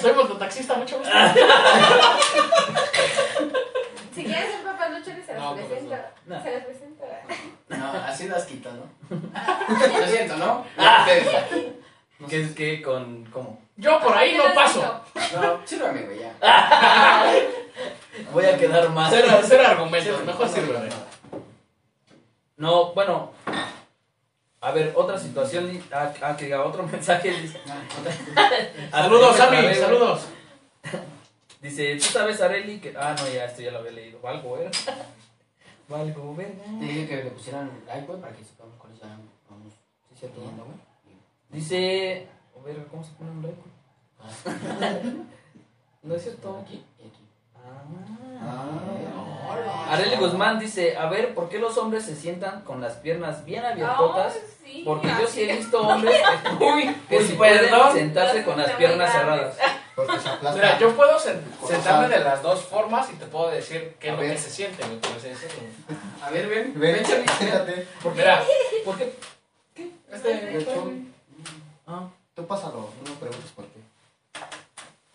Soy 0.00 0.12
mototaxista, 0.14 0.74
mucho 0.74 0.98
gusto. 0.98 1.12
Si 4.14 4.24
quieres 4.24 4.54
un 4.58 4.64
papá 4.64 4.88
lucho, 4.88 5.10
se 5.24 5.32
las 5.34 5.42
No, 5.42 5.54
pues, 5.54 5.66
presento. 5.66 5.96
no. 6.26 6.42
Se 6.42 6.50
las 6.52 6.64
presento. 6.64 7.04
No, 7.68 7.92
así 8.06 8.28
las 8.28 8.44
quita, 8.46 8.70
¿no? 8.70 9.18
lo 10.00 10.06
siento, 10.08 10.36
¿no? 10.38 10.64
Ah. 10.78 11.06
Que 12.28 12.42
es 12.42 12.50
que 12.52 12.82
con, 12.82 13.26
¿cómo? 13.26 13.60
Yo 13.78 14.00
por 14.00 14.16
ahí 14.16 14.36
no 14.36 14.52
paso. 14.54 15.02
No, 15.40 15.60
sírvame, 15.66 16.02
güey, 16.02 16.18
ya. 16.18 16.34
Voy 18.32 18.44
a 18.44 18.58
quedar 18.58 18.88
más. 18.90 19.10
Cero, 19.10 19.28
cero 19.44 19.62
argumentos, 19.66 20.24
mejor 20.24 20.48
sirve. 20.48 20.88
No, 22.56 22.92
bueno. 22.92 23.32
A 24.60 24.72
ver, 24.72 24.92
otra 24.96 25.16
situación. 25.16 25.80
Ah, 25.92 26.12
ah, 26.20 26.36
que 26.36 26.46
diga, 26.46 26.64
otro 26.64 26.82
mensaje. 26.92 27.30
dice- 27.30 27.60
Saludos, 28.90 29.36
Sammy, 29.36 29.72
saludos. 29.74 30.22
Dice, 31.62 31.94
¿tú 31.96 32.02
sabes, 32.04 32.40
Areli? 32.40 32.80
Que... 32.80 32.94
Ah, 32.96 33.14
no, 33.18 33.28
ya, 33.28 33.44
esto 33.44 33.62
ya 33.62 33.70
lo 33.70 33.78
había 33.78 33.92
leído. 33.92 34.20
Valgo, 34.20 34.58
¿eh? 34.58 34.70
Valgo, 35.88 36.34
Te 36.36 36.42
verga. 36.44 36.62
dije 36.80 37.08
que 37.08 37.16
le 37.16 37.30
pusieran 37.30 37.70
like, 37.86 38.06
güey, 38.06 38.20
para 38.20 38.34
que 38.34 38.44
sepamos 38.44 38.74
cuáles 38.78 38.98
ya 39.00 39.06
vamos 39.48 39.72
Sí, 40.10 40.16
cierto. 40.20 40.40
viendo, 40.40 40.64
güey. 40.64 40.76
Dice. 41.50 42.28
A 42.60 42.64
ver, 42.66 42.86
¿cómo 42.90 43.02
se 43.04 43.10
pone 43.12 43.30
un 43.30 43.42
like? 43.42 43.58
No 46.02 46.14
es 46.14 46.22
cierto. 46.22 46.58
Aquí 46.64 46.84
y 46.98 47.02
aquí. 47.08 47.24
Ah. 48.40 49.90
Areli 49.90 50.16
Guzmán 50.16 50.58
dice, 50.58 50.96
a 50.96 51.06
ver, 51.08 51.34
¿por 51.34 51.48
qué 51.48 51.58
los 51.58 51.76
hombres 51.78 52.04
se 52.04 52.14
sientan 52.14 52.60
con 52.62 52.80
las 52.80 52.94
piernas 52.96 53.44
bien 53.44 53.64
abiertotas? 53.64 54.36
Sí, 54.64 54.82
Porque 54.84 55.08
yo 55.08 55.26
sí 55.26 55.42
he 55.48 55.56
visto 55.56 55.80
hombres 55.80 56.20
que, 56.58 56.64
Uy, 56.64 56.94
que 57.08 57.22
sí 57.24 57.32
pueden 57.34 57.58
perdón. 57.70 57.92
sentarse 57.94 58.44
con 58.44 58.58
las 58.58 58.70
piernas 58.72 59.10
cerradas. 59.12 59.56
Porque 59.96 60.18
se. 60.20 60.28
Mira, 60.54 60.78
yo 60.78 60.94
puedo 60.94 61.18
sen- 61.18 61.40
sentarme 61.66 62.08
de 62.08 62.20
las 62.22 62.42
dos 62.42 62.60
formas 62.62 63.10
y 63.10 63.14
te 63.16 63.26
puedo 63.26 63.50
decir 63.50 63.96
qué 63.98 64.08
es 64.08 64.12
A 64.12 64.16
lo 64.16 64.22
ver. 64.22 64.32
que 64.32 64.38
se 64.38 64.50
siente, 64.50 64.82
decirlo. 64.84 65.62
A 66.22 66.30
ver, 66.30 66.48
ven. 66.48 66.72
Ven, 66.76 66.94
Ven, 67.02 67.04
siéntate. 67.06 67.88
Mira, 68.14 68.42
¿Por 68.84 68.96
qué? 68.98 69.14
este, 70.12 70.58
hecho, 70.58 70.92
Ah, 71.86 72.06
tú 72.38 72.46
pásalo, 72.46 72.88
no 73.04 73.10
me 73.10 73.16
preguntes 73.16 73.50
por 73.50 73.64
qué. 73.66 73.80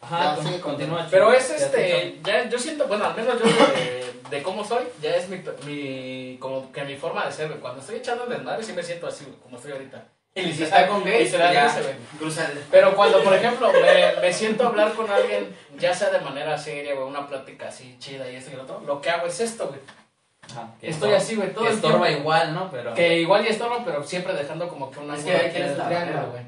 Ajá, 0.02 0.24
Ya, 0.32 0.36
con- 0.36 0.46
sigue 0.46 0.60
continúa. 0.60 1.08
Pero 1.10 1.32
es 1.34 1.50
este, 1.50 2.20
ya 2.24 2.50
yo 2.50 2.60
siento, 2.60 2.88
bueno, 2.88 3.06
al 3.06 3.16
menos 3.16 3.40
yo 3.40 3.46
de, 3.46 4.14
de 4.30 4.44
cómo 4.44 4.66
soy, 4.66 4.84
ya 5.02 5.16
es 5.16 5.30
mi, 5.30 5.42
mi, 5.66 6.38
como 6.40 6.70
que 6.74 6.84
mi 6.84 6.96
forma 6.98 7.26
de 7.26 7.32
ser, 7.32 7.48
güey. 7.48 7.60
Cuando 7.62 7.80
estoy 7.80 7.96
echando 7.98 8.26
el 8.26 8.32
desmadre 8.32 8.64
sí 8.64 8.74
me 8.74 8.84
siento 8.84 9.08
así, 9.08 9.24
güey, 9.24 9.38
como 9.40 9.56
estoy 9.56 9.72
ahorita. 9.72 10.04
Y 10.36 10.52
si 10.52 10.64
está 10.64 10.88
con 10.88 11.04
gays, 11.06 11.32
ya. 11.32 11.70
se 11.70 11.82
ve. 11.82 11.96
Pero 12.72 12.96
cuando, 12.96 13.24
por 13.24 13.34
ejemplo, 13.34 13.72
me, 13.72 14.20
me 14.20 14.34
siento 14.34 14.64
a 14.64 14.68
hablar 14.68 14.92
con 14.94 15.10
alguien, 15.10 15.56
ya 15.78 15.94
sea 15.94 16.10
de 16.10 16.20
manera 16.20 16.58
seria, 16.58 16.96
güey, 16.96 17.08
una 17.08 17.26
plática 17.28 17.68
así 17.70 17.96
chida 18.00 18.30
y 18.30 18.36
esto 18.36 18.52
y 18.52 18.56
lo 18.58 18.64
otro, 18.64 18.82
lo 18.86 19.00
que 19.00 19.10
hago 19.10 19.28
es 19.28 19.40
esto, 19.40 19.68
güey. 19.68 19.80
Ajá, 20.52 20.74
que 20.82 20.90
Estoy 20.90 21.12
estorba- 21.12 21.18
así, 21.18 21.36
güey, 21.38 21.54
todo 21.54 21.64
que 21.64 21.70
el 21.70 21.76
estorba 21.78 22.08
tiempo. 22.08 22.22
igual, 22.22 22.54
¿no? 22.54 22.70
Pero... 22.72 22.94
Que 22.96 23.20
igual 23.20 23.46
y 23.46 23.50
estorbo, 23.50 23.84
pero 23.86 24.04
siempre 24.04 24.34
dejando 24.34 24.68
como 24.68 24.92
que 24.92 25.00
una 25.00 25.16
Es 25.16 25.24
que 25.24 25.32
güey. 26.32 26.44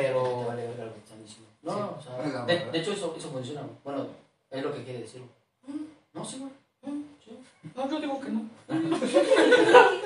Te 0.00 0.06
Pero, 0.06 0.44
vale 0.46 0.66
verga 0.66 0.84
lo 0.86 0.94
que 0.94 1.00
están 1.00 1.22
diciendo. 1.22 1.50
No, 1.62 1.72
Sí. 1.74 1.80
o 1.98 2.02
sea, 2.02 2.16
de, 2.46 2.78
hecho 2.78 2.92
eso, 2.92 3.14
eso 3.16 3.28
funciona. 3.30 3.60
Bueno, 3.84 4.06
es 4.50 4.62
lo 4.62 4.72
que 4.72 4.82
quiere 4.82 5.00
decir. 5.00 5.22
güey. 5.66 5.78
No, 6.14 6.24
sí, 6.24 6.38
güey. 6.38 6.50
Sí. 7.22 7.38
no, 7.76 7.90
yo 7.90 8.00
digo 8.00 8.18
que 8.20 8.30
no. 8.30 8.48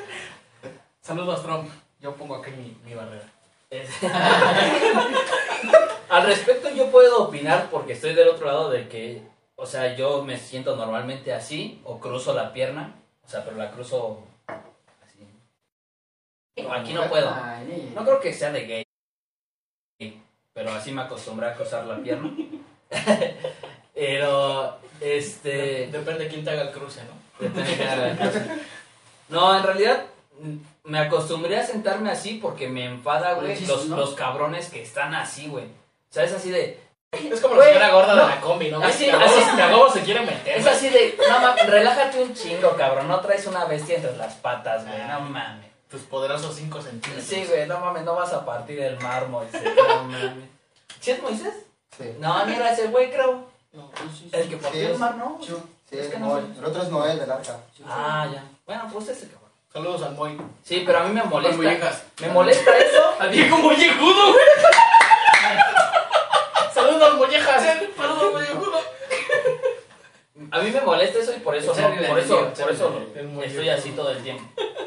Saludos, 1.00 1.42
Trump. 1.42 1.70
Yo 2.00 2.14
pongo 2.16 2.34
aquí 2.36 2.50
mi, 2.50 2.76
mi 2.84 2.94
barrera. 2.94 3.30
Al 6.10 6.26
respecto 6.26 6.68
yo 6.70 6.90
puedo 6.90 7.24
opinar 7.24 7.68
porque 7.70 7.92
estoy 7.94 8.14
del 8.14 8.28
otro 8.28 8.46
lado 8.46 8.70
de 8.70 8.88
que, 8.88 9.22
o 9.56 9.66
sea, 9.66 9.96
yo 9.96 10.22
me 10.24 10.38
siento 10.38 10.76
normalmente 10.76 11.32
así 11.32 11.80
o 11.84 11.98
cruzo 11.98 12.34
la 12.34 12.52
pierna, 12.52 12.94
o 13.24 13.28
sea, 13.28 13.44
pero 13.44 13.56
la 13.56 13.70
cruzo 13.70 14.18
así. 15.02 15.26
No, 16.62 16.72
aquí 16.72 16.92
no 16.92 17.08
puedo. 17.08 17.30
No 17.94 18.04
creo 18.04 18.20
que 18.20 18.32
sea 18.32 18.52
de 18.52 18.66
gay, 18.66 18.83
pero 20.54 20.72
así 20.72 20.92
me 20.92 21.02
acostumbré 21.02 21.48
a 21.48 21.54
cruzar 21.54 21.84
la 21.84 21.98
pierna. 21.98 22.30
pero, 23.94 24.78
este... 25.00 25.88
Depende 25.90 26.24
de 26.24 26.28
quién 26.28 26.44
te 26.44 26.50
haga 26.50 26.62
el 26.62 26.70
cruce, 26.70 27.00
¿no? 27.02 27.44
Depende 27.44 27.76
de 27.76 27.84
cada 27.84 28.16
cosa. 28.16 28.46
No, 29.28 29.56
en 29.56 29.62
realidad 29.64 30.04
mm, 30.38 30.56
me 30.84 30.98
acostumbré 31.00 31.58
a 31.58 31.66
sentarme 31.66 32.10
así 32.10 32.38
porque 32.40 32.68
me 32.68 32.84
enfada, 32.84 33.32
güey, 33.34 33.56
Sí, 33.56 33.66
los, 33.66 33.86
¿no? 33.86 33.96
los 33.96 34.14
cabrones 34.14 34.68
que 34.68 34.82
están 34.82 35.14
así, 35.14 35.48
güey. 35.48 35.64
O 35.64 36.12
sea, 36.12 36.24
es 36.24 36.32
así 36.32 36.50
de... 36.50 36.78
Es 37.10 37.40
como 37.40 37.56
la 37.56 37.64
señora 37.64 37.90
gorda 37.90 38.14
no. 38.14 38.22
de 38.22 38.28
la 38.28 38.40
combi, 38.40 38.70
¿no? 38.70 38.82
Así, 38.82 39.08
así. 39.08 39.40
huevo 39.56 39.90
se 39.90 40.02
quiere 40.02 40.20
meter. 40.20 40.58
Es 40.58 40.66
así 40.66 40.88
de... 40.88 41.16
No 41.28 41.40
mames, 41.40 41.66
relájate 41.66 42.22
un 42.22 42.34
chingo, 42.34 42.76
cabrón. 42.76 43.08
No 43.08 43.20
traes 43.20 43.46
una 43.46 43.64
bestia 43.64 43.96
entre 43.96 44.16
las 44.16 44.34
patas, 44.34 44.86
güey. 44.86 44.98
No 45.08 45.20
mames. 45.20 45.73
Tus 45.94 46.02
poderosos 46.02 46.56
5 46.56 46.82
centímetros. 46.82 47.24
Sí, 47.24 47.44
güey, 47.48 47.68
no 47.68 47.78
mames, 47.78 48.02
no 48.02 48.16
vas 48.16 48.32
a 48.32 48.44
partir 48.44 48.80
el 48.80 48.98
mármol. 48.98 49.46
sí, 49.52 49.58
no 49.76 50.02
mames. 50.04 50.32
¿Sí 51.00 51.12
es 51.12 51.22
Moisés? 51.22 51.54
Sí. 51.96 52.16
No, 52.18 52.44
mira 52.46 52.72
ese 52.72 52.88
güey, 52.88 53.12
creo. 53.12 53.44
No, 53.72 53.88
pues 53.90 54.10
sí, 54.18 54.28
sí. 54.28 54.30
El 54.32 54.48
que 54.48 54.56
partió 54.56 54.80
Sí, 54.80 54.86
el 54.92 54.98
mar, 54.98 55.14
¿no? 55.16 55.38
Sí, 55.40 55.54
Es 55.92 56.08
que 56.08 56.18
no. 56.18 56.38
El 56.38 56.64
otro 56.64 56.82
es 56.82 56.88
Noé 56.88 57.14
del 57.14 57.30
arca. 57.30 57.58
Ah, 57.86 58.26
ya. 58.32 58.42
Bueno, 58.66 58.90
pues 58.92 59.08
ese 59.08 59.28
cabrón. 59.28 59.50
Saludos 59.72 60.02
al 60.02 60.14
Moy. 60.16 60.36
Sí, 60.64 60.82
pero 60.84 60.98
a 60.98 61.02
mí 61.04 61.14
me 61.14 61.22
molesta. 61.22 62.02
Me 62.20 62.28
molesta 62.28 62.76
eso. 62.76 63.02
A 63.20 63.26
Diego 63.28 63.56
Mollejudo, 63.58 64.32
güey. 64.32 64.44
Saludos 66.74 67.02
al 67.02 67.16
Mollejas. 67.18 67.62
Saludos 67.96 68.22
al 68.22 68.32
Mollejudo. 68.32 68.80
A 70.50 70.58
mí 70.58 70.70
me 70.70 70.80
molesta 70.80 71.18
eso 71.20 71.32
y 71.36 71.40
por 71.40 71.54
eso, 71.54 71.72
no, 71.74 72.08
por 72.08 72.18
eso, 72.18 72.52
por 72.52 72.70
eso 72.70 73.02
estoy 73.44 73.68
así 73.68 73.90
todo 73.90 74.10
el 74.10 74.22
tiempo. 74.22 74.42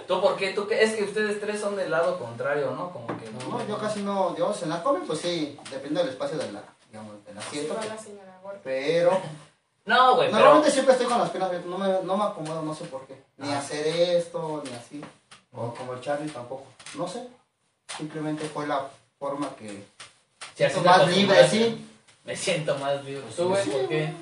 ¿Tú 0.07 0.21
por 0.21 0.35
qué? 0.37 0.51
¿Tú 0.51 0.67
qué? 0.67 0.81
Es 0.83 0.95
que 0.95 1.03
ustedes 1.03 1.39
tres 1.41 1.59
son 1.59 1.75
del 1.75 1.91
lado 1.91 2.17
contrario, 2.17 2.71
¿no? 2.71 2.91
Como 2.91 3.07
que 3.07 3.29
No, 3.31 3.67
yo 3.67 3.77
casi 3.77 4.01
no, 4.01 4.31
digamos, 4.31 4.61
en 4.63 4.69
la 4.69 4.81
come, 4.81 5.01
pues 5.05 5.19
sí, 5.19 5.57
depende 5.69 5.99
del 6.01 6.09
espacio 6.09 6.37
de 6.37 6.51
la, 6.51 6.63
digamos, 6.89 7.23
del 7.25 7.37
asiento. 7.37 7.75
La 7.87 7.97
señora. 7.97 8.39
Pero 8.63 9.19
No, 9.85 10.15
güey, 10.15 10.27
pero... 10.27 10.39
normalmente 10.39 10.71
siempre 10.71 10.93
estoy 10.93 11.07
con 11.07 11.17
las 11.19 11.29
piernas 11.29 11.49
abiertas, 11.49 11.69
no 11.69 11.77
me, 11.77 11.87
no 12.03 12.17
me 12.17 12.23
acomodo, 12.25 12.61
no 12.61 12.73
sé 12.75 12.85
por 12.85 13.05
qué. 13.07 13.21
Ni 13.37 13.51
Ah. 13.51 13.59
hacer 13.59 13.87
esto, 13.87 14.61
ni 14.65 14.73
así. 14.73 15.01
O 15.53 15.73
como 15.73 15.93
el 15.93 16.01
Charlie 16.01 16.29
tampoco. 16.29 16.65
No 16.95 17.07
sé. 17.07 17.27
Simplemente 17.97 18.45
fue 18.47 18.67
la 18.67 18.85
forma 19.17 19.55
que. 19.55 19.85
Si 20.55 20.63
así 20.63 20.79
más 20.81 21.07
libre, 21.07 21.47
sí. 21.49 21.85
Me 22.25 22.35
siento 22.35 22.77
más 22.77 23.03
libre. 23.05 23.23
¿Tú, 23.35 23.47
güey, 23.49 23.63
sí, 23.63 23.69
por 23.69 23.87
qué? 23.87 24.13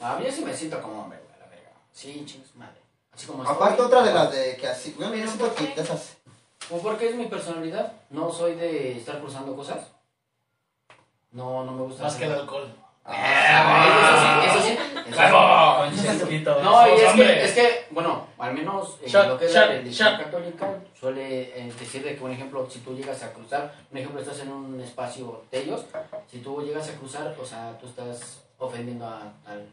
A 0.00 0.16
mí 0.16 0.26
sí 0.30 0.44
me 0.44 0.54
siento 0.54 0.80
como 0.80 1.02
hombre, 1.02 1.18
güey, 1.26 1.38
la 1.40 1.46
verga. 1.46 1.70
Sí, 1.92 2.24
chingos 2.26 2.54
madre. 2.56 2.80
Así 3.14 3.26
como 3.26 3.42
Aparte, 3.42 3.70
estoy. 3.74 3.86
otra 3.86 4.02
de 4.02 4.14
las 4.14 4.32
de 4.32 4.56
que 4.56 4.66
así. 4.68 4.94
Bueno, 4.98 5.14
yo 5.14 5.26
siento 5.26 5.54
que 5.54 5.66
de 5.68 5.82
esas. 5.82 6.16
O 6.70 6.78
porque 6.78 7.08
es 7.10 7.14
mi 7.16 7.26
personalidad. 7.26 7.92
No 8.10 8.30
soy 8.32 8.54
de 8.54 8.96
estar 8.98 9.20
cruzando 9.20 9.54
cosas. 9.54 9.88
No, 11.32 11.64
no 11.64 11.72
me 11.72 11.82
gusta. 11.82 12.04
Más 12.04 12.14
que 12.16 12.24
el 12.24 12.32
alcohol. 12.32 12.74
Ah, 13.04 14.44
eso 14.46 14.60
sí, 14.60 14.70
eso 14.70 14.78
sí. 14.78 15.10
eso 15.10 15.96
sí. 15.96 16.06
Conchesquito. 16.12 16.62
No, 16.62 16.88
y 16.88 17.00
es 17.00 17.10
hombre. 17.10 17.26
que, 17.26 17.44
es 17.44 17.52
que, 17.52 17.86
bueno, 17.90 18.26
al 18.38 18.54
menos 18.54 18.96
en 19.02 19.08
Shot, 19.10 19.26
lo 19.28 19.38
que 19.38 19.46
es 19.46 19.52
shot, 19.52 19.62
la 19.66 19.72
religión 19.72 20.16
católica 20.18 20.74
suele 20.98 21.42
eh, 21.66 21.72
decir 21.78 22.04
de 22.04 22.14
que, 22.14 22.20
por 22.20 22.30
ejemplo, 22.30 22.68
si 22.70 22.78
tú 22.78 22.94
llegas 22.94 23.20
a 23.24 23.32
cruzar, 23.32 23.74
un 23.90 23.98
ejemplo, 23.98 24.20
estás 24.20 24.38
en 24.40 24.52
un 24.52 24.80
espacio 24.80 25.42
de 25.50 25.62
ellos, 25.62 25.84
si 26.30 26.38
tú 26.38 26.62
llegas 26.62 26.88
a 26.88 26.94
cruzar, 26.94 27.34
o 27.40 27.44
sea, 27.44 27.76
tú 27.80 27.86
estás 27.88 28.40
ofendiendo 28.58 29.04
a- 29.04 29.32
al, 29.46 29.66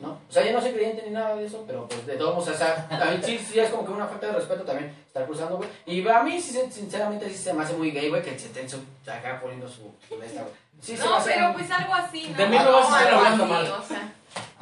¿no? 0.00 0.08
O 0.28 0.32
sea, 0.32 0.44
yo 0.44 0.52
no 0.52 0.60
soy 0.60 0.72
creyente 0.72 1.02
ni 1.06 1.10
nada 1.12 1.34
de 1.36 1.46
eso, 1.46 1.64
pero 1.66 1.86
pues 1.86 2.06
de 2.06 2.16
todos 2.16 2.34
modos, 2.36 2.48
o 2.48 2.56
sea, 2.58 2.86
a 2.90 3.04
mí 3.10 3.20
sí, 3.22 3.38
sí 3.38 3.58
es 3.60 3.70
como 3.70 3.84
que 3.86 3.92
una 3.92 4.06
falta 4.06 4.26
de 4.28 4.32
respeto 4.32 4.62
también 4.64 4.94
estar 5.06 5.24
cruzando, 5.26 5.56
güey. 5.56 5.68
Y 5.86 6.06
a 6.08 6.22
mí, 6.22 6.40
sí, 6.40 6.52
sin- 6.52 6.72
sinceramente, 6.72 7.28
sí 7.28 7.36
se 7.36 7.52
me 7.54 7.62
hace 7.62 7.74
muy 7.74 7.90
gay, 7.90 8.08
güey, 8.08 8.22
que 8.22 8.38
se 8.38 8.46
estén 8.46 8.66
acá 9.10 9.38
poniendo 9.40 9.68
su... 9.68 9.92
esta, 10.22 10.42
güey. 10.42 10.54
Sí, 10.80 10.94
No, 11.02 11.18
pero 11.24 11.52
pues 11.54 11.70
algo 11.70 11.94
así, 11.94 12.28
¿no? 12.28 12.36
De 12.36 12.46
mí 12.48 12.56
no 12.58 12.72
vas 12.72 12.92
a 12.92 12.98
estar 13.00 13.14
hablando 13.14 13.46
mal. 13.46 13.66
O 13.66 13.82
sea, 13.82 14.12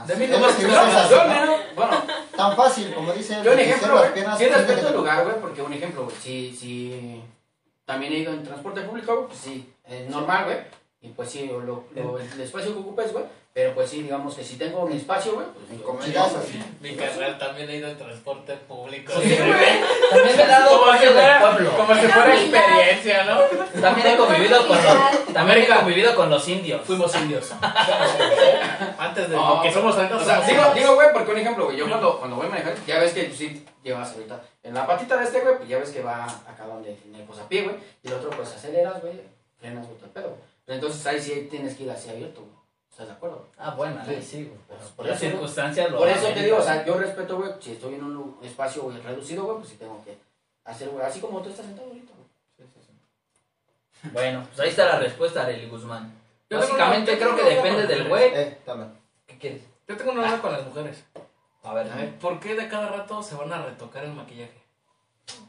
De 0.06 0.16
mí 0.16 0.26
no 0.28 0.40
vas 0.40 0.54
a 0.54 0.56
que 0.58 0.64
estar 0.66 1.12
hablando 1.20 1.56
bueno, 1.74 2.02
Tan 2.36 2.56
fácil, 2.56 2.94
como 2.94 3.12
dice. 3.12 3.36
Yo 3.42 3.52
un 3.52 3.58
ejemplo, 3.58 3.98
güey, 3.98 4.24
sí 4.38 4.46
respeto 4.46 4.88
el 4.88 4.94
lugar, 4.94 5.24
güey, 5.24 5.40
porque 5.40 5.62
un 5.62 5.72
ejemplo, 5.72 6.04
güey, 6.04 6.16
si, 6.22 6.54
si 6.54 7.20
también 7.84 8.12
he 8.12 8.18
ido 8.18 8.32
en 8.32 8.44
transporte 8.44 8.82
público, 8.82 9.14
güey, 9.16 9.26
pues 9.28 9.38
sí, 9.40 9.72
es 9.88 10.08
normal, 10.08 10.44
güey, 10.44 10.58
y 11.02 11.08
pues 11.08 11.30
sí, 11.30 11.46
lo, 11.46 11.60
lo- 11.60 12.18
el 12.18 12.40
espacio 12.40 12.72
que 12.72 12.78
ocupes, 12.78 13.12
güey, 13.12 13.24
pero 13.54 13.72
pues 13.72 13.88
sí, 13.88 14.02
digamos 14.02 14.34
que 14.34 14.42
si 14.42 14.56
tengo 14.56 14.84
mi 14.84 14.96
espacio, 14.96 15.34
güey, 15.34 15.46
pues 15.46 15.80
comidas 15.80 16.32
sí. 16.50 16.60
Mi 16.80 16.96
carnal 16.96 17.38
también 17.38 17.70
ha 17.70 17.74
ido 17.76 17.88
en 17.88 17.96
transporte 17.96 18.52
público. 18.56 19.12
Sí, 19.12 19.28
güey. 19.28 19.80
También 20.10 20.36
me 20.36 20.42
he 20.42 20.46
dado 20.48 20.80
Como 20.80 20.92
si 20.98 21.06
fuera, 21.06 21.40
pueblo. 21.40 21.76
como 21.76 21.94
si 21.94 22.06
fuera 22.08 22.34
experiencia, 22.34 23.24
¿no? 23.26 23.80
También 23.80 24.08
he 24.08 24.16
convivido 24.16 24.66
con 24.66 24.76
los, 24.76 25.32
también 25.32 25.62
he 25.62 25.68
convivido 25.68 26.16
con 26.16 26.30
los 26.30 26.48
indios. 26.48 26.82
Fuimos 26.84 27.14
indios. 27.14 27.52
Antes 28.98 29.30
de 29.30 29.36
No, 29.36 29.62
que 29.62 29.72
somos 29.72 29.94
ahorita. 29.96 30.16
O 30.16 30.24
sea, 30.24 30.40
digo, 30.74 30.96
güey, 30.96 31.12
porque 31.12 31.30
un 31.30 31.38
ejemplo, 31.38 31.66
güey, 31.66 31.76
yo 31.76 31.88
cuando, 31.88 32.18
cuando 32.18 32.34
voy 32.34 32.46
a 32.46 32.50
manejar, 32.50 32.74
ya 32.84 32.98
ves 32.98 33.12
que 33.12 33.22
pues, 33.22 33.38
sí 33.38 33.64
llevas 33.84 34.10
ahorita 34.14 34.42
en 34.64 34.74
la 34.74 34.84
patita 34.84 35.16
de 35.16 35.24
este, 35.26 35.42
güey, 35.42 35.58
pues 35.58 35.68
ya 35.68 35.78
ves 35.78 35.90
que 35.90 36.02
va 36.02 36.24
acá 36.24 36.66
donde 36.66 36.92
tiene 36.94 37.22
pues 37.24 37.38
a 37.38 37.48
pie, 37.48 37.62
güey, 37.62 37.76
y 38.02 38.08
el 38.08 38.14
otro 38.14 38.30
pues 38.30 38.48
aceleras, 38.48 39.00
güey, 39.00 39.20
frenas, 39.60 39.86
güey, 39.86 39.98
el 40.02 40.10
pedo, 40.10 40.30
güey. 40.30 40.40
Pero 40.64 40.74
entonces 40.74 41.06
ahí 41.06 41.20
sí 41.20 41.46
tienes 41.48 41.76
que 41.76 41.84
ir 41.84 41.90
así 41.92 42.10
abierto, 42.10 42.40
güey. 42.40 42.63
¿Estás 42.94 43.08
de 43.08 43.14
acuerdo? 43.14 43.48
Ah, 43.58 43.74
bueno, 43.76 44.00
sí, 44.22 44.44
güey. 44.44 44.56
Pues, 44.68 44.90
Por 44.90 45.06
las 45.06 45.18
circunstancias 45.18 45.90
lo 45.90 45.98
Por 45.98 46.08
eso 46.08 46.28
te 46.28 46.44
digo, 46.44 46.58
o 46.58 46.62
sea, 46.62 46.86
yo 46.86 46.94
respeto, 46.94 47.38
güey, 47.38 47.50
si 47.58 47.72
estoy 47.72 47.94
en 47.94 48.04
un 48.04 48.38
espacio 48.40 48.88
reducido, 49.02 49.42
güey, 49.42 49.56
pues 49.56 49.70
sí 49.70 49.76
tengo 49.78 50.00
que 50.04 50.16
hacer, 50.64 50.90
güey, 50.90 51.04
así 51.04 51.18
como 51.18 51.42
tú 51.42 51.48
estás 51.48 51.66
sentado 51.66 51.88
ahorita, 51.88 52.12
güey. 52.14 54.12
Bueno, 54.12 54.46
pues 54.46 54.60
ahí 54.60 54.68
está 54.68 54.84
la 54.84 55.00
respuesta, 55.00 55.42
Arely 55.42 55.68
Guzmán. 55.68 56.14
Yo 56.48 56.60
Básicamente 56.60 57.18
creo 57.18 57.34
que 57.34 57.42
depende 57.42 57.84
del 57.88 58.08
güey. 58.08 58.32
Eh, 58.32 58.58
dame. 58.64 58.86
¿Qué 59.26 59.38
quieres? 59.38 59.62
Yo 59.88 59.96
tengo 59.96 60.12
una 60.12 60.28
duda 60.28 60.40
con 60.40 60.52
las 60.52 60.64
mujeres. 60.64 61.04
A 61.64 61.74
ver, 61.74 61.90
A 61.90 61.96
ver. 61.96 62.14
¿Por 62.20 62.38
qué 62.38 62.54
de 62.54 62.68
cada 62.68 62.90
rato 62.90 63.20
se 63.24 63.34
van 63.34 63.52
a 63.52 63.64
retocar 63.64 64.04
el 64.04 64.12
maquillaje? 64.12 64.62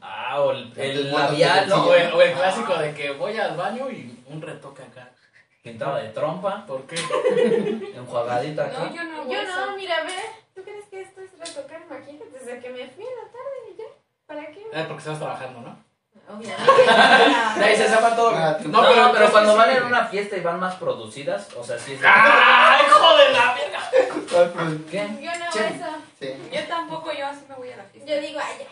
Ah, 0.01 0.41
o 0.41 0.51
el, 0.51 0.73
el 0.77 0.97
El 0.97 1.11
labial, 1.11 1.69
¿no? 1.69 1.85
O 1.85 1.93
el, 1.93 2.11
o 2.11 2.21
el 2.23 2.33
clásico 2.33 2.75
de 2.75 2.91
que 2.95 3.11
voy 3.11 3.37
al 3.37 3.55
baño 3.55 3.91
y 3.91 4.23
un 4.25 4.41
retoque 4.41 4.81
acá. 4.81 5.11
Pintado 5.66 5.95
de 5.95 6.09
trompa, 6.09 6.63
¿Por 6.68 6.84
qué? 6.86 6.95
enjuagadita 7.95 8.68
no, 8.68 8.70
acá. 8.70 8.91
yo 8.93 9.03
no 9.03 9.32
Yo 9.32 9.43
no, 9.43 9.76
mira, 9.76 10.03
ve. 10.03 10.13
¿Tú 10.53 10.61
crees 10.61 10.86
que 10.91 11.01
esto 11.01 11.22
es 11.22 11.32
retocar 11.39 11.82
maquillaje? 11.89 12.30
Desde 12.32 12.59
que 12.59 12.70
me 12.70 12.88
fui 12.88 13.03
en 13.03 13.16
la 13.16 13.24
tarde 13.32 13.57
y 13.74 13.78
ya. 13.78 13.86
¿Para 14.28 14.45
qué? 14.51 14.59
Eh, 14.72 14.86
porque 14.88 14.99
estabas 14.99 15.20
trabajando, 15.20 15.61
¿no? 15.61 15.76
Obviamente. 16.30 16.72
Ahí 17.66 17.76
se 17.76 17.88
zapa 17.89 18.16
todo. 18.16 18.30
Ah, 18.36 18.57
No, 18.63 18.70
No, 18.70 18.88
pero, 18.88 18.93
pero- 18.93 19.11
pero 19.13 19.26
es 19.26 19.32
cuando 19.32 19.55
van 19.55 19.72
en 19.72 19.84
una 19.86 20.05
fiesta 20.05 20.38
y 20.38 20.41
van 20.41 20.59
más 20.59 20.76
producidas, 20.76 21.51
o 21.57 21.63
sea, 21.63 21.80
sí 21.80 21.93
es... 21.93 21.99
¡Ah, 22.05 22.78
hijo 22.86 23.18
de 23.18 23.30
la 23.32 23.55
verga! 23.55 24.80
¿Qué? 24.91 25.07
Yo 25.20 25.32
no 25.39 25.45
hago 25.45 25.59
eso. 25.59 25.97
Sí. 26.20 26.30
Yo 26.53 26.63
tampoco, 26.68 27.11
yo 27.11 27.26
así 27.26 27.43
me 27.49 27.55
voy 27.55 27.72
a 27.72 27.78
la 27.78 27.84
fiesta. 27.86 28.11
Yo 28.13 28.22
digo, 28.22 28.39
ay, 28.39 28.55
ya. 28.59 28.68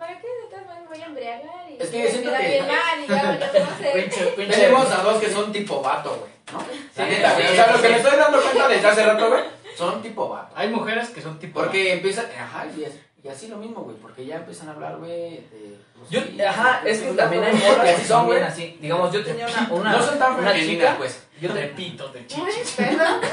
¿Para 0.00 0.14
qué 0.18 0.26
de 0.26 0.48
todas 0.50 0.66
maneras 0.66 0.88
voy 0.88 1.00
a 1.02 1.06
embriagar? 1.06 1.70
Y 1.70 1.76
Es 1.82 1.88
que 1.90 2.02
yo 2.02 2.08
siento 2.10 2.30
me 2.30 2.36
da 2.36 2.40
que- 2.40 2.48
bien 2.48 2.66
mal 2.66 3.04
y 3.04 3.06
ya, 3.06 3.22
no. 3.32 4.46
Tenemos 4.50 4.90
a 4.90 5.02
dos 5.02 5.20
que 5.20 5.30
son 5.30 5.52
tipo 5.52 5.82
vato, 5.82 6.16
güey, 6.18 6.32
¿no? 6.52 6.60
Sí, 6.60 7.02
neta, 7.10 7.34
güey, 7.34 7.46
o 7.46 7.50
sea, 7.54 7.66
lo 7.70 7.76
sí. 7.76 7.82
que 7.82 7.88
me 7.90 7.96
estoy 7.98 8.16
dando 8.18 8.40
cuenta 8.42 8.68
desde 8.68 8.88
hace 8.88 9.04
rato, 9.04 9.28
güey, 9.28 9.42
son 9.76 10.02
tipo 10.02 10.28
vato. 10.30 10.52
Hay 10.56 10.68
mujeres 10.70 11.10
que 11.10 11.20
son 11.20 11.38
tipo. 11.38 11.60
Porque 11.60 11.92
empiezan, 11.92 12.26
ajá, 12.36 12.66
y, 12.76 12.84
es- 12.84 12.98
y 13.22 13.28
así 13.28 13.48
lo 13.48 13.56
mismo, 13.58 13.82
güey, 13.82 13.96
porque 13.98 14.24
ya 14.24 14.36
empiezan 14.36 14.70
a 14.70 14.72
hablar, 14.72 14.96
güey, 14.96 15.10
de... 15.50 15.76
pues, 15.98 16.08
Yo, 16.10 16.22
sí, 16.22 16.40
ajá, 16.42 16.80
es 16.86 17.00
que 17.02 17.12
también 17.12 17.44
hay 17.44 17.52
morras 17.52 17.88
así 17.90 18.00
que 18.02 18.08
son 18.08 18.24
güey. 18.26 18.42
así. 18.42 18.78
Digamos, 18.80 19.12
yo 19.12 19.22
tenía 19.22 19.46
una, 19.46 19.68
una, 19.70 19.92
No 19.92 20.02
son 20.02 20.18
tan 20.18 20.32
una 20.32 20.38
femeninas, 20.50 20.66
chica, 20.70 20.94
pues. 20.96 21.22
yo 21.38 21.50
te, 21.52 21.66
pitos, 21.66 22.10
de 22.14 22.20
Ay, 22.20 22.26
chichis. 22.26 22.70
Perdón. 22.78 23.20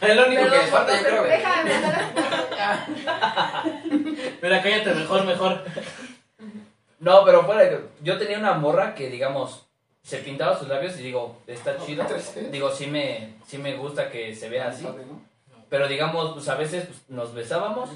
Es 0.00 0.16
lo 0.16 0.26
único 0.26 0.42
que 0.42 0.50
les 0.50 0.68
falta, 0.70 0.96
yo 0.98 1.02
creo, 1.02 1.18
güey. 1.24 1.30
Déjame 1.38 1.70
Mira, 4.44 4.62
cállate, 4.62 4.94
mejor, 4.94 5.24
mejor. 5.24 5.64
No, 7.00 7.24
pero 7.24 7.44
fuera 7.46 7.62
de 7.62 7.80
yo 8.02 8.18
tenía 8.18 8.38
una 8.38 8.52
morra 8.52 8.94
que, 8.94 9.08
digamos, 9.08 9.64
se 10.02 10.18
pintaba 10.18 10.58
sus 10.58 10.68
labios 10.68 10.98
y 11.00 11.02
digo, 11.02 11.38
está 11.46 11.78
chido. 11.78 12.04
Digo, 12.50 12.70
sí 12.70 12.86
me, 12.88 13.36
sí 13.46 13.56
me 13.56 13.74
gusta 13.74 14.10
que 14.10 14.34
se 14.34 14.50
vea 14.50 14.68
así. 14.68 14.86
Pero 15.70 15.88
digamos, 15.88 16.34
pues 16.34 16.46
a 16.50 16.56
veces 16.56 16.84
pues, 16.84 16.98
nos 17.08 17.32
besábamos, 17.32 17.88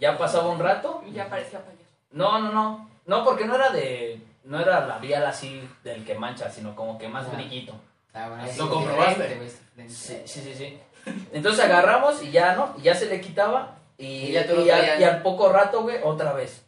ya 0.00 0.16
pasaba 0.16 0.48
un 0.48 0.60
rato. 0.60 1.04
Y 1.06 1.12
ya 1.12 1.28
parecía 1.28 1.60
payaso. 1.62 1.84
No, 2.10 2.38
no, 2.40 2.52
no. 2.52 2.88
No, 3.04 3.22
porque 3.22 3.44
no 3.44 3.54
era 3.56 3.68
de. 3.68 4.18
No 4.44 4.60
era 4.60 4.86
labial 4.86 5.26
así 5.26 5.60
del 5.84 6.06
que 6.06 6.14
mancha, 6.14 6.48
sino 6.50 6.74
como 6.74 6.96
que 6.96 7.06
más 7.06 7.26
Ah. 7.26 7.34
brillito. 7.36 7.74
Ah, 8.14 8.28
bueno, 8.28 8.44
¿Lo 8.46 8.50
sí, 8.50 8.58
comprobaste? 8.70 9.50
Sí, 9.88 10.22
sí, 10.24 10.40
sí, 10.40 10.54
sí. 10.54 10.78
Entonces 11.34 11.62
agarramos 11.62 12.22
y 12.22 12.30
ya, 12.30 12.54
¿no? 12.54 12.74
Y 12.78 12.82
ya 12.82 12.94
se 12.94 13.06
le 13.06 13.20
quitaba. 13.20 13.76
Y, 13.98 14.06
Y 14.06 14.32
ya 14.32 14.46
te 14.46 14.54
lo 14.54 14.64
y, 14.64 14.70
al, 14.70 14.78
traían. 14.80 15.00
y 15.00 15.04
al 15.04 15.22
poco 15.22 15.52
rato, 15.52 15.82
güey, 15.82 15.98
otra 16.02 16.32
vez. 16.32 16.64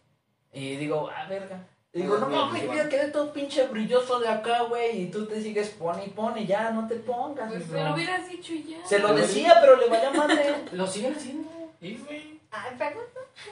Y 0.53 0.77
digo, 0.77 1.11
ah, 1.15 1.27
verga. 1.29 1.59
Y 1.93 2.03
digo, 2.03 2.19
no 2.19 2.29
mames, 2.29 2.63
bien. 2.63 2.67
voy 2.75 2.79
a 2.81 2.89
quedar 2.89 3.13
todo 3.13 3.33
pinche 3.33 3.67
brilloso 3.69 4.19
de 4.21 4.29
acá, 4.29 4.63
güey. 4.63 5.03
Y 5.03 5.07
tú 5.11 5.27
te 5.27 5.41
sigues 5.41 5.71
pone 5.71 6.05
y 6.07 6.11
pone, 6.11 6.45
ya, 6.45 6.71
no 6.71 6.87
te 6.89 6.97
pongas. 6.97 7.51
Pues 7.51 7.65
se 7.67 7.85
lo 7.85 7.95
hubieras 7.95 8.29
dicho 8.29 8.53
ya. 8.69 8.85
Se 8.87 8.99
lo 8.99 9.15
decía, 9.15 9.59
pero 9.61 9.77
le 9.77 9.87
valía 9.87 10.11
madre. 10.11 10.55
Lo 10.73 10.87
siguen 10.87 11.15
haciendo. 11.15 11.49
Y, 11.81 11.97
güey, 11.99 12.41
Ay, 12.51 12.77
perdón. 12.79 13.05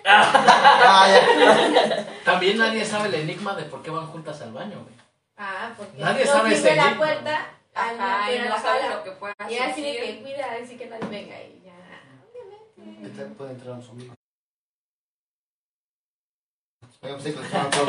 Ah. 0.05 1.09
También 2.25 2.59
nadie 2.59 2.85
sabe 2.85 3.09
el 3.09 3.15
enigma 3.17 3.55
de 3.55 3.65
por 3.65 3.83
qué 3.83 3.91
van 3.91 4.07
juntas 4.07 4.41
al 4.43 4.53
baño, 4.53 4.81
güey. 4.83 4.95
Ah, 5.37 5.73
porque 5.77 5.99
Nadie 5.99 6.25
no 6.25 6.33
sabe 6.33 6.55
ese 6.55 6.77
la 6.77 6.83
enigma. 6.85 6.99
puerta. 6.99 7.51
Ajá, 7.75 8.19
Ajá, 8.21 8.33
y 8.33 8.39
no 8.49 8.59
sala. 8.59 8.97
lo 8.97 9.03
que 9.03 9.11
puede 9.13 9.35
Y 9.49 9.59
así 9.59 9.83
que 9.83 10.21
cuida, 10.23 10.47
así 10.63 10.77
que 10.77 10.87
nadie 10.87 11.07
venga 11.09 11.37
y 11.41 11.62
ya. 13.03 13.27
Puede 13.37 13.51
entrar 13.53 13.75
un 13.75 13.83
zombi. 13.83 14.11
Yo 17.03 17.09
pensé 17.17 17.33
que 17.33 17.39
lo 17.41 17.45
estaban 17.45 17.71
todo- 17.71 17.87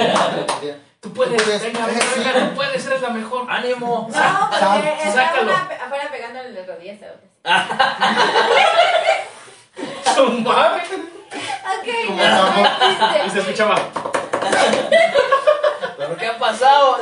Tú 1.00 1.14
puedes, 1.14 1.46
venga, 1.62 1.86
venga, 1.86 2.06
venga, 2.16 2.50
tú 2.50 2.56
puedes, 2.56 2.86
eres 2.88 3.02
la 3.02 3.10
mejor. 3.10 3.46
¡Ánimo! 3.50 4.10
No, 4.10 4.50
porque 4.50 5.12
sácalo. 5.12 5.52
afuera 5.52 6.10
pegándole 6.12 6.52
las 6.52 6.66
rodillas 6.66 7.00
a 7.04 7.06
madre. 7.08 7.30
Ok, 11.76 11.88
existe. 11.88 13.26
Y 13.26 13.30
se 13.30 13.40
escuchaba. 13.40 13.76
¿Pero 15.98 16.18
qué 16.20 16.28
ha 16.28 16.38
pasado? 16.40 16.98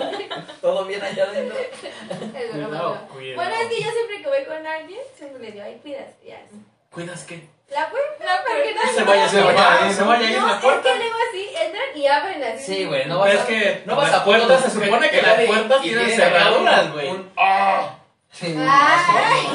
¿Todo 0.60 0.84
bien 0.84 1.02
allá 1.02 1.24
adentro? 1.24 1.58
Es 1.58 2.54
broma. 2.54 3.02
Bueno, 3.10 3.54
es 3.54 3.68
que 3.68 3.82
yo 3.82 3.90
siempre 3.90 4.22
que 4.22 4.28
voy 4.28 4.44
con 4.44 4.66
alguien, 4.66 5.00
siempre 5.16 5.40
le 5.42 5.52
digo, 5.52 5.64
ay, 5.64 5.78
cuidas, 5.82 6.08
ya. 6.24 6.40
¿Cuidas 6.92 7.24
qué? 7.24 7.48
La 7.70 7.88
puerta, 7.88 8.42
porque 8.44 8.74
no 8.74 8.92
Se 8.92 9.04
vaya, 9.04 9.28
se 9.28 9.40
vaya, 9.42 9.92
se 9.92 10.02
vaya 10.02 10.40
No, 10.40 10.48
es 10.50 10.58
que 10.58 10.96
luego 10.96 11.16
así 11.28 11.48
entran 11.56 11.84
y 11.96 12.06
abren 12.08 12.42
así. 12.42 12.74
Sí, 12.74 12.84
güey, 12.86 13.06
no 13.06 13.20
vas 13.20 13.32
es 13.34 13.40
a... 13.40 13.46
que 13.46 13.82
no 13.86 13.94
vas 13.94 14.12
a 14.12 14.24
puertas, 14.24 14.60
se 14.64 14.70
supone 14.70 15.08
que 15.08 15.22
las 15.22 15.40
puertas 15.42 15.80
tienen 15.82 16.10
cerraduras, 16.10 16.92
güey. 16.92 17.10
un- 17.10 17.30
¡Ah! 17.36 17.94
Sí. 18.32 18.56
Ay, 18.58 19.46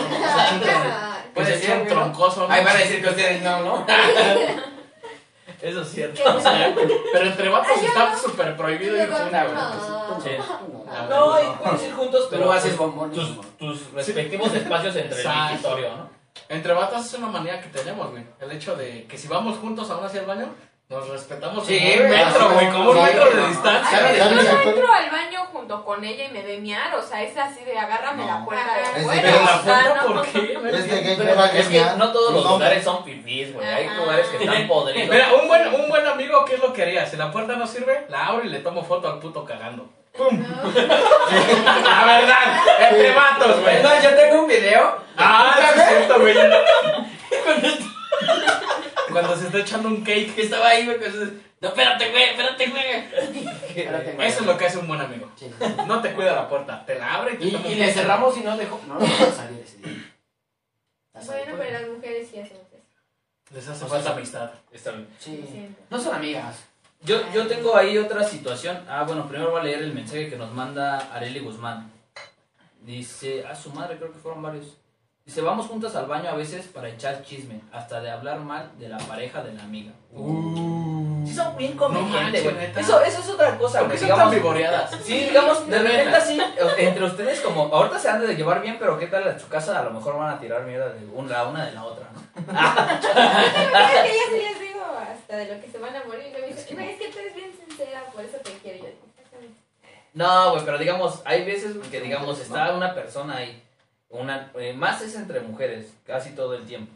Pues 1.33 1.49
es 1.49 1.61
ser, 1.61 1.81
un 1.81 1.87
troncoso. 1.87 2.47
Ahí 2.49 2.63
van 2.63 2.75
a 2.75 2.79
decir 2.79 3.01
que 3.03 3.09
ustedes 3.09 3.41
no, 3.41 3.59
¿no? 3.61 3.85
Eso 5.61 5.81
es 5.81 5.91
cierto. 5.91 6.21
Qué 6.23 6.29
O 6.29 6.39
sea, 6.39 6.73
Pero 7.13 7.25
entre 7.25 7.49
vatos 7.49 7.81
está 7.81 8.09
no. 8.11 8.17
súper 8.17 8.55
prohibido 8.55 8.95
ir 8.97 9.09
juntos. 9.09 9.31
No. 11.09 11.33
Ah, 11.33 11.41
y 11.41 11.63
puedes 11.63 11.83
ir 11.83 11.93
juntos, 11.93 12.27
pero 12.29 12.51
haces 12.51 12.77
tus, 13.13 13.57
tus 13.57 13.91
respectivos 13.93 14.53
espacios 14.53 14.95
entre 14.95 15.21
el 15.21 15.27
migitorio, 15.27 15.89
¿no? 15.97 16.14
Entre 16.49 16.73
vatos 16.73 17.05
es 17.05 17.13
una 17.15 17.27
manía 17.27 17.61
que 17.61 17.69
tenemos, 17.69 18.11
güey. 18.11 18.23
El 18.39 18.51
hecho 18.51 18.75
de 18.75 19.05
que 19.07 19.17
si 19.17 19.27
vamos 19.27 19.57
juntos 19.57 19.89
aún 19.89 20.05
hacia 20.05 20.19
el 20.21 20.25
baño, 20.25 20.53
nos 20.89 21.07
respetamos 21.09 21.65
Sí, 21.65 21.79
un 21.99 22.09
metro, 22.09 22.51
güey, 22.51 22.69
como 22.71 22.91
un 22.91 23.01
metro 23.03 23.25
de 23.31 23.35
no. 23.41 23.47
distancia. 23.47 24.15
Yo 24.17 24.69
entro 24.69 24.93
al 24.93 25.09
baño 25.09 25.39
junto 25.51 25.83
con 25.83 26.03
ella 26.03 26.25
y 26.25 26.31
me 26.31 26.43
ve 26.43 26.59
miar, 26.59 26.93
o 26.93 27.01
sea, 27.01 27.23
es 27.23 27.35
así 27.35 27.63
de 27.63 27.75
agárrame 27.77 28.23
No. 28.23 28.27
la 28.39 28.45
puerta 28.45 28.65
Es 28.95 29.07
de- 29.07 29.19
Pero 29.21 29.41
la 29.41 29.61
puerta, 29.63 29.95
no. 30.03 30.13
¿por 30.13 30.25
qué? 30.27 30.53
Es 30.53 30.91
de 30.91 31.01
que 31.01 31.15
Pero 31.17 31.43
es 31.45 31.67
que 31.67 31.83
no 31.97 32.11
todos 32.11 32.33
los 32.33 32.45
lugares 32.45 32.83
son 32.83 33.03
pipís, 33.03 33.51
güey. 33.53 33.65
Hay 33.67 33.89
lugares 33.97 34.27
que 34.27 34.37
están 34.43 34.67
podridos. 34.67 35.09
Mira, 35.09 35.33
un 35.41 35.47
buen, 35.47 35.73
un 35.73 35.89
buen 35.89 36.05
amigo, 36.05 36.45
¿qué 36.45 36.55
es 36.55 36.61
lo 36.61 36.71
que 36.71 36.83
haría? 36.83 37.07
Si 37.07 37.17
la 37.17 37.31
puerta 37.31 37.55
no 37.55 37.65
sirve, 37.65 38.05
la 38.09 38.27
abro 38.27 38.43
y 38.45 38.49
le 38.49 38.59
tomo 38.59 38.83
foto 38.83 39.07
al 39.11 39.17
puto 39.19 39.43
cagando. 39.43 39.89
¡Pum! 40.17 40.41
La 40.43 42.05
verdad, 42.05 42.89
entre 42.89 43.13
vatos, 43.13 43.61
güey. 43.61 43.83
No, 43.83 44.01
yo 44.01 44.15
tengo 44.15 44.41
un 44.41 44.47
video. 44.47 44.97
Ah, 45.17 45.55
sí 45.73 45.79
es 45.79 45.87
cierto, 45.87 46.19
güey. 46.19 46.35
Cuando 49.11 49.35
se 49.35 49.45
está 49.45 49.59
echando 49.59 49.89
un 49.89 50.03
cake. 50.03 50.35
que 50.35 50.43
estaba 50.43 50.69
ahí, 50.69 50.85
güey. 50.85 50.97
No, 51.61 51.69
espérate, 51.69 52.11
güey, 52.11 52.23
espérate, 52.23 52.67
güey. 52.67 52.83
Espérate, 53.67 54.11
güey. 54.13 54.27
Eso 54.27 54.39
es 54.41 54.45
lo 54.45 54.57
que 54.57 54.65
hace 54.65 54.77
un 54.77 54.87
buen 54.87 55.01
amigo. 55.01 55.31
No 55.87 56.01
te 56.01 56.13
cuida 56.13 56.33
la 56.33 56.47
puerta, 56.47 56.85
te 56.85 56.95
la 56.95 57.15
abre 57.15 57.33
y 57.39 57.51
te 57.51 57.69
Y, 57.69 57.75
le 57.75 57.91
cerramos 57.91 58.37
y 58.37 58.41
no 58.41 58.57
dejó. 58.57 58.79
No, 58.87 58.95
no 58.95 58.99
dejó 59.01 59.31
salir 59.31 59.61
ese 59.61 59.77
día. 59.77 60.13
Bueno, 61.13 61.33
después. 61.33 61.57
pero 61.57 61.79
las 61.79 61.89
mujeres 61.89 62.27
sí 62.29 62.39
hacemos 62.39 62.67
eso. 62.73 62.83
Les 63.51 63.67
hace 63.67 63.85
falta 63.85 64.11
amistad. 64.11 64.49
Está 64.71 64.91
bien. 64.91 65.07
lo 65.07 65.19
Sí. 65.19 65.75
No 65.89 65.99
son 65.99 66.15
amigas. 66.15 66.65
Yo, 67.05 67.17
yo 67.31 67.47
tengo 67.47 67.75
ahí 67.75 67.97
otra 67.97 68.23
situación. 68.23 68.79
Ah, 68.89 69.03
bueno, 69.03 69.27
primero 69.27 69.51
voy 69.51 69.61
a 69.61 69.63
leer 69.63 69.83
el 69.83 69.93
mensaje 69.93 70.29
que 70.29 70.37
nos 70.37 70.51
manda 70.51 70.97
Areli 71.13 71.39
Guzmán. 71.39 71.91
Dice, 72.81 73.45
a 73.45 73.55
su 73.55 73.69
madre, 73.71 73.97
creo 73.97 74.11
que 74.11 74.19
fueron 74.19 74.41
varios. 74.41 74.77
Dice, 75.23 75.41
vamos 75.41 75.67
juntas 75.67 75.95
al 75.95 76.05
baño 76.07 76.29
a 76.29 76.35
veces 76.35 76.67
para 76.67 76.89
echar 76.89 77.23
chisme, 77.23 77.61
hasta 77.71 77.99
de 77.99 78.11
hablar 78.11 78.39
mal 78.39 78.71
de 78.77 78.89
la 78.89 78.97
pareja 78.97 79.43
de 79.43 79.53
la 79.53 79.63
amiga. 79.63 79.91
Sí 81.25 81.33
son 81.33 81.57
bien 81.57 81.75
come 81.75 81.99
No 81.99 82.05
gente, 82.07 82.43
manches, 82.43 82.53
güey. 82.53 82.71
Eso, 82.75 83.01
eso 83.01 83.19
es 83.21 83.29
otra 83.29 83.57
cosa, 83.57 83.79
¿Por 83.79 83.87
güey. 83.87 83.97
son 83.99 84.07
tan 84.07 84.17
Digamos, 84.17 84.35
vivoreadas? 84.35 84.91
sí, 85.03 85.19
digamos, 85.21 85.67
de 85.67 85.79
repente 85.79 86.15
así, 86.15 86.39
entre 86.77 87.05
ustedes 87.05 87.41
como, 87.41 87.63
ahorita 87.73 87.97
se 87.97 88.09
han 88.09 88.21
de 88.21 88.35
llevar 88.35 88.61
bien, 88.61 88.77
pero 88.79 88.99
qué 88.99 89.07
tal 89.07 89.27
en 89.27 89.39
su 89.39 89.47
casa, 89.47 89.79
a 89.79 89.83
lo 89.83 89.91
mejor 89.91 90.17
van 90.17 90.35
a 90.35 90.39
tirar 90.39 90.63
mierda 90.63 90.89
de 90.89 91.05
una, 91.07 91.31
la 91.31 91.43
una 91.47 91.65
de 91.65 91.71
la 91.71 91.83
otra, 91.83 92.07
¿no? 92.13 92.21
hasta 95.25 95.37
de 95.37 95.55
lo 95.55 95.59
que 95.61 95.67
se 95.71 95.79
van 95.79 95.95
a 95.95 96.03
morir. 96.03 96.27
Y 96.37 96.41
me 96.41 96.47
dicen, 96.47 96.75
"Güey, 96.75 96.89
es 96.91 96.99
que 96.99 97.07
tú 97.07 97.17
eres 97.19 97.33
bien 97.35 97.51
sincera, 97.67 98.03
por 98.13 98.23
eso 98.23 98.37
te 98.37 98.51
quiero. 98.59 98.83
Yo 98.83 98.89
exactamente. 99.09 99.55
No, 100.13 100.51
güey, 100.51 100.63
pero 100.65 100.77
digamos, 100.77 101.21
hay 101.25 101.43
veces 101.43 101.75
que, 101.89 101.99
digamos, 102.01 102.39
está 102.39 102.73
una 102.75 102.93
persona 102.93 103.37
ahí, 103.37 103.61
una, 104.09 104.51
eh, 104.59 104.73
más 104.73 105.01
es 105.01 105.15
entre 105.15 105.39
mujeres, 105.41 105.87
casi 106.05 106.35
todo 106.35 106.53
el 106.53 106.65
tiempo. 106.65 106.91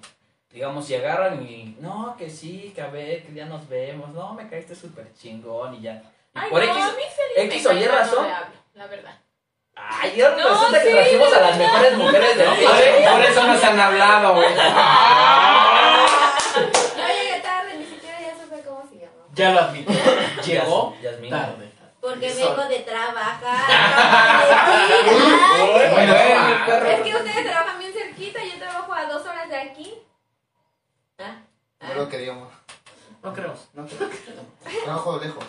Digamos, 0.52 0.86
si 0.86 0.96
agarran 0.96 1.42
y, 1.46 1.76
no, 1.80 2.16
que 2.18 2.30
sí, 2.30 2.72
que 2.76 2.82
a 2.82 2.88
ver, 2.88 3.24
que 3.24 3.34
ya 3.34 3.46
nos 3.46 3.68
vemos, 3.68 4.10
no, 4.10 4.34
me 4.34 4.48
caíste 4.48 4.76
súper 4.76 5.12
chingón 5.16 5.76
y 5.76 5.82
ya. 5.82 5.94
Y 6.36 6.40
Ay, 6.40 6.50
por 6.50 6.64
no, 6.64 6.72
X, 6.72 6.84
a 6.84 6.92
mí 6.92 7.04
X 7.36 7.66
o 7.66 7.74
Y 7.74 7.80
no 7.86 7.92
razón. 7.92 8.26
le 8.28 8.34
hablo, 8.34 8.56
la 8.76 8.88
verdad. 8.88 9.18
ay, 9.76 10.14
ya 10.16 10.30
No, 10.30 10.50
resulta 10.50 10.82
que 10.82 10.88
sí, 10.88 10.94
trajimos 10.96 11.34
a 11.34 11.40
las 11.42 11.58
mejores 11.58 11.98
mujeres 11.98 12.38
del 12.38 12.48
Por 12.48 12.56
mundo. 12.58 13.12
por 13.12 13.22
eso 13.26 13.44
no 13.48 13.58
se 13.58 13.66
han 13.66 13.80
hablado, 13.80 14.36
güey. 14.36 14.50
Yo 16.56 17.08
llegué 17.08 17.40
tarde, 17.42 17.76
ni 17.78 17.86
siquiera 17.86 18.20
ya 18.22 18.34
supe 18.42 18.62
cómo 18.68 18.84
se 18.90 18.96
llama. 18.98 19.19
Ya 19.36 19.52
lo 19.54 19.60
admito. 19.62 19.92
Llegó 20.46 20.94
Yas- 20.96 21.02
Yasmín. 21.12 21.30
tarde. 21.30 21.70
Porque 22.02 22.34
vengo 22.34 22.64
de 22.66 22.80
trabajar. 22.80 23.66
Bueno, 25.92 26.14
Ah, 26.18 26.64
perro. 26.66 26.88
Es 26.90 27.02
que 27.02 27.16
ustedes 27.16 27.44
trabajan 27.46 27.80
bien 27.80 27.94
cerquita, 27.94 28.40
yo 28.44 28.58
trabajo 28.58 28.94
a 28.94 29.06
dos 29.06 29.22
horas 29.26 29.50
de 29.50 29.56
aquí. 29.58 29.94
Ah, 31.18 31.38
No 31.82 31.94
lo 31.96 32.10
queríamos. 32.10 32.48
No 33.22 33.34
creo. 33.34 33.54
No, 33.74 33.86
trabajo 34.86 35.20
lejos. 35.22 35.44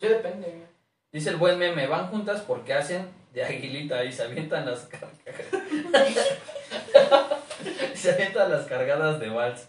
Sí, 0.00 0.08
depende. 0.08 0.66
Dice 1.12 1.30
el 1.30 1.36
buen 1.36 1.58
meme, 1.58 1.86
van 1.86 2.08
juntas 2.08 2.40
porque 2.40 2.74
hacen 2.74 3.08
de 3.32 3.44
aguilita 3.44 4.02
y 4.04 4.12
se 4.12 4.24
avientan 4.24 4.66
las 4.66 4.80
cargadas. 4.80 5.14
se 7.94 8.10
avientan 8.12 8.50
las 8.50 8.66
cargadas 8.66 9.20
de 9.20 9.28
vals. 9.30 9.68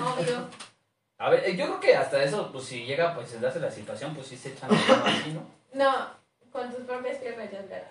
obvio. 0.00 0.48
A 1.18 1.30
ver, 1.30 1.42
eh, 1.44 1.56
yo 1.56 1.64
creo 1.66 1.80
que 1.80 1.96
hasta 1.96 2.22
eso, 2.22 2.50
pues 2.52 2.64
si 2.64 2.84
llega, 2.86 3.14
pues 3.14 3.28
se 3.30 3.44
hace 3.44 3.58
la 3.60 3.70
situación, 3.70 4.14
pues 4.14 4.28
sí 4.28 4.36
se 4.36 4.50
echan 4.50 4.70
así, 4.72 5.32
¿no? 5.32 5.42
No, 5.72 6.06
con 6.52 6.70
tus 6.72 6.84
propias 6.84 7.18
piernas 7.18 7.50
ya 7.50 7.60
verás. 7.62 7.88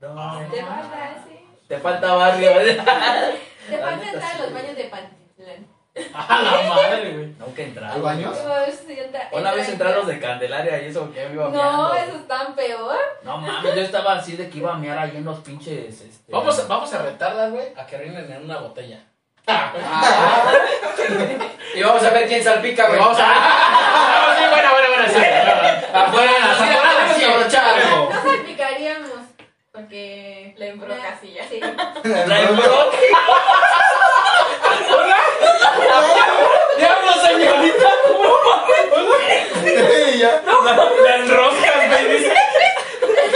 No, 0.00 0.50
Te 0.50 0.62
falta, 0.64 1.24
sí. 1.28 1.38
te 1.68 1.76
falta 1.78 2.14
barrio. 2.14 2.50
¿eh? 2.60 2.76
Te 3.68 3.78
falta 3.78 4.10
entrar 4.12 4.34
a 4.34 4.38
los 4.38 4.52
baños 4.54 4.76
de 4.76 4.84
Pantitlán. 4.84 5.66
A 6.14 6.42
la 6.42 6.74
madre, 6.74 7.12
güey. 7.12 7.26
Nunca 7.38 7.62
he 7.62 7.64
entrado. 7.66 7.94
¿Hay 7.94 8.00
baños? 8.00 8.38
Una 8.40 9.52
vez 9.52 9.68
entra- 9.68 9.72
entraron 9.72 9.96
los 9.98 10.06
de 10.06 10.18
Candelaria 10.20 10.82
y 10.82 10.86
eso 10.86 11.12
que 11.12 11.26
me 11.28 11.34
iba 11.34 11.44
No, 11.44 11.50
meando. 11.50 11.94
eso 11.94 12.16
es 12.16 12.26
tan 12.28 12.54
peor. 12.54 12.96
No 13.22 13.36
mames, 13.38 13.74
yo 13.74 13.82
estaba 13.82 14.14
así 14.14 14.36
de 14.36 14.48
que 14.48 14.58
iba 14.58 14.72
a 14.74 14.78
mear 14.78 14.98
ahí 14.98 15.16
en 15.16 15.24
los 15.24 15.40
pinches. 15.40 16.00
Este... 16.00 16.32
Vamos, 16.32 16.58
a- 16.58 16.66
vamos 16.66 16.92
a 16.94 17.02
retarlas, 17.02 17.52
güey, 17.52 17.66
a 17.76 17.86
que 17.86 17.96
orinen 17.96 18.32
en 18.32 18.44
una 18.44 18.58
botella. 18.60 19.04
Ah, 19.50 19.72
Y 21.74 21.82
vamos 21.82 22.02
a 22.04 22.10
ver 22.10 22.26
quién 22.28 22.42
salpica, 22.42 22.86
güey. 22.88 22.98
Vamos 22.98 23.18
a 23.18 23.24
Ah, 23.32 24.34
sí, 24.38 24.44
buena, 24.50 24.70
buena, 24.72 24.88
buena. 24.88 25.08
sí. 25.08 25.16
Afuera, 25.92 26.32
vamos 26.58 27.16
sí, 27.16 27.24
a 27.24 27.32
abrochar 27.34 27.64
algo. 27.64 28.10
No 28.12 28.22
salpicaríamos. 28.22 29.10
Porque. 29.72 30.54
La 30.56 30.66
embrocas 30.66 31.22
y 31.22 31.32
ya. 31.32 31.44
Sí. 31.48 31.60
La 31.60 32.40
embroque. 32.40 32.98
¡Diablo, 36.78 37.12
señorita! 37.26 37.88
ya. 40.18 40.42
La 41.04 41.12
enroscas, 41.16 41.88
güey. 41.88 42.04
dice. 42.18 42.34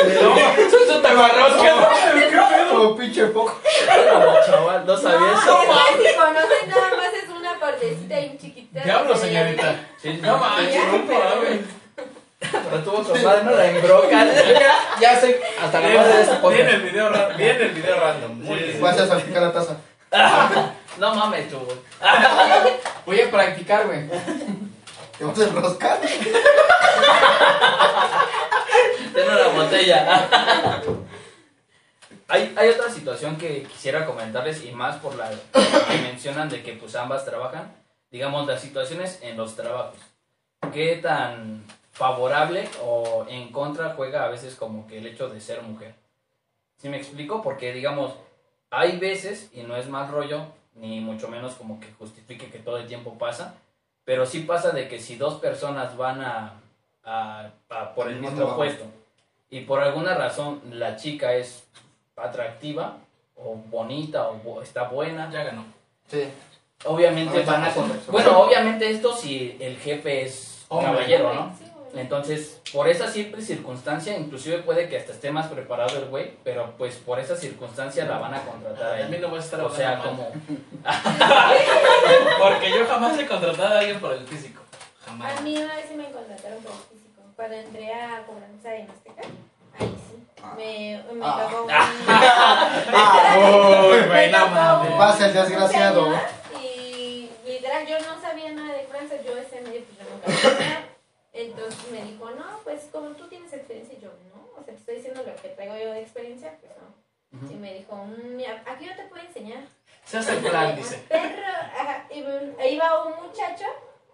¡Eso 0.08 1.00
te 1.02 1.08
amarrosca! 1.08 1.88
Como 2.70 2.96
pinche 2.96 3.26
foco. 3.28 3.58
No, 4.20 4.34
chaval, 4.46 4.86
no 4.86 4.96
sabía 4.96 5.18
No, 5.20 5.38
eso. 5.40 5.62
es 5.62 5.96
que 5.96 6.08
si 6.10 6.14
conocen 6.16 6.68
nada 6.68 6.90
más 6.96 7.12
es 7.22 7.28
una 7.30 7.58
partecita 7.60 8.20
y 8.20 8.38
chiquita. 8.38 8.80
Diablo, 8.82 9.16
señorita. 9.16 9.74
Sí, 10.00 10.18
No 10.22 10.38
manches, 10.38 10.84
no 10.86 10.98
mames. 10.98 11.60
Pero 12.40 12.78
tuvo 12.84 13.02
con 13.02 13.22
madre, 13.24 13.42
no 13.44 13.50
la 13.52 13.66
embroca. 13.70 14.26
Ya 15.00 15.18
sé, 15.18 15.40
hasta 15.62 15.80
la 15.80 15.88
madre 15.88 16.12
de 16.12 16.22
Viene 16.24 16.36
podcast. 16.40 16.68
el 16.70 16.80
video, 16.82 17.08
ra- 17.10 17.28
viene 17.28 17.62
el 17.62 17.70
video 17.70 18.00
random. 18.00 18.32
Muy 18.42 18.58
bien. 18.58 18.80
Vas 18.82 18.98
a 18.98 19.06
salpicar 19.06 19.42
la 19.42 19.52
taza. 19.52 19.76
No 20.98 21.12
mames, 21.12 21.48
tú. 21.50 21.58
güey. 21.58 21.76
Voy 23.06 23.20
a 23.20 23.28
practicar, 23.30 23.84
güey. 23.86 24.08
Te 25.18 25.24
vas 25.24 25.38
a 25.40 25.42
enroscar. 25.44 25.98
Ten 29.14 29.28
una 29.30 29.48
botella. 29.48 30.28
Hay, 32.28 32.54
hay 32.56 32.70
otra 32.70 32.90
situación 32.90 33.36
que 33.36 33.64
quisiera 33.64 34.06
comentarles 34.06 34.64
y 34.64 34.72
más 34.72 34.96
por 34.96 35.14
la 35.14 35.30
que 35.30 35.98
mencionan 36.02 36.48
de 36.48 36.62
que 36.62 36.72
pues 36.72 36.94
ambas 36.96 37.24
trabajan. 37.26 37.70
Digamos, 38.10 38.46
las 38.46 38.62
situaciones 38.62 39.18
en 39.22 39.36
los 39.36 39.54
trabajos. 39.56 39.98
¿Qué 40.72 40.96
tan 40.96 41.64
favorable 41.92 42.68
o 42.82 43.26
en 43.28 43.52
contra 43.52 43.90
juega 43.94 44.24
a 44.24 44.28
veces 44.28 44.54
como 44.54 44.86
que 44.86 44.98
el 44.98 45.06
hecho 45.06 45.28
de 45.28 45.40
ser 45.40 45.62
mujer? 45.62 45.94
¿Sí 46.80 46.88
me 46.88 46.96
explico? 46.96 47.42
Porque 47.42 47.72
digamos, 47.72 48.14
hay 48.70 48.98
veces, 48.98 49.50
y 49.52 49.60
no 49.62 49.76
es 49.76 49.88
más 49.88 50.10
rollo, 50.10 50.46
ni 50.74 51.00
mucho 51.00 51.28
menos 51.28 51.54
como 51.54 51.78
que 51.78 51.92
justifique 51.98 52.50
que 52.50 52.58
todo 52.58 52.78
el 52.78 52.86
tiempo 52.86 53.18
pasa, 53.18 53.54
pero 54.04 54.24
sí 54.24 54.40
pasa 54.40 54.70
de 54.70 54.88
que 54.88 54.98
si 54.98 55.16
dos 55.16 55.40
personas 55.40 55.96
van 55.98 56.22
a, 56.22 56.54
a- 57.04 57.50
a 57.68 57.94
por 57.94 58.06
el 58.08 58.14
El 58.14 58.20
mismo 58.20 58.38
mismo 58.38 58.56
puesto 58.56 58.84
y 59.56 59.60
por 59.60 59.80
alguna 59.80 60.14
razón 60.14 60.60
la 60.72 60.96
chica 60.96 61.34
es 61.34 61.62
atractiva 62.16 62.96
o 63.36 63.54
bonita 63.54 64.28
o 64.28 64.62
está 64.62 64.84
buena, 64.88 65.30
Ya 65.30 65.44
ganó. 65.44 65.64
Sí. 66.08 66.24
obviamente 66.84 67.40
van 67.42 67.64
a... 67.64 67.72
con-. 67.72 68.00
Bueno, 68.08 68.40
obviamente 68.40 68.90
esto 68.90 69.16
si 69.16 69.56
el 69.60 69.76
jefe 69.78 70.22
es 70.24 70.64
Hombre. 70.68 70.90
caballero, 70.92 71.32
¿no? 71.34 71.54
Sí. 71.56 71.64
Entonces, 71.96 72.60
por 72.72 72.88
esa 72.88 73.08
simple 73.08 73.40
circunstancia, 73.40 74.18
inclusive 74.18 74.58
puede 74.58 74.88
que 74.88 74.98
hasta 74.98 75.12
esté 75.12 75.30
más 75.30 75.46
preparado 75.46 75.96
el 75.96 76.06
güey, 76.06 76.32
pero 76.42 76.74
pues 76.76 76.96
por 76.96 77.20
esa 77.20 77.36
circunstancia 77.36 78.04
la 78.06 78.18
van 78.18 78.34
a 78.34 78.42
contratar 78.44 79.00
a 79.00 79.04
A 79.04 79.08
mí 79.08 79.14
él. 79.16 79.22
no 79.22 79.30
vas 79.30 79.42
a 79.42 79.44
estar 79.44 79.60
O 79.60 79.70
sea, 79.70 80.00
como... 80.02 80.32
Porque 82.40 82.70
yo 82.70 82.86
jamás 82.88 83.16
he 83.18 83.26
contratado 83.26 83.74
a 83.74 83.78
alguien 83.78 84.00
por 84.00 84.12
el 84.12 84.26
físico. 84.26 84.62
Jamás. 85.06 85.38
A 85.38 85.40
mí 85.42 85.56
una 85.56 85.76
vez 85.76 85.86
sí 85.88 85.94
me 85.94 86.10
contrataron 86.10 86.60
por 86.62 86.72
el 86.72 86.78
físico. 86.78 87.03
Cuando 87.36 87.56
entré 87.56 87.92
a 87.92 88.24
cobranza 88.26 88.70
Azteca, 88.70 89.22
ahí 89.78 89.94
sí. 90.08 90.16
Me, 90.56 91.02
me 91.14 91.24
Ah. 91.26 91.48
tocó 91.50 91.64
un... 91.64 91.70
Uy, 93.90 94.00
mames. 94.50 94.90
un- 94.92 94.98
Pasa 94.98 95.26
el 95.26 95.34
desgraciado. 95.34 96.12
Y 96.62 97.30
literal, 97.44 97.86
yo 97.86 97.98
no 98.00 98.20
sabía 98.20 98.52
nada 98.52 98.74
de 98.76 98.84
cobranza. 98.84 99.16
Yo 99.24 99.36
ese 99.36 99.60
medio, 99.62 99.82
pues 99.84 99.98
yo 100.42 100.50
nunca. 100.50 100.82
Entonces 101.32 101.90
me 101.90 102.02
dijo, 102.04 102.30
no, 102.30 102.44
pues 102.62 102.88
como 102.92 103.08
tú 103.10 103.26
tienes 103.28 103.52
experiencia, 103.52 103.98
y 103.98 104.02
yo 104.02 104.10
no. 104.32 104.44
O 104.60 104.64
sea, 104.64 104.74
te 104.74 104.80
estoy 104.80 104.94
diciendo 104.96 105.22
lo 105.26 105.34
que 105.34 105.48
traigo 105.48 105.76
yo 105.76 105.92
de 105.92 106.02
experiencia, 106.02 106.56
pues 106.60 106.72
no. 106.78 106.94
Y 107.50 107.54
me 107.56 107.74
dijo, 107.74 107.96
"Mm, 107.96 108.36
mira, 108.36 108.62
aquí 108.64 108.84
yo 108.86 108.94
te 108.94 109.02
puedo 109.06 109.20
enseñar. 109.24 109.64
Se 110.04 110.18
hace 110.18 110.34
el 110.34 110.38
plan, 110.38 110.76
dice. 110.76 110.98
Perro, 111.08 111.42
ajá. 111.76 112.04
Y 112.14 112.22
me- 112.22 112.54
ahí 112.62 112.74
iba 112.76 113.04
un 113.06 113.26
muchacho 113.26 113.64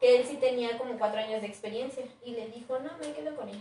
que 0.00 0.16
él 0.16 0.24
sí 0.26 0.36
tenía 0.38 0.76
como 0.78 0.98
cuatro 0.98 1.20
años 1.20 1.40
de 1.42 1.46
experiencia. 1.48 2.04
Y 2.24 2.32
le 2.32 2.48
dijo, 2.48 2.78
no, 2.78 2.90
me 2.98 3.12
quedo 3.12 3.36
con 3.36 3.48
ella. 3.48 3.58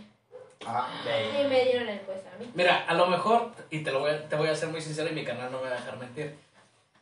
Ah, 0.66 0.88
Y 1.06 1.46
me 1.48 1.64
dieron 1.64 1.88
el 1.88 2.00
puesto 2.00 2.28
a 2.34 2.38
mí. 2.38 2.50
Mira, 2.54 2.84
a 2.86 2.94
lo 2.94 3.06
mejor, 3.06 3.52
y 3.70 3.82
te 3.82 3.90
lo 3.92 4.00
voy 4.00 4.10
a, 4.10 4.28
te 4.28 4.36
voy 4.36 4.48
a 4.48 4.54
ser 4.54 4.68
muy 4.68 4.80
sincero 4.82 5.08
y 5.10 5.14
mi 5.14 5.24
canal 5.24 5.50
no 5.52 5.58
me 5.60 5.68
va 5.70 5.76
a 5.76 5.78
dejar 5.78 5.96
mentir. 5.98 6.34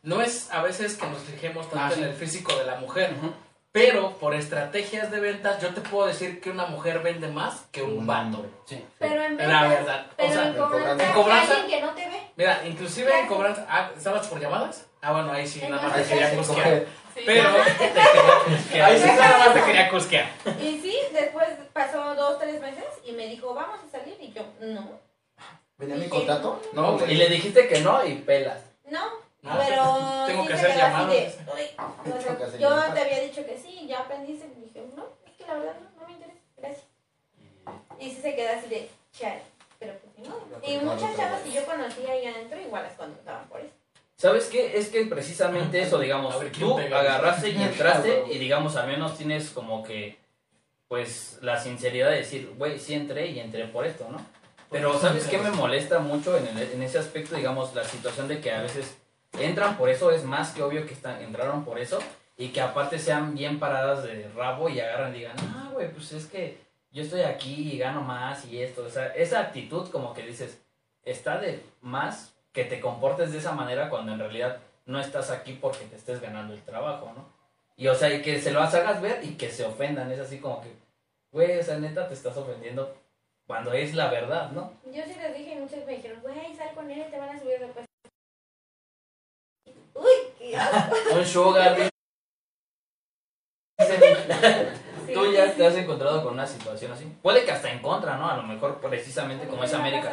No 0.03 0.23
es 0.23 0.51
a 0.53 0.63
veces 0.63 0.97
que 0.97 1.07
nos 1.07 1.19
fijemos 1.23 1.69
tanto 1.71 1.85
Ah, 1.87 1.91
sí. 1.93 2.01
en 2.03 2.09
el 2.09 2.15
físico 2.15 2.55
de 2.57 2.65
la 2.65 2.77
mujer, 2.77 3.15
Ujú. 3.19 3.33
pero 3.73 4.13
por 4.19 4.33
estrategias 4.35 5.11
de 5.11 5.19
ventas 5.19 5.61
yo 5.61 5.75
te 5.75 5.81
puedo 5.81 6.07
decir 6.07 6.41
que 6.41 6.51
una 6.51 6.67
mujer 6.67 7.01
vende 7.01 7.27
más 7.29 7.67
que 7.73 7.83
un 7.83 8.07
vato. 8.07 8.47
Sí. 8.65 8.85
Pero 9.01 9.23
en 9.25 9.37
La 9.37 9.45
ventas, 9.63 9.69
verdad. 9.71 10.07
Pero 10.17 10.29
o 10.29 10.33
sea, 10.33 10.47
en 10.49 10.55
cobranza, 10.55 11.05
en 11.09 11.13
cobranza- 11.15 11.57
alguien 11.61 11.81
que 11.81 11.87
no 11.87 11.93
te 11.95 12.09
ve. 12.09 12.23
mira, 12.37 12.63
inclusive 12.65 13.21
en 13.21 13.27
cobranza, 13.27 13.67
ah, 13.69 13.91
¿estabas 13.97 14.29
por 14.29 14.41
llamadas? 14.41 14.87
Ah, 15.01 15.13
bueno, 15.13 15.33
ahí 15.33 15.47
sí, 15.47 15.61
nada 15.69 15.83
más 15.89 15.95
te 15.97 16.05
quería 16.05 16.37
cusquear. 16.37 16.87
Sí. 17.15 17.23
Pero. 17.27 17.49
Ahí 18.85 18.99
sí 18.99 19.07
nada 19.07 19.39
más 19.39 19.55
te 19.55 19.63
quería 19.65 19.91
cusquear. 19.91 20.29
Y 20.61 20.79
sí, 20.81 20.97
después 21.13 21.49
pasó 21.73 22.15
dos, 22.15 22.39
tres 22.39 22.61
meses 22.61 22.85
y 23.05 23.13
me 23.13 23.27
dijo, 23.27 23.55
vamos 23.55 23.81
a 23.87 23.91
salir. 23.91 24.17
Y 24.21 24.33
yo, 24.33 24.43
no. 24.61 25.01
¿Venía 25.79 25.97
mi 25.97 26.09
contrato? 26.09 26.61
No, 26.73 26.99
Y 27.07 27.15
le 27.15 27.29
dijiste 27.29 27.67
que 27.69 27.81
no 27.81 28.05
y 28.05 28.15
pelas. 28.17 28.59
No, 28.87 29.05
No, 29.43 29.59
pero. 29.59 30.25
tengo 30.27 30.47
que 30.47 30.55
hacer 30.55 30.77
llamadas. 30.77 31.11
de, 31.11 31.35
"Uy". 31.55 31.63
O 31.79 32.05
sea, 32.05 32.23
Tengo 32.23 32.39
que 32.39 32.45
hacer 32.45 32.61
yo 32.61 32.85
te 32.95 33.01
había 33.01 33.21
dicho 33.21 33.45
que 33.47 33.57
sí, 33.59 33.87
ya 33.89 34.01
aprendiste. 34.01 34.47
Y 34.57 34.67
dije, 34.67 34.85
no, 34.97 35.07
es 35.27 35.33
que 35.37 35.47
la 35.47 35.55
verdad 35.55 35.75
no, 35.81 36.01
no 36.01 36.07
me 36.07 36.13
interesa. 36.15 36.39
Gracias. 36.57 36.85
Y 38.01 38.11
sí 38.11 38.21
se 38.23 38.35
quedó 38.35 38.57
así 38.59 38.69
de, 38.69 38.89
chale. 39.13 39.43
Pero 39.79 39.95
pues 40.01 40.29
no. 40.29 40.37
Y 40.69 40.79
muchas 40.79 41.17
chavas 41.17 41.41
que 41.43 41.53
yo 41.53 41.65
conocía 41.65 42.13
ahí 42.13 42.27
adentro 42.27 42.61
igual 42.61 42.83
las 42.85 42.95
contrataban 42.95 43.49
por 43.49 43.61
eso. 43.61 43.71
¿Sabes 44.19 44.47
qué? 44.47 44.77
Es 44.77 44.89
que 44.89 45.05
precisamente 45.07 45.81
eso, 45.81 45.99
digamos, 46.01 46.35
A 46.35 46.39
ver, 46.39 46.51
¿quién 46.51 46.67
tú 46.69 46.77
agarraste 46.79 47.51
y 47.51 47.57
entraste 47.63 48.25
y 48.33 48.39
digamos, 48.39 48.75
al 48.77 48.89
menos 48.89 49.17
tienes 49.17 49.51
como 49.51 49.85
que, 49.85 50.19
pues, 50.89 51.39
la 51.41 51.59
sinceridad 51.61 52.11
de 52.11 52.17
decir, 52.17 52.53
güey, 52.59 52.79
sí 52.81 52.95
entré 52.95 53.29
y 53.29 53.39
entré 53.39 53.67
por 53.67 53.87
esto, 53.87 54.09
¿no? 54.11 54.19
Pero 54.71 54.99
¿sabes 54.99 55.27
qué 55.29 55.39
me 55.39 55.51
molesta 55.51 56.01
mucho 56.01 56.37
en, 56.37 56.47
el- 56.59 56.73
en 56.73 56.83
ese 56.83 56.99
aspecto, 56.99 57.37
digamos, 57.37 57.75
la 57.75 57.85
situación 57.85 58.27
de 58.29 58.41
que 58.41 58.51
a 58.51 58.61
veces 58.61 58.97
entran 59.39 59.79
por 59.79 59.89
eso, 59.89 60.11
es 60.11 60.25
más 60.25 60.51
que 60.51 60.63
obvio 60.63 60.85
que 60.87 60.95
están, 60.95 61.23
entraron 61.23 61.65
por 61.65 61.79
eso 61.79 61.99
y 62.37 62.49
que 62.49 62.61
aparte 62.61 62.99
sean 62.99 63.35
bien 63.35 63.59
paradas 63.61 64.03
de 64.03 64.29
rabo 64.35 64.69
y 64.69 64.81
agarran 64.81 65.15
y 65.15 65.19
digan, 65.21 65.37
ah, 65.55 65.71
güey, 65.73 65.91
pues 65.93 66.13
es 66.13 66.27
que 66.27 66.59
yo 66.91 67.03
estoy 67.03 67.21
aquí 67.23 67.71
y 67.73 67.79
gano 67.79 68.03
más 68.03 68.45
y 68.47 68.61
esto, 68.63 68.85
o 68.85 68.91
sea, 68.91 69.07
esa 69.15 69.41
actitud 69.41 69.89
como 69.91 70.13
que 70.13 70.23
dices, 70.23 70.59
está 71.05 71.39
de 71.39 71.63
más 71.81 72.35
que 72.53 72.65
te 72.65 72.81
comportes 72.81 73.33
de 73.33 73.39
esa 73.39 73.53
manera 73.53 73.89
cuando 73.91 74.13
en 74.13 74.19
realidad 74.19 74.59
no 74.87 75.01
estás 75.01 75.31
aquí 75.31 75.59
porque 75.61 75.85
te 75.85 75.97
estés 75.97 76.21
ganando 76.21 76.55
el 76.55 76.63
trabajo, 76.63 77.13
¿no? 77.15 77.27
Y 77.77 77.87
o 77.89 77.95
sea, 77.95 78.13
y 78.13 78.23
que 78.23 78.41
se 78.41 78.51
lo 78.51 78.61
hagas 78.61 79.01
ver 79.01 79.25
y 79.25 79.37
que 79.37 79.51
se 79.51 79.65
ofendan, 79.65 80.11
es 80.11 80.19
así 80.19 80.39
como 80.41 80.61
que, 80.61 80.73
güey, 81.31 81.59
o 81.59 81.63
sea, 81.63 81.79
neta 81.79 82.09
te 82.09 82.15
estás 82.15 82.37
ofendiendo 82.37 82.97
cuando 83.47 83.73
es 83.73 83.95
la 83.95 84.11
verdad, 84.11 84.51
¿no? 84.51 84.73
Yo 84.87 85.03
sí 85.05 85.15
les 85.15 85.37
dije 85.37 85.55
y 85.55 85.61
muchos 85.61 85.85
me 85.87 85.97
dijeron, 85.97 86.21
güey, 86.21 86.55
sal 86.57 86.75
con 86.75 86.91
él, 86.91 87.11
te 87.11 87.19
van 87.19 87.31
a 87.31 87.39
subir 87.39 87.61
de 87.61 87.67
puesto. 87.69 87.89
Uy. 89.95 90.55
Un 91.15 91.27
sugar. 91.27 91.77
Sí, 93.79 93.95
Tú 95.15 95.33
ya 95.33 95.47
sí, 95.47 95.53
te 95.57 95.67
has 95.67 95.77
encontrado 95.77 96.23
con 96.23 96.33
una 96.35 96.47
situación 96.47 96.91
así. 96.91 97.05
Puede 97.23 97.45
que 97.45 97.53
hasta 97.53 97.71
en 97.71 97.79
contra, 97.79 98.17
¿no? 98.17 98.29
A 98.29 98.37
lo 98.37 98.43
mejor 98.43 98.81
precisamente 98.81 99.47
como 99.47 99.63
es 99.63 99.73
América. 99.73 100.13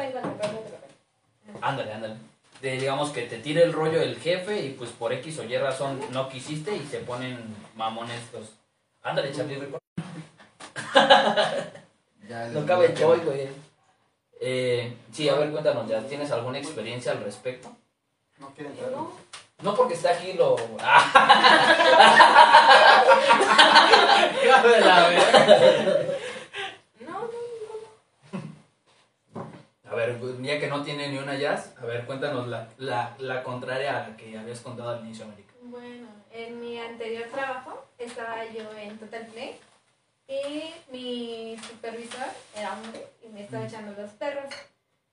Ándale, 1.60 1.92
ándale. 1.92 2.14
De, 2.60 2.78
digamos 2.78 3.10
que 3.10 3.22
te 3.22 3.38
tire 3.38 3.62
el 3.62 3.72
rollo 3.72 4.00
el 4.00 4.18
jefe 4.18 4.64
y 4.64 4.70
pues 4.70 4.90
por 4.90 5.12
X 5.12 5.38
o 5.38 5.44
Y 5.44 5.56
razón 5.58 6.00
no 6.10 6.28
quisiste 6.28 6.74
y 6.74 6.86
se 6.86 7.00
ponen 7.00 7.38
mamones 7.74 8.20
los... 8.32 8.52
Ándale, 9.02 9.32
Charlie, 9.32 9.60
No 12.52 12.66
cabe 12.66 12.86
el 12.86 12.94
choy, 12.94 13.18
güey. 13.20 13.48
Eh, 14.40 14.96
sí, 15.12 15.28
a 15.28 15.34
ver, 15.34 15.50
cuéntanos, 15.50 15.88
¿ya 15.88 16.00
tienes 16.02 16.30
alguna 16.30 16.58
experiencia 16.58 17.12
al 17.12 17.22
respecto? 17.22 17.70
No 18.38 18.52
quieren 18.54 18.72
entrar. 18.72 18.90
No, 18.90 19.12
No 19.62 19.74
porque 19.74 19.94
está 19.94 20.10
aquí 20.10 20.32
lo... 20.32 20.56
Ah, 24.48 24.62
de 24.62 24.80
la 24.80 25.08
verga. 25.08 26.06
no, 27.00 27.30
no. 29.34 29.50
a 29.90 29.94
ver, 29.94 30.18
pues, 30.18 30.40
ya 30.40 30.60
que 30.60 30.65
no 30.76 30.82
tiene 30.84 31.08
ni 31.08 31.18
una 31.18 31.34
jazz, 31.36 31.74
a 31.80 31.84
ver, 31.86 32.04
cuéntanos 32.06 32.46
la, 32.48 32.68
la, 32.78 33.14
la 33.18 33.42
contraria 33.42 34.04
a 34.04 34.08
la 34.08 34.16
que 34.16 34.36
habías 34.38 34.60
contado 34.60 34.90
al 34.90 35.00
inicio, 35.00 35.24
América. 35.24 35.54
Bueno, 35.62 36.06
en 36.30 36.60
mi 36.60 36.78
anterior 36.78 37.24
trabajo 37.32 37.84
estaba 37.98 38.44
yo 38.46 38.70
en 38.78 38.98
Total 38.98 39.26
Play 39.26 39.58
y 40.28 40.74
mi 40.92 41.56
supervisor 41.58 42.26
era 42.54 42.72
hombre 42.74 43.06
y 43.24 43.28
me 43.28 43.44
estaba 43.44 43.64
echando 43.66 44.00
los 44.00 44.10
perros. 44.12 44.46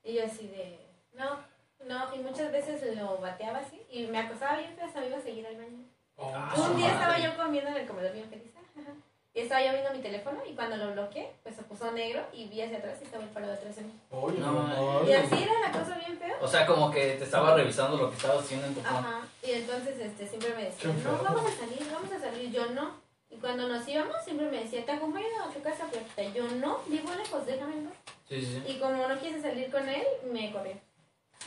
Y 0.02 0.14
yo 0.14 0.24
así 0.26 0.46
de, 0.48 0.78
no, 1.14 1.38
no, 1.86 2.14
y 2.14 2.18
muchas 2.18 2.52
veces 2.52 2.96
lo 2.96 3.18
bateaba 3.18 3.58
así 3.58 3.80
y 3.90 4.06
me 4.06 4.18
acosaba 4.18 4.58
bien 4.58 4.74
feo, 4.76 4.84
hasta 4.86 5.00
me 5.00 5.06
iba 5.08 5.16
a 5.18 5.22
seguir 5.22 5.46
al 5.46 5.56
baño. 5.56 5.84
Oh, 6.16 6.26
Un 6.28 6.76
día 6.76 6.88
madre. 6.88 6.92
estaba 6.92 7.18
yo 7.18 7.36
comiendo 7.42 7.70
en 7.70 7.76
el 7.78 7.86
comedor 7.86 8.12
bien 8.12 8.28
feliz. 8.28 8.52
ajá, 8.56 8.90
Y 9.36 9.40
estaba 9.40 9.60
yo 9.64 9.72
viendo 9.72 9.90
mi 9.90 9.98
teléfono 9.98 10.38
y 10.48 10.54
cuando 10.54 10.76
lo 10.76 10.92
bloqueé, 10.92 11.32
pues 11.42 11.56
se 11.56 11.62
puso 11.62 11.90
negro 11.90 12.24
y 12.32 12.46
vi 12.46 12.62
hacia 12.62 12.78
atrás 12.78 12.98
y 13.00 13.04
estaba 13.04 13.24
el 13.24 13.30
palo 13.30 13.48
detrás 13.48 13.74
de 13.74 13.82
mí. 13.82 13.92
Oye, 14.12 14.38
No, 14.38 14.52
no, 14.52 15.08
Y 15.08 15.12
así 15.12 15.42
era 15.42 15.58
la 15.58 15.72
cosa 15.72 15.98
bien 15.98 16.16
feo. 16.16 16.36
O 16.40 16.46
sea, 16.46 16.64
como 16.64 16.88
que 16.88 17.14
te 17.14 17.24
estaba 17.24 17.52
revisando 17.56 17.96
lo 17.96 18.10
que 18.10 18.16
estabas 18.16 18.44
haciendo 18.44 18.68
en 18.68 18.74
tu 18.76 18.80
phone. 18.80 18.96
Ajá. 18.96 19.22
Y 19.42 19.50
entonces 19.50 19.98
este, 19.98 20.28
siempre 20.28 20.54
me 20.54 20.62
decía, 20.66 20.88
no, 21.02 21.18
vamos 21.24 21.50
a 21.50 21.56
salir, 21.56 21.80
vamos 21.92 22.12
a 22.12 22.20
salir. 22.20 22.52
Yo 22.52 22.66
no. 22.66 22.92
Y 23.28 23.36
cuando 23.38 23.66
nos 23.66 23.88
íbamos, 23.88 24.14
siempre 24.24 24.46
me 24.48 24.60
decía, 24.60 24.84
te 24.86 24.92
acompaño 24.92 25.26
a 25.44 25.50
tu 25.52 25.60
casa, 25.60 25.86
Platita. 25.86 26.22
Yo 26.32 26.46
no, 26.46 26.78
vivo 26.86 27.12
lejos, 27.12 27.44
déjame 27.44 27.74
ver. 27.74 27.92
Sí, 28.28 28.40
sí, 28.40 28.62
sí. 28.64 28.72
Y 28.72 28.78
como 28.78 29.08
no 29.08 29.18
quise 29.18 29.42
salir 29.42 29.68
con 29.68 29.88
él, 29.88 30.06
me 30.30 30.52
corrió. 30.52 30.74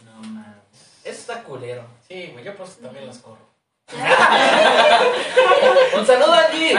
No 0.04 0.12
mames. 0.28 0.58
Eso 1.06 1.20
está 1.22 1.42
culero. 1.42 1.86
Sí, 2.06 2.32
güey, 2.34 2.44
yo 2.44 2.54
por 2.58 2.68
eso 2.68 2.82
también 2.82 3.08
las 3.08 3.20
corro. 3.20 3.48
Un 5.98 6.06
saludo 6.06 6.34
aquí. 6.34 6.74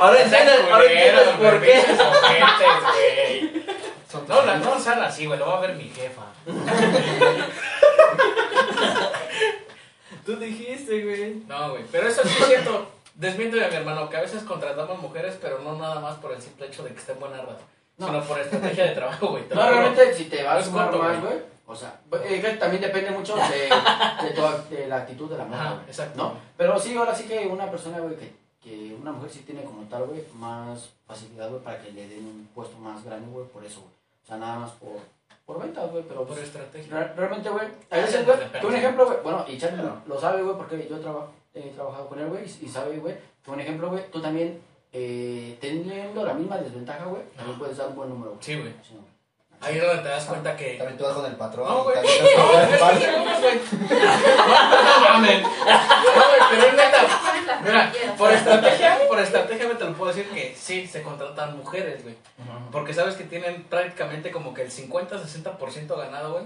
ahora 0.00 0.20
entiendes, 0.22 0.60
ahora 0.70 0.84
entiendes 0.84 1.28
por 1.28 1.60
qué. 1.62 1.82
Son 4.10 4.28
No, 4.28 4.42
la, 4.44 4.56
no 4.58 4.78
sean 4.78 5.02
así, 5.02 5.26
güey, 5.26 5.38
lo 5.38 5.46
va 5.48 5.58
a 5.58 5.60
ver 5.60 5.74
mi 5.74 5.88
jefa. 5.88 6.22
Tú 10.24 10.36
dijiste, 10.36 11.02
güey. 11.04 11.42
No, 11.46 11.70
güey, 11.72 11.84
pero 11.92 12.08
eso 12.08 12.22
sí 12.24 12.34
es 12.40 12.46
cierto. 12.46 12.88
Desmiento 13.14 13.56
a 13.64 13.68
mi 13.68 13.74
hermano 13.76 14.08
que 14.10 14.16
a 14.16 14.22
veces 14.22 14.42
contratamos 14.42 14.98
mujeres, 15.00 15.36
pero 15.40 15.58
no 15.60 15.76
nada 15.76 16.00
más 16.00 16.16
por 16.16 16.32
el 16.32 16.40
simple 16.42 16.66
hecho 16.66 16.82
de 16.82 16.90
que 16.92 16.98
estén 16.98 17.20
buenas 17.20 17.42
No. 17.98 18.06
sino 18.06 18.22
por 18.24 18.40
estrategia 18.40 18.84
de 18.86 18.90
trabajo, 18.94 19.28
güey. 19.28 19.44
No, 19.54 19.70
realmente 19.70 20.14
si 20.14 20.24
te 20.24 20.42
vas 20.42 20.62
a 20.62 20.64
sumar 20.64 20.90
más, 20.96 21.20
güey. 21.20 21.54
O 21.66 21.74
sea, 21.74 21.98
eh, 22.24 22.56
también 22.60 22.82
depende 22.82 23.10
mucho 23.10 23.36
de, 23.36 23.70
de, 24.26 24.30
tu- 24.34 24.74
de 24.74 24.86
la 24.86 24.96
actitud 24.98 25.30
de 25.30 25.38
la 25.38 25.44
mujer, 25.44 25.60
Ajá, 25.66 25.78
exacto. 25.86 26.16
¿No? 26.22 26.34
Pero 26.58 26.78
sí, 26.78 26.94
ahora 26.96 27.14
sí 27.14 27.24
que 27.24 27.46
una 27.46 27.70
persona, 27.70 27.98
güey, 28.00 28.16
que, 28.16 28.32
que 28.64 28.96
una 29.00 29.12
mujer 29.12 29.30
sí 29.30 29.40
tiene 29.40 29.62
como 29.62 29.82
tal, 29.84 30.04
güey, 30.04 30.24
más 30.34 30.88
facilidad, 31.06 31.50
güey, 31.50 31.62
para 31.62 31.80
que 31.82 31.92
le 31.92 32.08
den 32.08 32.24
un 32.26 32.48
puesto 32.54 32.76
más 32.78 33.04
grande, 33.04 33.28
güey, 33.30 33.46
por 33.48 33.62
eso, 33.64 33.80
güey. 33.82 33.92
O 34.24 34.26
sea, 34.26 34.38
nada 34.38 34.58
más 34.60 34.70
por, 34.72 34.96
por 35.44 35.60
ventas, 35.62 35.90
güey, 35.90 36.02
pero 36.08 36.20
Por 36.24 36.28
pues, 36.34 36.40
estrategia. 36.46 36.96
re- 36.98 37.12
realmente, 37.14 37.50
güey, 37.50 37.66
a 37.66 37.70
Ah, 37.90 37.96
veces, 37.98 38.20
sí, 38.20 38.24
güey, 38.24 38.38
que 38.60 38.66
un 38.66 38.74
ejemplo, 38.74 39.04
güey, 39.06 39.18
bueno, 39.22 39.44
y 39.46 39.58
Charlie 39.58 39.82
lo, 39.82 39.96
lo 40.06 40.18
sabe, 40.20 40.42
güey, 40.42 40.56
porque 40.56 40.88
yo 40.88 40.96
he 41.54 41.60
trabajado 41.70 42.08
con 42.08 42.18
él, 42.18 42.28
güey, 42.28 42.44
y, 42.44 42.64
y 42.64 42.68
sabe, 42.68 42.96
güey, 42.98 43.14
que 43.44 43.50
un 43.50 43.60
ejemplo, 43.60 43.90
güey, 43.90 44.10
tú 44.10 44.22
también, 44.22 44.58
eh, 44.92 45.58
teniendo 45.60 46.24
la 46.24 46.32
misma 46.34 46.56
desventaja, 46.56 47.04
güey, 47.04 47.22
también 47.36 47.58
puedes 47.58 47.76
dar 47.76 47.88
un 47.88 47.96
buen 47.96 48.08
número, 48.08 48.30
güey. 48.30 48.42
Sí, 48.42 48.54
güey. 48.58 48.72
Sí. 48.82 48.96
Ahí 49.60 49.78
es 49.78 49.82
donde 49.86 50.02
te 50.02 50.08
das 50.10 50.24
cuenta 50.26 50.54
que. 50.56 50.74
También 50.74 50.98
tú 50.98 51.04
vas 51.04 51.14
con 51.14 51.24
el 51.24 51.36
patrón. 51.36 51.66
No, 51.66 51.84
güey. 51.84 51.96
No. 51.96 52.02
No. 53.64 55.20
No, 55.20 55.20
güey, 55.20 56.40
pero 56.50 56.62
es 56.66 56.74
neta. 56.74 57.60
Mira, 57.64 57.92
por 58.18 58.32
estrategia, 58.32 58.98
por 59.08 59.18
estrategia 59.20 59.68
me 59.68 59.74
te 59.74 59.84
lo 59.84 59.94
puedo 59.94 60.12
decir 60.12 60.30
que 60.32 60.54
sí, 60.54 60.86
se 60.86 60.93
contratan 61.04 61.56
mujeres, 61.56 62.02
güey. 62.02 62.16
Porque 62.72 62.92
sabes 62.92 63.14
que 63.14 63.24
tienen 63.24 63.62
prácticamente 63.64 64.30
como 64.32 64.52
que 64.52 64.62
el 64.62 64.70
50-60% 64.70 65.96
ganado, 65.96 66.32
güey. 66.32 66.44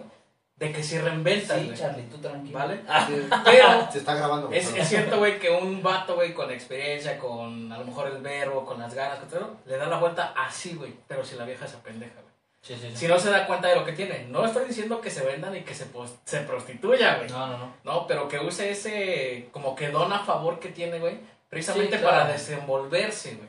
De 0.57 0.73
que 0.73 0.83
se 0.83 1.01
reinventan, 1.01 1.61
Sí. 1.61 1.73
Charlie, 1.77 2.03
tú 2.09 2.19
tranquilo. 2.19 2.59
¿Vale? 2.59 2.81
Ah, 2.89 3.09
Pero 3.45 3.93
Se 3.93 3.99
está 3.99 4.17
grabando. 4.17 4.51
es, 4.51 4.67
cierto, 4.89 5.19
güey, 5.19 5.39
que 5.39 5.51
un 5.51 5.85
vato, 5.85 6.17
güey, 6.17 6.35
con 6.35 6.51
experiencia, 6.51 7.17
con 7.17 7.71
a 7.71 7.79
lo 7.79 7.85
mejor 7.85 8.09
el 8.09 8.21
verbo, 8.21 8.65
con 8.65 8.81
las 8.81 8.93
ganas, 8.93 9.21
con 9.21 9.29
todo, 9.29 9.57
le 9.67 9.77
da 9.77 9.87
la 9.87 9.99
vuelta 9.99 10.35
así, 10.37 10.75
güey. 10.75 10.93
Pero 11.07 11.25
si 11.25 11.37
la 11.37 11.45
vieja 11.45 11.65
se 11.69 11.77
pendeja, 11.77 12.15
güey. 12.15 12.35
sí, 12.61 12.75
sí, 12.75 12.89
sí. 12.91 12.97
Si 12.97 13.07
no 13.07 13.21
se 13.21 13.31
da 13.31 13.47
cuenta 13.47 13.69
de 13.69 13.77
lo 13.77 13.85
que 13.85 13.93
tiene. 13.93 14.27
No 14.31 14.45
estoy 14.45 14.67
diciendo 14.67 15.01
que 15.01 15.13
se 15.13 15.25
vendan 15.25 15.55
y 15.55 15.61
que 15.61 15.75
se, 15.77 15.87
se 16.25 16.41
prostituya, 16.41 17.19
güey. 17.19 17.31
No, 17.31 17.47
no, 17.47 17.57
no. 17.59 17.75
No, 17.85 18.07
pero 18.09 18.27
que 18.27 18.41
use 18.41 18.69
ese 18.73 19.49
como 19.53 19.77
que 19.77 19.91
don 19.91 20.13
a 20.13 20.25
favor 20.25 20.59
que 20.59 20.71
tiene, 20.71 20.99
güey, 20.99 21.21
precisamente 21.49 21.99
Sí, 21.99 22.03
claro. 22.03 22.17
para 22.19 22.33
desenvolverse, 22.33 23.35
güey. 23.37 23.49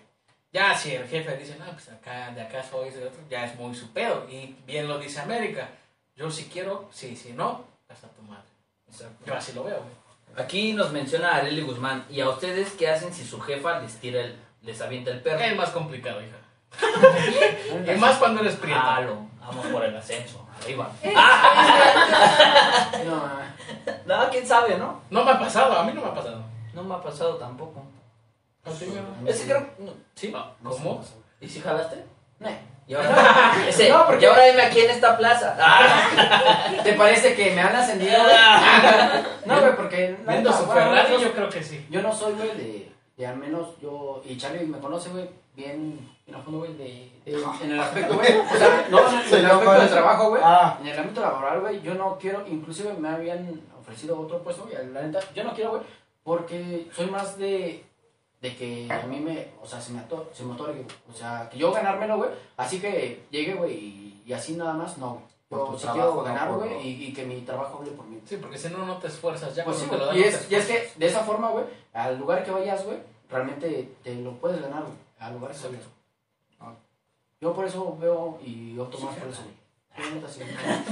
Ya 0.52 0.76
si 0.76 0.96
el 0.96 1.08
jefe 1.08 1.38
dice, 1.38 1.56
no, 1.60 1.66
pues 1.72 1.90
acá, 1.90 2.32
de 2.32 2.42
acá 2.42 2.64
soy, 2.64 2.90
de 2.90 3.06
otro, 3.06 3.22
ya 3.30 3.46
es 3.46 3.56
muy 3.56 3.76
su 3.76 3.92
pedo. 3.92 4.26
Y 4.30 4.56
bien 4.66 4.88
lo 4.88 4.98
dice 4.98 5.20
América. 5.20 5.70
Yo 6.16 6.32
si 6.32 6.46
quiero, 6.46 6.90
sí, 6.92 7.16
si 7.16 7.34
no, 7.34 7.66
hasta 7.88 8.08
tu 8.08 8.24
madre. 8.24 8.44
Exacto. 8.88 9.26
Yo 9.26 9.36
así 9.36 9.54
lo 9.54 9.64
veo, 9.64 9.78
güey. 9.78 10.44
Aquí 10.44 10.74
nos 10.74 10.92
menciona 10.92 11.36
Arely 11.36 11.62
Guzmán. 11.62 12.06
¿Y 12.10 12.22
a 12.22 12.30
ustedes 12.30 12.72
qué 12.74 12.90
hacen 12.90 13.14
si 13.14 13.26
su 13.26 13.40
jefa 13.42 13.80
les 13.80 13.96
tira 14.00 14.22
el, 14.22 14.36
les 14.62 14.82
avienta 14.82 15.12
el 15.12 15.22
perro? 15.22 15.40
Es 15.40 15.56
más 15.56 15.70
complicado, 15.70 16.20
hija. 16.22 16.38
Y 17.94 17.98
más 17.98 18.18
cuando 18.18 18.42
eres 18.42 18.56
prieto. 18.56 18.80
Halo, 18.80 19.28
vamos 19.40 19.66
por 19.68 19.84
el 19.86 19.96
ascenso. 19.96 20.48
Arriba. 20.62 20.92
No, 23.06 23.16
mames. 23.16 23.50
No, 24.06 24.30
quién 24.30 24.46
sabe, 24.46 24.78
¿no? 24.78 25.02
No 25.10 25.24
me 25.24 25.32
ha 25.32 25.40
pasado, 25.40 25.78
a 25.78 25.84
mí 25.84 25.94
no 25.94 26.02
me 26.02 26.08
ha 26.08 26.14
pasado. 26.14 26.44
No 26.74 26.84
me 26.84 26.96
ha 26.96 27.02
pasado 27.02 27.36
tampoco. 27.36 27.79
Ese 29.26 29.46
creo. 29.46 29.66
no, 29.80 29.94
¿Sí? 30.16 30.32
No, 30.32 30.54
¿Cómo? 30.70 31.04
¿Y 31.42 31.48
si 31.48 31.60
jalaste? 31.62 32.04
No. 32.40 32.50
Y 32.88 32.94
ahora, 32.96 33.54
ese, 33.68 33.90
No, 33.90 34.06
porque- 34.08 34.26
y 34.26 34.28
ahora 34.28 34.46
dime 34.46 34.62
aquí 34.64 34.80
en 34.82 34.92
esta 34.92 35.18
plaza. 35.18 35.56
Ah, 35.62 36.74
¿Te 36.84 36.94
parece 36.94 37.36
que 37.36 37.52
me 37.54 37.62
han 37.62 37.76
ascendido? 37.76 38.18
No, 39.46 39.60
güey, 39.62 39.76
porque... 39.76 40.18
neta, 40.26 40.54
su 40.54 40.66
Ferrari, 40.66 41.14
yo- 41.22 41.34
creo 41.34 41.50
que 41.50 41.64
sí. 41.64 41.86
Yo 41.90 42.02
no 42.02 42.14
soy, 42.14 42.34
güey, 42.34 42.50
de, 42.58 42.92
de 43.18 43.28
al 43.28 43.38
menos 43.38 43.80
yo, 43.82 44.22
y 44.26 44.38
Charlie 44.38 44.66
me 44.66 44.80
conoce, 44.80 45.10
güey, 45.10 45.30
bien, 45.56 46.00
bien 46.26 46.38
a 46.40 46.42
fondo, 46.42 46.60
güey, 46.60 46.74
de, 46.78 47.12
de- 47.26 47.44
en 47.64 47.72
el 47.72 47.80
aspecto, 47.80 48.16
güey, 48.16 48.38
o 48.38 48.58
sea, 48.58 48.88
no, 48.90 49.00
en 49.10 49.20
el, 49.20 49.34
en 49.34 49.40
el 49.40 49.46
aspecto 49.46 49.74
del 49.80 49.90
trabajo, 49.90 50.30
güey, 50.30 50.42
Ah. 50.44 50.78
en 50.82 50.88
el 50.88 51.00
ámbito 51.00 51.22
laboral, 51.22 51.62
güey, 51.62 51.82
yo 51.82 51.94
no 51.96 52.18
quiero, 52.20 52.44
inclusive 52.48 52.94
me 52.94 53.10
habían 53.10 53.62
ofrecido 53.80 54.20
otro 54.20 54.42
puesto, 54.44 54.64
güey, 54.64 54.76
la 54.92 55.02
neta, 55.02 55.20
yo 55.36 55.44
no 55.44 55.54
quiero, 55.54 55.72
güey, 55.72 55.82
porque 56.24 56.88
soy 56.96 57.08
más 57.08 57.38
de, 57.38 57.84
de 58.42 58.56
que 58.56 58.88
a 58.92 59.06
mí 59.06 59.20
me, 59.20 59.48
o 59.62 59.68
sea, 59.68 59.82
se 59.82 59.92
me, 59.92 60.00
ato, 60.00 60.30
se 60.34 60.44
me 60.44 60.56
güey, 60.56 60.86
o 61.10 61.14
sea, 61.14 61.50
que 61.50 61.58
yo 61.58 61.72
ganármelo, 61.72 62.18
güey, 62.18 62.30
así 62.58 62.80
que 62.80 63.24
llegue, 63.30 63.54
güey, 63.56 63.74
y, 63.74 64.24
y 64.26 64.34
así 64.34 64.54
nada 64.54 64.74
más, 64.74 64.98
no, 64.98 65.14
güey. 65.16 65.24
Por 65.50 65.60
Yo 65.60 65.66
tu 65.72 65.78
sí 65.80 65.84
trabajo, 65.84 66.02
quiero 66.12 66.16
no 66.16 66.24
ganar, 66.24 66.54
güey, 66.54 66.88
y, 66.88 67.06
y 67.08 67.14
que 67.14 67.26
mi 67.26 67.42
trabajo 67.42 67.80
hable 67.80 67.92
por 67.92 68.06
mí. 68.06 68.22
Sí, 68.24 68.38
porque 68.38 68.58
si 68.58 68.70
no, 68.70 68.86
no 68.86 68.98
te 68.98 69.08
esfuerzas. 69.08 69.56
Ya 69.56 69.66
Pues 69.66 69.78
sí, 69.78 69.88
te 69.88 69.98
lo 69.98 70.06
güey. 70.06 70.08
dan, 70.08 70.18
Y 70.18 70.22
no 70.22 70.26
es, 70.28 70.48
te 70.48 70.54
y 70.54 70.58
es 70.58 70.64
esfuerzas. 70.70 70.94
que 70.94 71.00
de 71.00 71.06
esa 71.08 71.20
forma, 71.22 71.50
güey, 71.50 71.66
al 71.92 72.20
lugar 72.20 72.44
que 72.44 72.52
vayas, 72.52 72.86
güey, 72.86 73.00
realmente 73.30 73.96
te 74.04 74.14
lo 74.16 74.34
puedes 74.34 74.62
ganar, 74.62 74.84
güey. 74.84 74.94
Al 75.18 75.34
lugar 75.34 75.52
que 75.52 75.68
vayas. 75.68 75.84
Ah. 76.60 76.74
Yo 77.42 77.54
por 77.54 77.66
eso 77.66 77.98
veo 78.00 78.40
y 78.46 78.78
opto 78.78 79.00
más 79.00 79.16
por 79.18 79.28
eso, 79.28 79.42
güey. 79.42 80.22
Yo, 80.22 80.28
sí. 80.30 80.42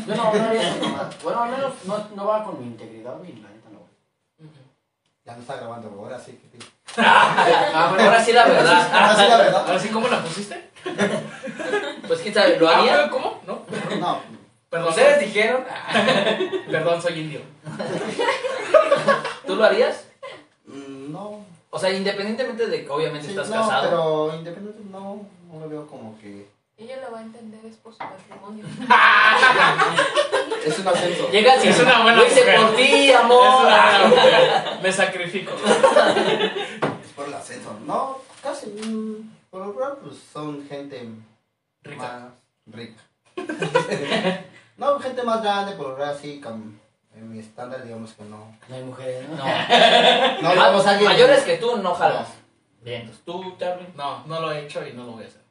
No, 0.07 0.15
no 0.15 0.23
haría 0.25 0.69
eso 0.75 0.83
nomás. 0.87 1.23
Bueno, 1.23 1.39
al 1.43 1.51
menos 1.51 1.73
no, 1.85 2.07
no 2.15 2.25
va 2.25 2.43
con 2.43 2.59
mi 2.59 2.65
integridad, 2.65 3.15
güey, 3.19 3.33
la 3.33 3.49
neta 3.49 3.69
no, 3.71 3.77
güey. 4.39 4.49
Ya 5.23 5.35
no 5.35 5.41
está 5.41 5.57
grabando. 5.57 5.89
Ahora 5.99 6.19
sí 6.19 6.31
que 6.33 6.57
sí. 6.57 6.67
Ah, 6.97 7.87
bueno, 7.89 8.03
ahora 8.05 8.23
sí 8.23 8.33
la 8.33 8.45
verdad. 8.45 8.89
Ahora 8.93 9.15
sí, 9.15 9.21
la 9.29 9.37
verdad. 9.37 9.63
Ahora 9.67 9.79
sí, 9.79 9.89
¿cómo 9.89 10.07
la 10.07 10.21
pusiste? 10.23 10.69
Pues 12.07 12.21
quién 12.21 12.33
sabe, 12.33 12.57
¿lo 12.57 12.69
Ah, 12.69 12.77
haría? 12.77 13.09
¿Cómo? 13.09 13.41
¿No? 13.45 13.59
No, 13.99 14.21
Perdón, 14.69 14.89
ustedes 14.89 15.19
dijeron. 15.19 15.65
perdón, 16.71 17.01
soy 17.01 17.19
indio. 17.19 17.41
¿Tú 19.45 19.55
lo 19.57 19.65
harías? 19.65 20.05
mm, 20.65 21.11
no. 21.11 21.45
O 21.69 21.77
sea, 21.79 21.89
independientemente 21.91 22.67
de 22.67 22.85
que 22.85 22.89
obviamente 22.89 23.27
Sí, 23.27 23.31
estás 23.33 23.49
no, 23.49 23.55
casado. 23.67 23.81
pero 23.89 24.35
independiente, 24.37 24.81
no, 24.89 25.21
no 25.51 25.59
lo 25.59 25.67
veo 25.69 25.85
como 25.87 26.17
que. 26.19 26.47
Ella 26.77 26.95
lo 27.03 27.11
va 27.11 27.19
a 27.19 27.21
entender, 27.23 27.59
es 27.65 27.75
por 27.77 27.91
su 27.91 27.97
patrimonio. 27.97 28.63
Es 30.65 30.77
un 30.79 30.87
ascenso. 30.87 31.29
Llegas 31.31 31.65
y 31.65 31.69
Es 31.69 31.79
una 31.79 32.03
buena 32.03 32.17
lo 32.17 32.25
hice 32.27 32.41
mujer. 32.41 32.55
por 32.61 32.75
ti, 32.75 33.09
Es 33.09 33.15
amor. 33.15 33.65
una 33.65 33.81
buena 33.81 34.07
mujer. 34.09 34.63
Me 34.83 34.91
sacrifico. 34.91 35.53
El 37.27 37.33
ascenso. 37.33 37.77
No, 37.85 38.17
casi. 38.41 38.67
Por 39.49 39.65
lo 39.65 39.73
general, 39.73 39.97
pues 40.03 40.15
son 40.33 40.65
gente 40.67 41.07
Rica. 41.83 42.01
más 42.01 42.31
rica. 42.67 43.01
no, 44.77 44.99
gente 44.99 45.23
más 45.23 45.41
grande, 45.41 45.73
por 45.73 45.89
lo 45.89 45.95
general, 45.95 46.17
sí. 46.21 46.41
cam- 46.43 46.77
En 47.15 47.31
mi 47.31 47.39
estándar, 47.39 47.83
digamos 47.83 48.13
que 48.13 48.23
no. 48.25 48.55
No 48.69 48.75
hay 48.75 48.83
mujeres, 48.83 49.27
¿no? 49.29 49.37
No. 49.37 49.43
No, 50.41 50.49
digamos 50.51 50.85
a 50.85 50.89
alguien. 50.91 51.09
Mayores 51.11 51.43
que 51.43 51.57
tú 51.57 51.77
no 51.77 51.93
jalas. 51.95 52.27
Bien, 52.81 53.01
entonces 53.01 53.23
tú, 53.25 53.55
Charlie. 53.59 53.87
No, 53.95 54.23
no 54.27 54.39
lo 54.41 54.51
he 54.51 54.65
hecho 54.65 54.85
y 54.85 54.93
no 54.93 55.03
lo 55.05 55.11
voy 55.13 55.23
a 55.23 55.27
hacer. 55.27 55.41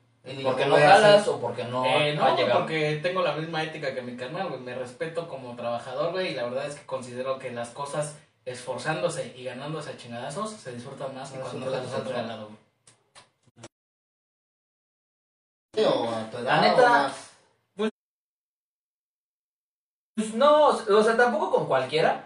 ¿Porque 0.42 0.66
no 0.66 0.76
jalas 0.76 1.26
o 1.28 1.40
porque 1.40 1.64
no, 1.64 1.84
Eh, 1.84 2.14
no 2.16 2.24
ha 2.24 2.30
no, 2.30 2.36
llegado? 2.36 2.60
porque 2.60 2.98
tengo 3.02 3.22
la 3.22 3.32
misma 3.32 3.62
ética 3.62 3.94
que 3.94 4.02
mi 4.02 4.16
carnal, 4.16 4.48
güey. 4.48 4.60
Me 4.60 4.74
respeto 4.74 5.28
como 5.28 5.54
trabajador, 5.56 6.12
güey. 6.12 6.32
Y 6.32 6.34
la 6.34 6.44
verdad 6.44 6.66
es 6.66 6.74
que 6.76 6.86
considero 6.86 7.38
que 7.38 7.50
las 7.52 7.68
cosas 7.70 8.16
esforzándose 8.46 9.34
y 9.36 9.44
ganándose 9.44 9.90
a 9.90 9.96
chingadazos 9.96 10.52
se 10.52 10.72
disfrutan 10.72 11.14
más 11.14 11.30
que 11.30 11.38
cuando 11.40 11.68
las 11.68 11.92
han 11.92 12.04
regalado. 12.06 12.50
O 15.76 16.10
a 16.10 16.30
tu 16.30 16.38
edad, 16.38 16.44
La 16.44 16.60
neta, 16.62 16.86
o 16.86 16.88
más. 16.88 17.12
Pues 20.16 20.32
no, 20.32 20.68
o 20.68 21.02
sea, 21.02 21.16
tampoco 21.16 21.50
con 21.50 21.66
cualquiera, 21.66 22.24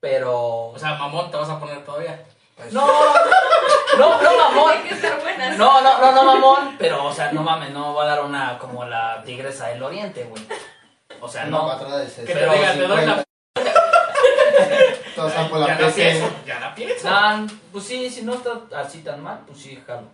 pero... 0.00 0.70
O 0.70 0.78
sea, 0.78 0.94
mamón, 0.96 1.30
te 1.30 1.36
vas 1.36 1.48
a 1.48 1.60
poner 1.60 1.84
todavía. 1.84 2.24
Pues, 2.56 2.72
No, 2.72 2.84
no, 3.98 4.22
no, 4.22 4.36
mamón. 4.36 4.72
Hay 4.72 4.82
que 4.82 4.94
estar 4.94 5.20
buenas. 5.20 5.56
No, 5.56 5.80
no, 5.80 5.98
no, 6.00 6.12
no, 6.12 6.24
mamón. 6.24 6.76
Pero, 6.78 7.04
o 7.04 7.12
sea, 7.12 7.30
no 7.30 7.44
mames, 7.44 7.70
no 7.70 7.94
va 7.94 8.02
a 8.04 8.06
dar 8.06 8.24
una 8.24 8.58
como 8.58 8.84
la 8.84 9.22
tigresa 9.24 9.68
del 9.68 9.82
oriente, 9.84 10.24
güey. 10.24 10.44
O 11.20 11.28
sea, 11.28 11.44
No, 11.44 11.62
no. 11.62 11.68
patrona 11.68 11.98
de 11.98 12.06
Que 12.06 12.34
te 12.34 12.40
diga, 12.50 12.72
te 12.72 12.86
doy 12.88 13.06
la... 13.06 13.24
Todos 15.18 15.32
están 15.32 15.50
por 15.50 15.58
la 15.58 15.66
Ya 15.66 15.80
la 15.80 15.92
pienso, 15.92 16.30
ya 16.46 16.60
la 16.60 16.74
pienso. 16.76 17.10
Nah, 17.10 17.44
pues 17.72 17.84
sí, 17.84 18.08
si 18.08 18.22
no 18.22 18.34
está 18.34 18.62
así 18.72 19.00
tan 19.00 19.20
mal, 19.20 19.40
pues 19.46 19.58
sí, 19.58 19.76
jalo. 19.84 20.06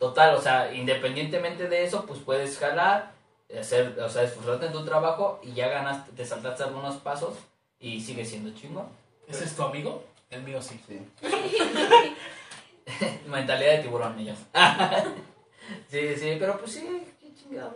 Total, 0.00 0.34
o 0.34 0.40
sea, 0.40 0.74
independientemente 0.74 1.68
de 1.68 1.84
eso, 1.84 2.04
pues 2.06 2.18
puedes 2.18 2.58
jalar, 2.58 3.12
hacer, 3.56 3.96
o 4.00 4.08
sea, 4.08 4.24
esforzarte 4.24 4.66
en 4.66 4.72
tu 4.72 4.84
trabajo 4.84 5.38
y 5.44 5.52
ya 5.52 5.68
ganaste, 5.68 6.10
te 6.10 6.26
saltaste 6.26 6.64
algunos 6.64 6.96
pasos 6.96 7.34
y 7.78 8.00
sigue 8.00 8.24
siendo 8.24 8.52
chingón. 8.58 8.88
¿Ese 9.28 9.44
es 9.44 9.54
tu 9.54 9.62
amigo? 9.62 10.02
El 10.28 10.42
mío 10.42 10.60
sí. 10.60 10.80
Sí. 10.88 11.00
Mentalidad 13.28 13.76
de 13.76 13.78
tiburón, 13.78 14.18
ellas. 14.18 14.38
sí, 15.88 16.16
sí, 16.16 16.36
pero 16.40 16.58
pues 16.58 16.72
sí, 16.72 17.06
qué 17.20 17.32
chingados. 17.32 17.74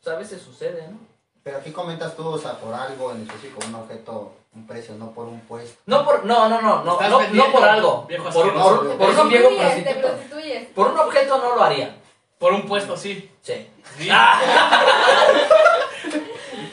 O 0.00 0.04
sea, 0.04 0.12
a 0.12 0.18
veces 0.18 0.40
sucede, 0.40 0.86
¿no? 0.86 0.98
Pero 1.42 1.58
aquí 1.58 1.72
comentas 1.72 2.14
tú, 2.14 2.28
o 2.28 2.38
sea, 2.38 2.56
por 2.60 2.72
algo 2.72 3.10
en 3.10 3.22
específico, 3.22 3.66
un 3.66 3.74
objeto, 3.74 4.32
un 4.54 4.66
precio, 4.66 4.94
no 4.94 5.10
por 5.12 5.26
un 5.26 5.40
puesto. 5.40 5.80
No 5.86 6.04
por, 6.04 6.24
no, 6.24 6.48
no, 6.48 6.60
no, 6.62 6.84
no, 6.84 7.00
no, 7.00 7.28
no 7.28 7.52
por 7.52 7.64
algo. 7.64 8.04
viejo 8.06 8.24
Por, 8.30 8.46
asqueroso. 8.46 8.80
por, 8.82 8.98
Por 8.98 9.10
un 9.10 9.18
un 9.20 9.28
viejo 9.28 9.48
prostituto. 9.56 10.08
Por 10.74 10.86
un 10.88 10.98
objeto 10.98 11.38
no 11.38 11.56
lo 11.56 11.62
haría. 11.64 11.96
Por 12.38 12.52
un 12.52 12.66
puesto, 12.66 12.96
sí. 12.96 13.30
Sí. 13.42 13.68
Sí. 13.98 14.08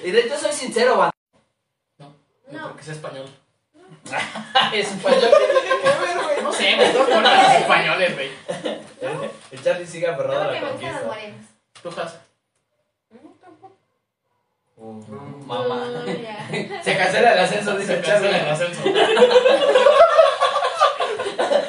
Y 0.04 0.10
de 0.10 0.20
hecho 0.22 0.36
soy 0.38 0.52
sincero, 0.52 0.98
banda. 0.98 1.12
No, 2.00 2.12
No. 2.52 2.68
porque 2.70 2.82
es 2.82 2.88
español. 2.90 3.26
Es 4.74 4.92
español. 4.92 5.30
No 6.42 6.52
sé, 6.52 6.76
me 6.76 6.86
estoy 6.86 7.12
con 7.12 7.22
los 7.24 7.32
españoles, 7.34 8.14
güey. 8.16 8.32
El 9.52 9.64
Charlie 9.64 9.86
sigue 9.86 10.08
aferrado 10.08 10.42
a 10.42 10.52
la 10.52 10.60
conquista. 10.60 11.02
Tú, 11.84 11.90
Has. 11.90 12.16
Mamá. 15.46 16.04
Se 16.84 16.98
cancela 16.98 17.34
el 17.34 17.40
ascenso, 17.40 17.78
dice 17.78 17.96
Se 17.98 18.02
cancela 18.10 18.38
el 18.38 18.50
ascenso. 18.50 18.82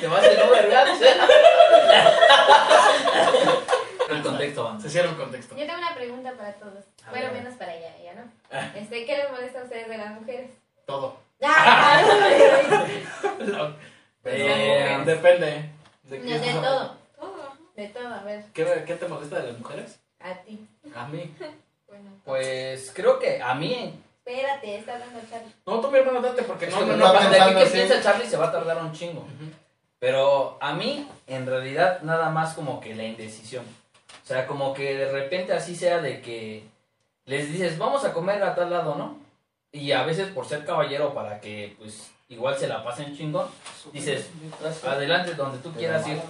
Te 0.00 0.06
vas 0.08 0.22
de 0.22 0.34
nuevo, 0.36 0.50
¿verdad? 0.52 0.86
El 4.10 4.22
contexto. 4.22 4.78
Se 4.80 4.88
cierra 4.90 5.10
el 5.10 5.16
contexto. 5.16 5.56
Yo 5.56 5.66
tengo 5.66 5.78
una 5.78 5.94
pregunta 5.94 6.32
para 6.32 6.52
todos. 6.54 6.84
A 7.06 7.10
Bueno, 7.10 7.26
ver. 7.32 7.42
menos 7.42 7.54
para 7.54 7.74
ella, 7.74 7.94
ella 8.00 8.14
no. 8.14 8.22
Este, 8.78 9.04
¿Qué 9.06 9.16
les 9.16 9.30
molesta 9.30 9.60
a 9.60 9.64
ustedes 9.64 9.88
de 9.88 9.98
las 9.98 10.10
mujeres? 10.20 10.50
Todo. 10.86 11.16
¡Ah! 11.42 12.00
Eh, 14.24 15.02
Depende. 15.04 15.70
¿De 16.04 16.18
No, 16.18 16.38
de 16.38 16.52
todo. 16.52 16.96
Todo. 17.18 17.52
De 17.76 17.88
todo, 17.88 18.14
a 18.14 18.22
ver, 18.22 18.44
¿Qué, 18.54 18.84
¿Qué 18.86 18.94
te 18.94 19.08
molesta 19.08 19.40
de 19.40 19.48
las 19.52 19.58
mujeres? 19.58 19.98
a 20.20 20.34
ti. 20.42 20.66
A 20.94 21.06
mí. 21.08 21.34
Bueno, 21.92 22.10
Pues 22.24 22.90
creo 22.94 23.18
que 23.18 23.42
a 23.42 23.54
mí, 23.54 23.94
Espérate, 24.24 24.76
está 24.78 24.94
hablando 24.94 25.20
Charlie. 25.28 25.52
No, 25.66 25.80
tú 25.80 25.90
mi 25.90 25.98
hermano, 25.98 26.22
date, 26.22 26.42
porque 26.44 26.66
es 26.66 26.72
no, 26.72 26.78
que 26.80 26.86
no, 26.86 26.96
no, 26.96 27.30
de 27.30 27.40
aquí 27.40 27.54
que 27.54 27.66
piensa 27.66 28.00
Charlie 28.00 28.26
se 28.26 28.36
va 28.36 28.46
a 28.48 28.52
tardar 28.52 28.78
un 28.78 28.92
chingo. 28.92 29.20
Ujú. 29.20 29.50
Pero 29.98 30.58
a 30.60 30.72
mí, 30.74 31.08
en 31.26 31.44
realidad, 31.44 32.02
nada 32.02 32.30
más 32.30 32.54
como 32.54 32.80
que 32.80 32.94
la 32.94 33.02
indecisión. 33.02 33.64
O 34.22 34.26
sea, 34.26 34.46
como 34.46 34.72
que 34.74 34.96
de 34.96 35.10
repente 35.10 35.52
así 35.52 35.74
sea 35.74 36.00
de 36.00 36.22
que 36.22 36.64
les 37.24 37.52
dices, 37.52 37.76
vamos 37.78 38.04
a 38.04 38.12
comer 38.12 38.42
a 38.42 38.54
tal 38.54 38.70
lado, 38.70 38.94
¿no? 38.94 39.18
Y 39.72 39.92
a 39.92 40.04
veces 40.04 40.28
por 40.28 40.46
ser 40.46 40.64
caballero, 40.64 41.12
para 41.12 41.40
que 41.40 41.74
pues 41.78 42.10
igual 42.28 42.56
se 42.56 42.68
la 42.68 42.84
pasen 42.84 43.16
chingón, 43.16 43.48
dices, 43.92 44.30
adelante 44.86 45.34
donde 45.34 45.58
tú 45.58 45.72
quieras 45.72 46.06
ir. 46.06 46.20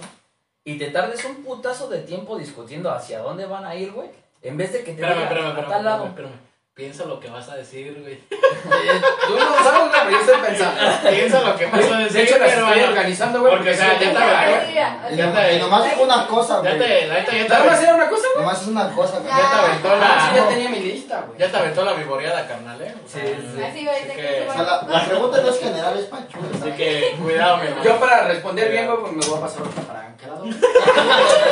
Y 0.65 0.77
te 0.77 0.87
tardes 0.91 1.23
un 1.25 1.43
putazo 1.43 1.89
de 1.89 1.99
tiempo 1.99 2.37
discutiendo 2.37 2.91
hacia 2.91 3.19
dónde 3.19 3.45
van 3.45 3.65
a 3.65 3.75
ir, 3.75 3.91
güey. 3.91 4.09
En 4.43 4.57
vez 4.57 4.73
de 4.73 4.79
que 4.79 4.91
te 4.93 5.01
Espérame, 5.01 5.23
espérame, 5.23 5.45
a 5.45 5.49
espérame, 5.49 5.71
tal 5.71 5.83
lado. 5.85 6.05
espérame, 6.05 6.29
espérame. 6.31 6.53
Piensa 6.75 7.05
lo 7.05 7.19
que 7.19 7.29
vas 7.29 7.47
a 7.49 7.55
decir, 7.55 7.95
güey. 8.01 8.15
Tú 8.29 9.35
no 9.37 9.45
lo 9.45 9.63
sabes, 9.63 9.79
güey, 9.79 9.91
pero 9.93 10.09
yo 10.09 10.19
estoy 10.21 10.41
pensando. 10.41 10.81
Piensa 11.07 11.41
lo 11.41 11.55
que 11.55 11.65
vas 11.67 11.85
a 11.91 11.97
decir, 11.99 12.11
De 12.13 12.23
hecho, 12.23 12.37
las 12.39 12.49
estoy 12.49 12.63
hermano. 12.71 12.87
organizando, 12.89 13.39
güey. 13.41 13.53
Porque, 13.55 13.69
o 13.69 13.75
sea, 13.75 13.93
ya 13.93 13.99
te 13.99 14.05
güey. 14.05 14.71
Y, 15.13 15.15
Ya 15.15 15.25
no- 15.27 15.33
te- 15.33 15.59
nomás 15.59 15.93
fue 15.93 16.03
una 16.03 16.25
cosa, 16.27 16.63
Ya 16.63 16.73
güey. 16.75 16.79
te, 16.79 17.07
la 17.07 17.19
ya 17.19 17.25
te, 17.25 17.47
¿Nada 17.47 17.63
más 17.65 17.83
era 17.83 17.93
una 17.93 18.09
cosa, 18.09 18.23
güey? 18.33 18.43
Nomás 18.45 18.61
es 18.63 18.67
una 18.69 18.89
cosa, 18.89 19.19
güey. 19.19 19.29
ya 19.29 19.49
te 19.51 19.55
aventó 19.55 19.89
Ah, 20.01 20.27
sí, 20.29 20.35
ya 20.35 20.41
la, 20.43 20.49
tenía 20.49 20.69
mi 20.69 20.79
lista, 20.79 21.23
güey. 21.27 21.39
ya 21.39 21.51
te 21.51 21.57
aventó 21.57 21.85
la 21.85 21.93
vivoreada, 21.93 22.47
carnal, 22.47 22.81
eh. 22.81 22.95
O 23.05 23.07
sea, 23.07 23.21
Sí, 23.23 23.29
sí. 23.55 23.61
Así, 23.63 23.87
así 23.89 24.09
que 24.19 24.47
O 24.49 24.53
sea, 24.53 24.63
la, 24.63 24.81
la 24.89 25.05
pregunta 25.05 25.41
no 25.41 25.49
es 25.49 25.59
general, 25.59 25.99
es 25.99 26.05
para 26.05 26.27
chulo, 26.27 26.47
así 26.59 26.71
que 26.71 27.15
cuidado, 27.21 27.57
mi 27.57 27.67
hermano. 27.67 27.83
Yo 27.83 27.99
para 27.99 28.27
responder 28.27 28.71
bien, 28.71 28.87
güey, 28.87 28.97
pues 28.99 29.11
me 29.13 29.25
voy 29.27 29.37
a 29.37 29.41
pasar 29.41 29.61
otra 29.61 29.81
para 29.83 29.99
aquel 29.99 30.09
lado. 30.09 30.12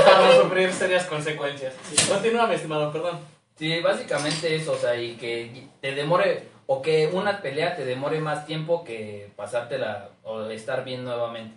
Para 0.06 0.28
no 0.28 0.42
sufrir 0.42 0.72
serias 0.74 1.06
consecuencias. 1.06 1.74
Continúa, 2.08 2.48
mi 2.48 2.56
estimado, 2.56 2.92
perdón. 2.92 3.20
Sí, 3.56 3.80
básicamente 3.82 4.56
eso, 4.56 4.74
o 4.74 4.78
sea, 4.78 4.96
y 4.96 5.16
que 5.16 5.68
te 5.82 5.94
demore, 5.94 6.48
o 6.66 6.82
que 6.82 7.08
una 7.08 7.42
pelea 7.42 7.76
te 7.76 7.86
demore 7.86 8.20
más 8.20 8.46
tiempo 8.46 8.84
que 8.84 9.32
pasártela 9.36 10.10
o 10.24 10.44
estar 10.46 10.84
bien 10.84 11.04
nuevamente. 11.04 11.56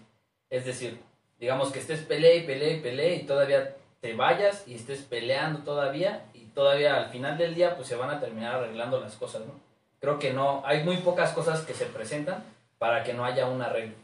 Es 0.51 0.65
decir, 0.65 1.01
digamos 1.39 1.73
que 1.73 1.79
estés 1.79 2.01
pelea 2.01 2.35
y 2.35 2.43
pelea 2.43 2.73
y 2.73 2.81
pelea 2.81 3.15
y 3.15 3.25
todavía 3.25 3.77
te 4.01 4.15
vayas 4.15 4.65
y 4.67 4.75
estés 4.75 5.01
peleando 5.01 5.61
todavía 5.61 6.27
y 6.35 6.41
todavía 6.49 6.97
al 6.97 7.11
final 7.11 7.39
del 7.39 7.55
día 7.55 7.75
pues 7.75 7.89
se 7.89 7.97
van 7.97 8.11
a 8.11 8.21
terminar 8.21 8.57
arreglando 8.57 9.01
las 9.01 9.15
cosas, 9.15 9.43
¿no? 9.47 9.55
Creo 10.01 10.19
que 10.19 10.35
no, 10.35 10.63
hay 10.67 10.85
muy 10.85 10.99
pocas 10.99 11.33
cosas 11.33 11.63
que 11.63 11.73
se 11.73 11.87
presentan 11.87 12.45
para 12.79 13.03
que 13.03 13.15
no 13.15 13.25
haya 13.25 13.47
un 13.47 13.63
arreglo. 13.63 13.95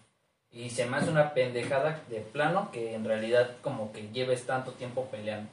Y 0.53 0.69
se 0.69 0.85
me 0.87 0.97
hace 0.97 1.11
una 1.11 1.33
pendejada 1.33 2.01
de 2.09 2.21
plano 2.21 2.71
que 2.73 2.95
en 2.95 3.05
realidad 3.05 3.51
como 3.63 3.93
que 3.93 4.09
lleves 4.11 4.47
tanto 4.47 4.73
tiempo 4.73 5.07
peleando. 5.07 5.49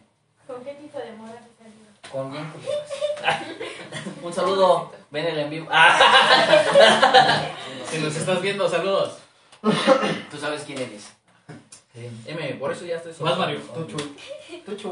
¿Con 0.47 0.63
qué 0.63 0.73
tipo 0.73 0.97
de 0.97 1.11
moda 1.11 1.33
se 1.33 1.63
salió? 1.63 1.87
Con 2.11 2.31
bien. 2.31 2.51
Un 4.23 4.33
saludo, 4.33 4.91
ven 5.11 5.27
el 5.27 5.39
en 5.39 5.49
vivo. 5.49 5.67
Si 7.85 7.99
nos 7.99 8.15
estás 8.15 8.41
viendo, 8.41 8.67
saludos. 8.67 9.19
Tú 10.31 10.37
sabes 10.37 10.63
quién 10.63 10.79
eres. 10.79 11.11
M, 12.25 12.53
por 12.59 12.71
eso 12.71 12.85
ya 12.85 12.97
estoy 12.97 13.13
Vas, 13.19 13.37
Mario. 13.37 13.59
Tú, 13.73 13.85
chuy. 13.85 14.15
Tú, 14.65 14.75
chuy. 14.75 14.91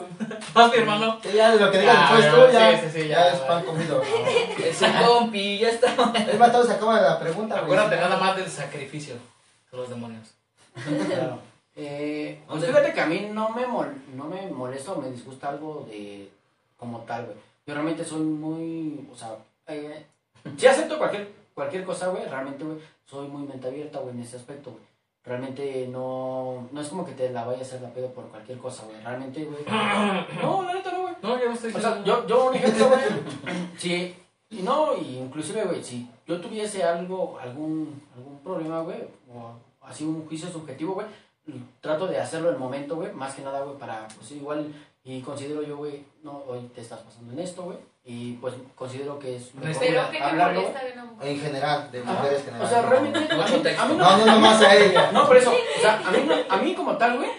Vas, 0.54 0.72
mi 0.72 0.78
hermano. 0.78 1.20
Sí, 1.22 1.30
ya 1.34 1.54
lo 1.56 1.72
que 1.72 1.80
digas 1.80 1.96
Ah, 2.00 2.18
después 2.18 2.26
ya, 2.26 2.48
tú, 2.48 2.54
ya, 2.54 2.80
sí, 2.80 2.86
sí, 2.86 3.02
sí, 3.02 3.08
ya 3.08 3.18
ya, 3.18 3.30
es 3.30 3.40
pan 3.42 3.64
comido. 3.64 4.02
Ese 4.64 4.88
compi, 5.06 5.60
ya 5.60 5.70
está. 5.70 5.94
Es 6.16 6.40
más, 6.40 6.52
todo 6.52 6.66
se 6.66 6.74
acaba 6.74 7.00
la 7.00 7.20
pregunta, 7.20 7.62
güey. 7.62 7.66
Acuérdate 7.66 7.96
nada 7.98 8.18
más 8.18 8.36
del 8.36 8.50
sacrificio 8.50 9.16
los 9.72 9.90
demonios. 9.90 10.34
Claro. 11.08 11.40
Eh, 11.78 12.42
pues 12.48 12.64
fíjate 12.66 12.94
que 12.94 13.02
a 13.02 13.06
mí 13.06 13.30
no 13.34 13.50
me, 13.50 13.68
mol, 13.68 13.94
no 14.16 14.24
me 14.24 14.50
molesta 14.50 14.94
o 14.94 15.02
me 15.02 15.12
disgusta 15.12 15.50
algo 15.50 15.86
de 15.90 16.32
como 16.78 17.00
tal, 17.00 17.26
güey. 17.26 17.38
Yo 17.68 17.74
realmente 17.74 18.06
soy 18.06 18.22
muy, 18.22 19.06
o 19.12 19.14
sea, 19.14 19.36
eh, 19.68 20.06
si 20.56 20.68
acepto 20.68 20.98
cualquier, 20.98 21.34
cualquier 21.54 21.84
cosa, 21.84 22.08
güey, 22.08 22.24
realmente, 22.30 22.64
güey, 22.64 22.78
soy 23.06 23.28
muy 23.28 23.46
mente 23.46 23.68
abierta, 23.68 24.00
güey, 24.00 24.16
en 24.16 24.22
ese 24.22 24.38
aspecto, 24.38 24.72
güey. 24.72 24.84
Realmente 25.26 25.88
no, 25.90 26.70
no 26.72 26.80
es 26.80 26.88
como 26.88 27.06
que 27.06 27.12
te 27.12 27.32
la 27.32 27.44
vaya 27.44 27.60
a 27.60 27.64
hacer 27.64 27.82
la 27.82 27.90
pedo 27.90 28.10
por 28.12 28.26
cualquier 28.30 28.60
cosa, 28.60 28.86
güey. 28.86 29.02
Realmente, 29.02 29.44
güey. 29.44 29.66
No, 30.42 30.64
la 30.64 30.76
neta 30.76 30.92
no, 30.94 31.02
güey. 31.02 31.16
No, 31.22 31.38
yo 31.38 31.48
no 31.48 31.54
estoy 31.56 31.74
O 31.74 31.80
sea, 31.82 31.96
diciendo. 31.96 32.06
yo, 32.06 32.28
yo 32.28 32.50
un 32.52 32.56
ejemplo, 32.56 32.88
güey. 32.88 33.02
Sí, 33.78 34.16
y 34.50 34.62
no, 34.62 34.96
y 34.96 35.18
inclusive, 35.18 35.64
güey, 35.66 35.84
si 35.84 36.08
yo 36.26 36.40
tuviese 36.40 36.84
algo, 36.84 37.38
algún, 37.38 38.02
algún 38.16 38.40
problema, 38.40 38.80
güey, 38.82 39.00
o 39.36 39.86
así 39.88 40.04
un 40.04 40.26
juicio 40.28 40.50
subjetivo, 40.50 40.94
güey, 40.96 41.08
trato 41.82 42.08
de 42.08 42.20
hacerlo 42.20 42.50
en 42.50 42.56
el 42.56 42.60
momento, 42.60 42.96
güey, 42.96 43.12
más 43.14 43.34
que 43.36 43.42
nada, 43.44 43.62
güey, 43.62 43.78
para, 43.78 44.08
pues 44.18 44.32
igual, 44.32 44.74
y 45.04 45.22
considero 45.22 45.62
yo, 45.62 45.78
güey, 45.78 46.04
no, 46.24 46.44
hoy 46.48 46.60
te 46.74 46.82
estás 46.82 47.00
pasando 47.02 47.34
en 47.34 47.40
esto, 47.40 47.64
güey, 47.64 47.78
y 48.04 48.34
pues 48.34 48.54
considero 48.76 49.20
que 49.20 49.36
es 49.36 49.54
mejor 49.56 49.76
Pero 49.80 50.12
¿qué 50.12 50.18
te 50.18 50.24
hablarlo, 50.24 50.62
molesta 50.62 50.84
de 50.86 50.92
una 50.94 51.06
mujer? 51.06 51.28
En 51.28 51.40
general, 51.40 51.92
de 51.92 52.02
Ajá. 52.02 52.12
mujeres 52.14 52.44
generales. 52.46 52.68
O 52.68 52.74
sea, 52.74 52.82
realmente, 52.90 53.20
a 53.20 53.86
mí, 53.86 53.94
mí 53.94 53.98
No, 54.00 54.18
no, 54.18 54.26
nomás 54.26 54.62
a 54.62 54.76
ella. 54.76 55.12
no, 55.12 55.28
por 55.28 55.38
eso, 55.38 55.52
o 55.52 55.82
sea, 55.82 56.02
a 56.08 56.12
mí, 56.12 56.18
no- 56.28 56.54
a 56.56 56.58
mí 56.58 56.74
como 56.76 56.98
tal, 56.98 57.18
güey, 57.18 57.30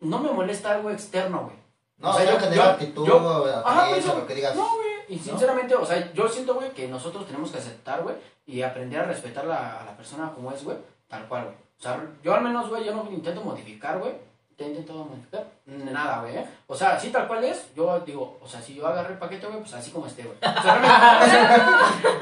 no 0.00 0.18
me 0.18 0.30
molesta 0.32 0.72
algo 0.74 0.90
externo, 0.90 1.42
güey. 1.44 1.56
No, 1.98 2.10
O 2.10 2.12
sea, 2.14 2.24
yo- 2.24 2.38
tener 2.38 2.54
yo- 2.54 2.62
actitud, 2.62 3.06
yo- 3.06 3.18
Ajá, 3.18 3.62
por 3.62 3.72
apariencia, 3.72 4.10
eso, 4.12 4.18
lo 4.20 4.26
que 4.26 4.34
digas. 4.34 4.56
No, 4.56 4.74
güey. 4.76 4.88
Y 5.08 5.18
sinceramente, 5.18 5.74
o 5.74 5.84
sea, 5.84 6.12
yo 6.14 6.26
siento, 6.28 6.54
güey, 6.54 6.70
que 6.70 6.88
nosotros 6.88 7.26
tenemos 7.26 7.50
que 7.50 7.58
aceptar, 7.58 8.02
güey, 8.02 8.16
y 8.46 8.62
aprender 8.62 9.00
a 9.00 9.04
respetar 9.04 9.44
la- 9.44 9.82
a 9.82 9.84
la 9.84 9.96
persona 9.96 10.32
como 10.34 10.50
es, 10.52 10.64
güey, 10.64 10.78
tal 11.10 11.26
cual, 11.28 11.44
güey. 11.44 11.56
O 11.56 11.82
sea, 11.82 12.00
yo 12.22 12.34
al 12.34 12.42
menos, 12.42 12.68
güey, 12.70 12.84
yo 12.84 12.94
no 12.94 13.06
intento 13.10 13.42
modificar, 13.42 13.98
güey. 13.98 14.12
Te 14.56 14.66
he 14.66 14.68
intentado 14.68 15.04
modificar 15.06 15.46
nada, 15.64 16.20
güey. 16.20 16.36
¿eh? 16.36 16.46
O 16.66 16.74
sea, 16.76 17.00
sí, 17.00 17.08
tal 17.08 17.26
cual 17.26 17.42
es, 17.44 17.74
yo 17.74 17.98
digo, 18.00 18.38
o 18.42 18.46
sea, 18.46 18.60
si 18.60 18.74
yo 18.74 18.86
agarré 18.86 19.14
el 19.14 19.18
paquete, 19.18 19.46
güey, 19.46 19.58
pues 19.60 19.72
así 19.72 19.90
como 19.90 20.06
esté, 20.06 20.22
güey. 20.22 20.36
O 20.36 20.62
sea, 20.62 20.74
realmente, 20.78 21.62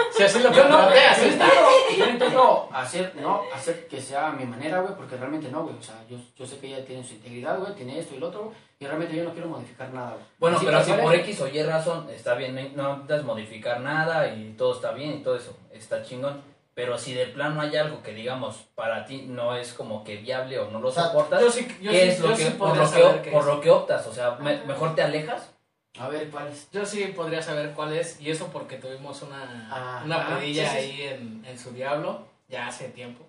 Si 0.16 0.22
así 0.22 0.38
lo 0.38 0.52
yo 0.52 0.68
no, 0.68 0.76
contraté, 0.76 1.04
así 1.06 1.22
yo 1.22 1.28
está. 1.30 1.44
intento, 1.46 1.96
yo 1.98 2.06
intento 2.10 2.68
hacer, 2.72 3.12
no, 3.16 3.42
hacer 3.52 3.88
que 3.88 4.00
sea 4.00 4.28
a 4.28 4.32
mi 4.32 4.44
manera, 4.44 4.80
güey, 4.82 4.94
porque 4.94 5.16
realmente 5.16 5.48
no, 5.50 5.64
güey. 5.64 5.76
O 5.76 5.82
sea, 5.82 5.96
yo, 6.08 6.16
yo 6.36 6.46
sé 6.46 6.58
que 6.60 6.68
ella 6.68 6.84
tiene 6.84 7.02
su 7.02 7.14
integridad, 7.14 7.58
güey, 7.58 7.74
tiene 7.74 7.98
esto 7.98 8.14
y 8.14 8.18
lo 8.18 8.28
otro, 8.28 8.44
güey, 8.44 8.56
y 8.78 8.86
realmente 8.86 9.16
yo 9.16 9.24
no 9.24 9.32
quiero 9.32 9.48
modificar 9.48 9.92
nada, 9.92 10.10
güey. 10.12 10.24
Bueno, 10.38 10.56
Así 10.58 10.66
pero 10.66 10.84
si 10.84 10.92
por 10.92 11.14
es. 11.16 11.20
X 11.22 11.40
o 11.40 11.48
Y 11.48 11.60
razón 11.64 12.08
está 12.10 12.34
bien, 12.34 12.54
no- 12.54 12.82
no 12.84 12.92
necesitas 12.98 13.24
modificar 13.24 13.80
nada 13.80 14.32
y 14.32 14.52
todo 14.56 14.74
está 14.74 14.92
bien 14.92 15.14
y 15.14 15.22
todo 15.24 15.34
eso, 15.34 15.56
está 15.72 16.04
chingón. 16.04 16.40
Pero 16.78 16.96
si 16.96 17.12
de 17.12 17.26
plano 17.26 17.60
hay 17.60 17.76
algo 17.76 18.04
que 18.04 18.14
digamos 18.14 18.54
para 18.76 19.04
ti 19.04 19.22
no 19.22 19.56
es 19.56 19.74
como 19.74 20.04
que 20.04 20.18
viable 20.18 20.60
o 20.60 20.70
no 20.70 20.78
lo 20.78 20.92
soportas, 20.92 21.40
Yo 21.40 21.50
sí, 21.50 21.66
yo 21.82 21.90
¿qué 21.90 22.02
sí, 22.02 22.08
es 22.10 22.20
lo 22.20 22.28
yo 22.28 22.36
que, 22.36 22.44
sí 22.44 22.50
por, 22.50 22.76
lo 22.76 22.88
que, 22.92 23.20
qué 23.24 23.30
por 23.32 23.40
es. 23.40 23.46
lo 23.48 23.60
que 23.60 23.70
optas? 23.70 24.06
O 24.06 24.12
sea, 24.14 24.36
me- 24.36 24.62
mejor 24.62 24.94
te 24.94 25.02
alejas. 25.02 25.50
A 25.98 26.08
ver, 26.08 26.30
¿cuál 26.30 26.46
es? 26.46 26.70
Yo 26.70 26.86
sí 26.86 27.02
podría 27.16 27.42
saber 27.42 27.72
cuál 27.72 27.94
es, 27.94 28.20
y 28.20 28.30
eso 28.30 28.46
porque 28.52 28.76
tuvimos 28.76 29.20
una, 29.22 29.68
Ah, 29.72 30.02
una 30.04 30.24
ah, 30.28 30.38
pedilla 30.38 30.70
sí, 30.70 30.76
sí, 30.76 30.76
ahí 30.92 31.02
en, 31.02 31.44
en 31.44 31.58
su 31.58 31.72
diablo, 31.72 32.22
ya 32.48 32.68
hace 32.68 32.90
tiempo. 32.90 33.24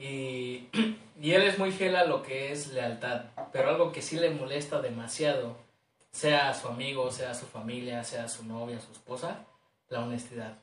Y, 0.00 0.66
y 1.22 1.32
él 1.32 1.42
es 1.42 1.56
muy 1.56 1.70
fiel 1.70 1.94
a 1.94 2.04
lo 2.04 2.24
que 2.24 2.50
es 2.50 2.66
lealtad, 2.72 3.26
pero 3.52 3.70
algo 3.70 3.92
que 3.92 4.02
sí 4.02 4.18
le 4.18 4.30
molesta 4.30 4.80
demasiado, 4.80 5.56
sea 6.10 6.52
su 6.52 6.66
amigo, 6.66 7.12
sea 7.12 7.32
su 7.32 7.46
familia, 7.46 8.02
sea 8.02 8.26
su 8.26 8.44
novia, 8.44 8.80
su 8.80 8.90
esposa, 8.90 9.44
la 9.88 10.00
honestidad. 10.00 10.54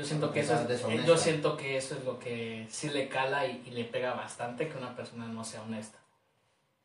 Yo 0.00 0.06
siento 0.06 0.32
que 0.32 0.40
eso 0.40 0.54
es, 0.54 0.66
deshonesta. 0.66 1.06
yo 1.06 1.16
siento 1.18 1.58
que 1.58 1.76
eso 1.76 1.94
es 1.94 2.04
lo 2.04 2.18
que 2.18 2.66
sí 2.70 2.88
le 2.88 3.10
cala 3.10 3.44
y, 3.46 3.62
y 3.66 3.70
le 3.72 3.84
pega 3.84 4.14
bastante 4.14 4.66
que 4.66 4.78
una 4.78 4.96
persona 4.96 5.26
no 5.26 5.44
sea 5.44 5.60
honesta. 5.60 5.98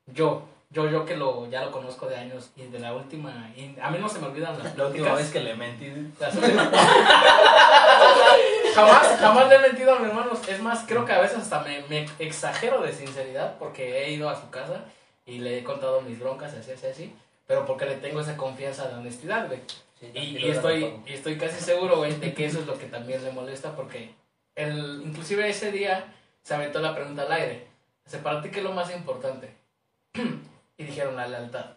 Yo, 0.07 0.43
yo, 0.69 0.89
yo 0.89 1.05
que 1.05 1.15
lo, 1.15 1.49
ya 1.49 1.63
lo 1.63 1.71
conozco 1.71 2.07
de 2.07 2.17
años 2.17 2.49
y 2.57 2.63
de 2.63 2.77
la 2.77 2.93
última, 2.93 3.49
y 3.55 3.73
a 3.81 3.89
mí 3.89 3.99
no 4.01 4.09
se 4.09 4.19
me 4.19 4.27
olvidan 4.27 4.61
las 4.61 4.77
La 4.77 4.87
última 4.87 5.13
vez 5.13 5.31
que 5.31 5.39
le 5.39 5.55
mentí. 5.55 5.89
Jamás, 8.75 9.17
jamás 9.17 9.47
le 9.47 9.55
he 9.55 9.59
mentido 9.59 9.95
a 9.95 9.99
mi 9.99 10.09
hermano. 10.09 10.31
Es 10.49 10.61
más, 10.61 10.83
creo 10.85 11.05
que 11.05 11.13
a 11.13 11.21
veces 11.21 11.37
hasta 11.37 11.61
me, 11.61 11.83
me 11.83 12.05
exagero 12.19 12.81
de 12.81 12.91
sinceridad 12.91 13.57
porque 13.57 14.03
he 14.03 14.11
ido 14.11 14.29
a 14.29 14.35
su 14.35 14.49
casa 14.49 14.83
y 15.25 15.37
le 15.37 15.59
he 15.59 15.63
contado 15.63 16.01
mis 16.01 16.19
broncas, 16.19 16.53
así, 16.53 16.71
así, 16.71 16.87
así. 16.87 17.15
Pero 17.47 17.65
porque 17.65 17.85
le 17.85 17.95
tengo 17.95 18.19
esa 18.19 18.35
confianza 18.35 18.89
de 18.89 18.95
honestidad, 18.95 19.47
güey. 19.47 19.61
Y, 20.01 20.37
y 20.37 20.49
estoy, 20.49 21.01
y 21.05 21.13
estoy 21.13 21.37
casi 21.37 21.59
seguro, 21.63 21.97
güey, 21.97 22.13
de 22.19 22.33
que 22.33 22.45
eso 22.45 22.59
es 22.59 22.67
lo 22.67 22.77
que 22.77 22.85
también 22.85 23.23
le 23.23 23.31
molesta 23.31 23.75
porque 23.75 24.13
el, 24.55 25.01
inclusive 25.05 25.49
ese 25.49 25.71
día 25.71 26.13
se 26.43 26.53
aventó 26.53 26.79
la 26.79 26.93
pregunta 26.93 27.23
al 27.23 27.31
aire. 27.31 27.67
Dice, 28.03 28.19
¿para 28.19 28.41
ti 28.41 28.49
qué 28.49 28.59
es 28.59 28.63
lo 28.63 28.73
más 28.73 28.93
importante? 28.93 29.49
y 30.77 30.83
dijeron 30.83 31.15
la 31.15 31.27
lealtad. 31.27 31.71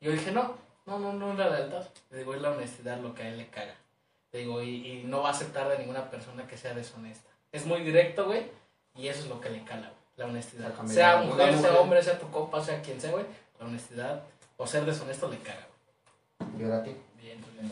Yo 0.00 0.12
dije, 0.12 0.30
no, 0.32 0.56
no, 0.86 0.98
no, 0.98 1.12
no 1.12 1.32
es 1.32 1.38
la 1.38 1.50
lealtad. 1.50 1.86
Le 2.10 2.18
digo, 2.18 2.34
es 2.34 2.40
la 2.40 2.50
honestidad 2.52 2.98
lo 3.00 3.14
que 3.14 3.22
a 3.22 3.28
él 3.28 3.38
le 3.38 3.48
caga. 3.48 3.74
Le 4.32 4.40
digo, 4.40 4.62
y, 4.62 4.86
y 4.86 5.04
no 5.04 5.22
va 5.22 5.28
a 5.28 5.32
aceptar 5.32 5.68
de 5.68 5.78
ninguna 5.78 6.10
persona 6.10 6.46
que 6.46 6.56
sea 6.56 6.74
deshonesta. 6.74 7.28
Es 7.52 7.66
muy 7.66 7.80
directo, 7.82 8.26
güey, 8.26 8.50
y 8.96 9.08
eso 9.08 9.20
es 9.20 9.28
lo 9.28 9.40
que 9.40 9.50
le 9.50 9.62
cala, 9.64 9.88
güey, 9.88 10.00
la 10.16 10.26
honestidad. 10.26 10.74
Sea 10.86 11.16
Una 11.16 11.26
mujer, 11.26 11.52
sea 11.52 11.56
mujer. 11.56 11.76
hombre, 11.76 12.02
sea 12.02 12.18
tu 12.18 12.30
compa, 12.30 12.62
sea 12.62 12.82
quien 12.82 13.00
sea, 13.00 13.12
güey, 13.12 13.24
la 13.60 13.66
honestidad 13.66 14.22
o 14.56 14.66
ser 14.66 14.84
deshonesto 14.84 15.28
le 15.28 15.38
caga, 15.38 15.66
güey. 16.40 16.60
Y 16.60 16.64
ahora 16.64 16.78
a 16.78 16.82
ti. 16.82 16.96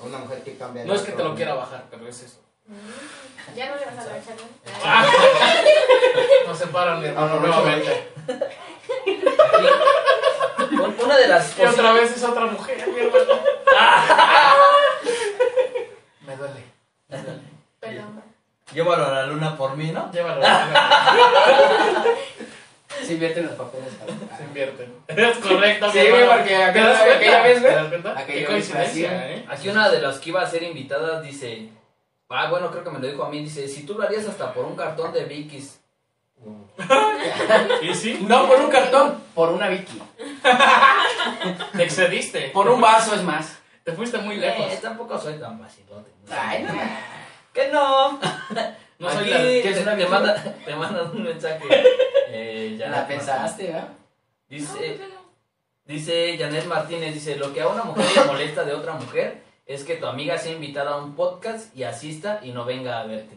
Una 0.02 0.18
mujer 0.18 0.42
que 0.42 0.56
cambia. 0.56 0.84
No 0.84 0.94
es 0.94 1.02
que 1.02 1.12
te 1.12 1.22
lo 1.22 1.34
quiera 1.34 1.54
bajar, 1.54 1.84
pero 1.90 2.08
es 2.08 2.22
eso. 2.22 2.40
Mm. 2.66 2.74
Ya 3.56 3.68
no 3.70 3.76
le 3.76 3.84
vas 3.84 3.98
a 3.98 4.02
hablar, 4.02 4.20
Charlie. 4.24 4.44
Ah. 4.84 5.06
Nos 6.46 6.58
separan, 6.58 7.00
mi 7.00 7.06
hermano, 7.06 7.34
ah, 7.34 7.38
nuevamente. 7.40 8.08
Una 11.04 11.16
de 11.16 11.28
las 11.28 11.44
cosas. 11.50 11.58
Y 11.58 11.64
otra 11.66 11.92
vez 11.92 12.16
es 12.16 12.22
otra 12.22 12.46
mujer, 12.46 12.86
mi 12.88 13.00
hermano. 13.00 13.40
Ah. 13.76 14.54
Me 16.26 16.36
duele. 16.36 16.64
Me 17.08 17.18
duele. 17.18 17.40
Perdón. 17.80 18.22
Llévalo 18.72 19.06
a 19.06 19.10
la 19.10 19.26
luna 19.26 19.56
por 19.56 19.76
mí, 19.76 19.90
¿no? 19.90 20.10
Llévalo 20.12 20.36
a 20.36 20.38
la 20.48 20.66
luna. 20.66 22.04
Se 23.06 23.12
invierten 23.14 23.46
los 23.46 23.54
papeles. 23.56 23.88
Se 24.36 24.44
invierten. 24.44 24.94
Es 25.08 25.36
correcto, 25.38 25.90
Sí, 25.92 25.98
güey, 26.08 26.26
porque 26.28 26.48
¿Te 26.48 26.62
aquella- 26.64 26.86
das 26.88 26.98
cuenta? 27.02 27.16
aquella 27.18 27.42
vez, 27.42 27.62
güey, 27.62 28.44
coincidencia, 28.46 29.30
¿eh? 29.32 29.44
Aquí 29.48 29.68
una 29.68 29.88
de 29.90 30.00
las 30.00 30.18
que 30.18 30.30
iba 30.30 30.42
a 30.42 30.46
ser 30.50 30.62
invitadas 30.62 31.22
dice, 31.22 31.68
ah, 32.28 32.48
bueno, 32.50 32.70
creo 32.70 32.84
que 32.84 32.90
me 32.90 32.98
lo 32.98 33.06
dijo 33.06 33.24
a 33.24 33.28
mí, 33.30 33.40
dice, 33.42 33.68
si 33.68 33.84
tú 33.84 33.94
lo 33.94 34.04
harías 34.04 34.26
hasta 34.26 34.52
por 34.54 34.64
un 34.64 34.76
cartón 34.76 35.12
de 35.12 35.24
Vicky's. 35.24 35.78
¿Y 37.82 37.94
sí? 37.94 38.18
No 38.26 38.48
por 38.48 38.58
un 38.60 38.70
cartón, 38.70 39.22
por 39.34 39.50
una 39.50 39.68
Vicky. 39.68 40.02
Te 41.76 41.82
excediste. 41.84 42.48
Por 42.48 42.68
un 42.68 42.80
vaso 42.80 43.14
es 43.14 43.22
más. 43.22 43.58
Te 43.84 43.92
fuiste 43.92 44.18
muy 44.18 44.36
Eh, 44.36 44.38
lejos. 44.38 44.80
tampoco 44.80 45.18
soy 45.18 45.34
tan 45.34 45.60
vacilote. 45.60 46.10
Ay, 46.30 46.64
no. 46.64 46.72
Que 47.52 47.68
no. 47.68 48.18
No 49.02 49.10
soy 49.10 49.22
Aquí 49.22 49.30
la... 49.30 49.38
¿qué 49.38 49.60
te, 49.62 49.70
es 49.70 49.82
una 49.82 49.96
te 49.96 50.06
manda, 50.06 50.42
te 50.64 50.76
mandan 50.76 51.10
un 51.10 51.24
mensaje. 51.24 51.64
Eh, 52.28 52.76
ya 52.78 52.88
La 52.88 53.06
pensaste, 53.06 53.66
¿verdad? 53.66 53.88
Dice, 54.48 55.00
dice 55.84 56.36
Janet 56.38 56.66
Martínez, 56.66 57.12
dice, 57.12 57.34
lo 57.34 57.52
que 57.52 57.62
a 57.62 57.68
una 57.68 57.82
mujer 57.82 58.06
le 58.14 58.24
molesta 58.24 58.62
de 58.64 58.74
otra 58.74 58.92
mujer 58.94 59.42
es 59.66 59.82
que 59.82 59.96
tu 59.96 60.06
amiga 60.06 60.38
sea 60.38 60.52
invitada 60.52 60.92
a 60.92 60.96
un 60.98 61.16
podcast 61.16 61.76
y 61.76 61.82
asista 61.82 62.38
y 62.44 62.52
no 62.52 62.64
venga 62.64 63.00
a 63.00 63.06
verte. 63.06 63.36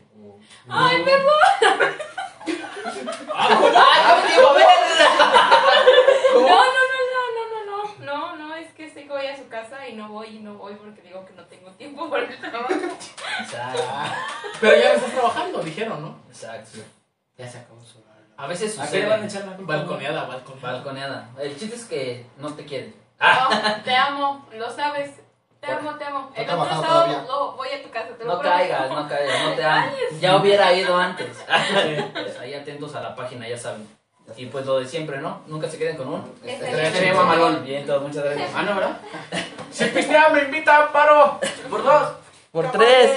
Ay, 0.70 1.02
perdón. 1.04 1.34
¡Ah, 3.34 3.50
no, 3.50 3.60
no, 3.60 3.72
no, 7.34 7.46
no, 7.66 7.66
no, 7.66 8.06
no, 8.06 8.36
no, 8.36 8.56
es 8.56 8.72
que 9.06 9.14
voy 9.14 9.26
a 9.28 9.36
su 9.38 9.48
casa 9.48 9.88
y 9.88 9.96
no 9.96 10.10
voy 10.10 10.28
y 10.28 10.40
no 10.40 10.56
voy 10.56 10.76
porque 10.76 11.02
digo 11.02 11.26
que 11.26 11.34
no 11.34 11.44
tengo 11.46 11.70
tiempo 11.72 12.10
por 12.10 12.20
el 12.20 12.38
trabajo. 12.40 12.74
Exacto, 13.40 13.84
Pero 14.62 14.78
ya 14.78 14.90
no 14.90 14.96
estás 14.96 15.12
trabajando, 15.14 15.60
dijeron, 15.60 16.02
¿no? 16.02 16.18
exacto. 16.30 16.80
Ya 17.38 17.48
se 17.48 17.60
acabó 17.60 17.84
su. 17.84 18.04
A 18.38 18.48
veces 18.48 18.78
¿A 18.78 18.90
qué 18.92 19.00
le 19.00 19.06
van 19.08 19.22
a 19.22 19.24
sucede. 19.24 19.40
echar 19.40 19.52
la 19.52 19.58
culpa? 19.58 19.76
Balconeada, 19.78 20.26
balconeada. 20.26 20.72
Balconeada. 20.74 21.30
El 21.40 21.58
chiste 21.58 21.76
es 21.78 21.86
que 21.86 22.26
no 22.38 22.54
te 22.54 22.66
quieren. 22.66 22.94
No, 23.20 23.84
te 23.84 23.96
amo, 23.96 24.46
lo 24.52 24.70
sabes. 24.70 25.12
Te 25.62 25.72
amo, 25.72 25.96
te 25.96 26.04
amo. 26.04 26.30
El 26.36 26.46
¿No 26.46 26.54
otro 26.62 26.70
sábado 26.76 27.06
todavía? 27.06 27.22
lo- 27.28 27.52
voy 27.54 27.70
a 27.70 27.82
tu 27.82 27.90
casa, 27.90 28.10
te 28.18 28.26
lo 28.26 28.34
No 28.34 28.40
prometo. 28.42 28.58
caigas, 28.58 28.90
no 28.90 29.08
caigas, 29.08 29.44
no 29.46 29.54
te 29.54 29.64
amo. 29.66 29.92
Ya 30.20 30.36
hubiera 30.36 30.74
ido 30.74 30.98
antes. 30.98 31.38
Pues 32.14 32.38
ahí 32.40 32.54
atentos 32.54 32.94
a 32.96 33.02
la 33.02 33.16
página, 33.16 33.48
ya 33.48 33.58
saben. 33.58 33.88
Y 34.38 34.48
pues 34.48 34.66
lo 34.66 34.80
de 34.80 34.88
siempre, 34.88 35.20
¿no? 35.20 35.42
Nunca 35.48 35.70
se 35.70 35.78
queden 35.78 35.98
con 35.98 36.08
un. 36.08 36.24
Este 36.44 36.66
día. 36.66 36.92
chido. 36.92 37.16
mamalón. 37.16 37.64
Bien, 37.64 37.86
todos, 37.86 38.02
muchas 38.02 38.24
gracias. 38.24 38.50
Ah, 38.54 38.64
no, 38.64 38.76
¿verdad? 38.76 38.98
Si 39.72 39.84
pistean, 39.86 40.34
me 40.34 40.44
invita, 40.44 40.92
paro. 40.92 41.40
Por 41.70 41.84
dos. 41.84 42.12
Por 42.52 42.72
tres. 42.72 43.12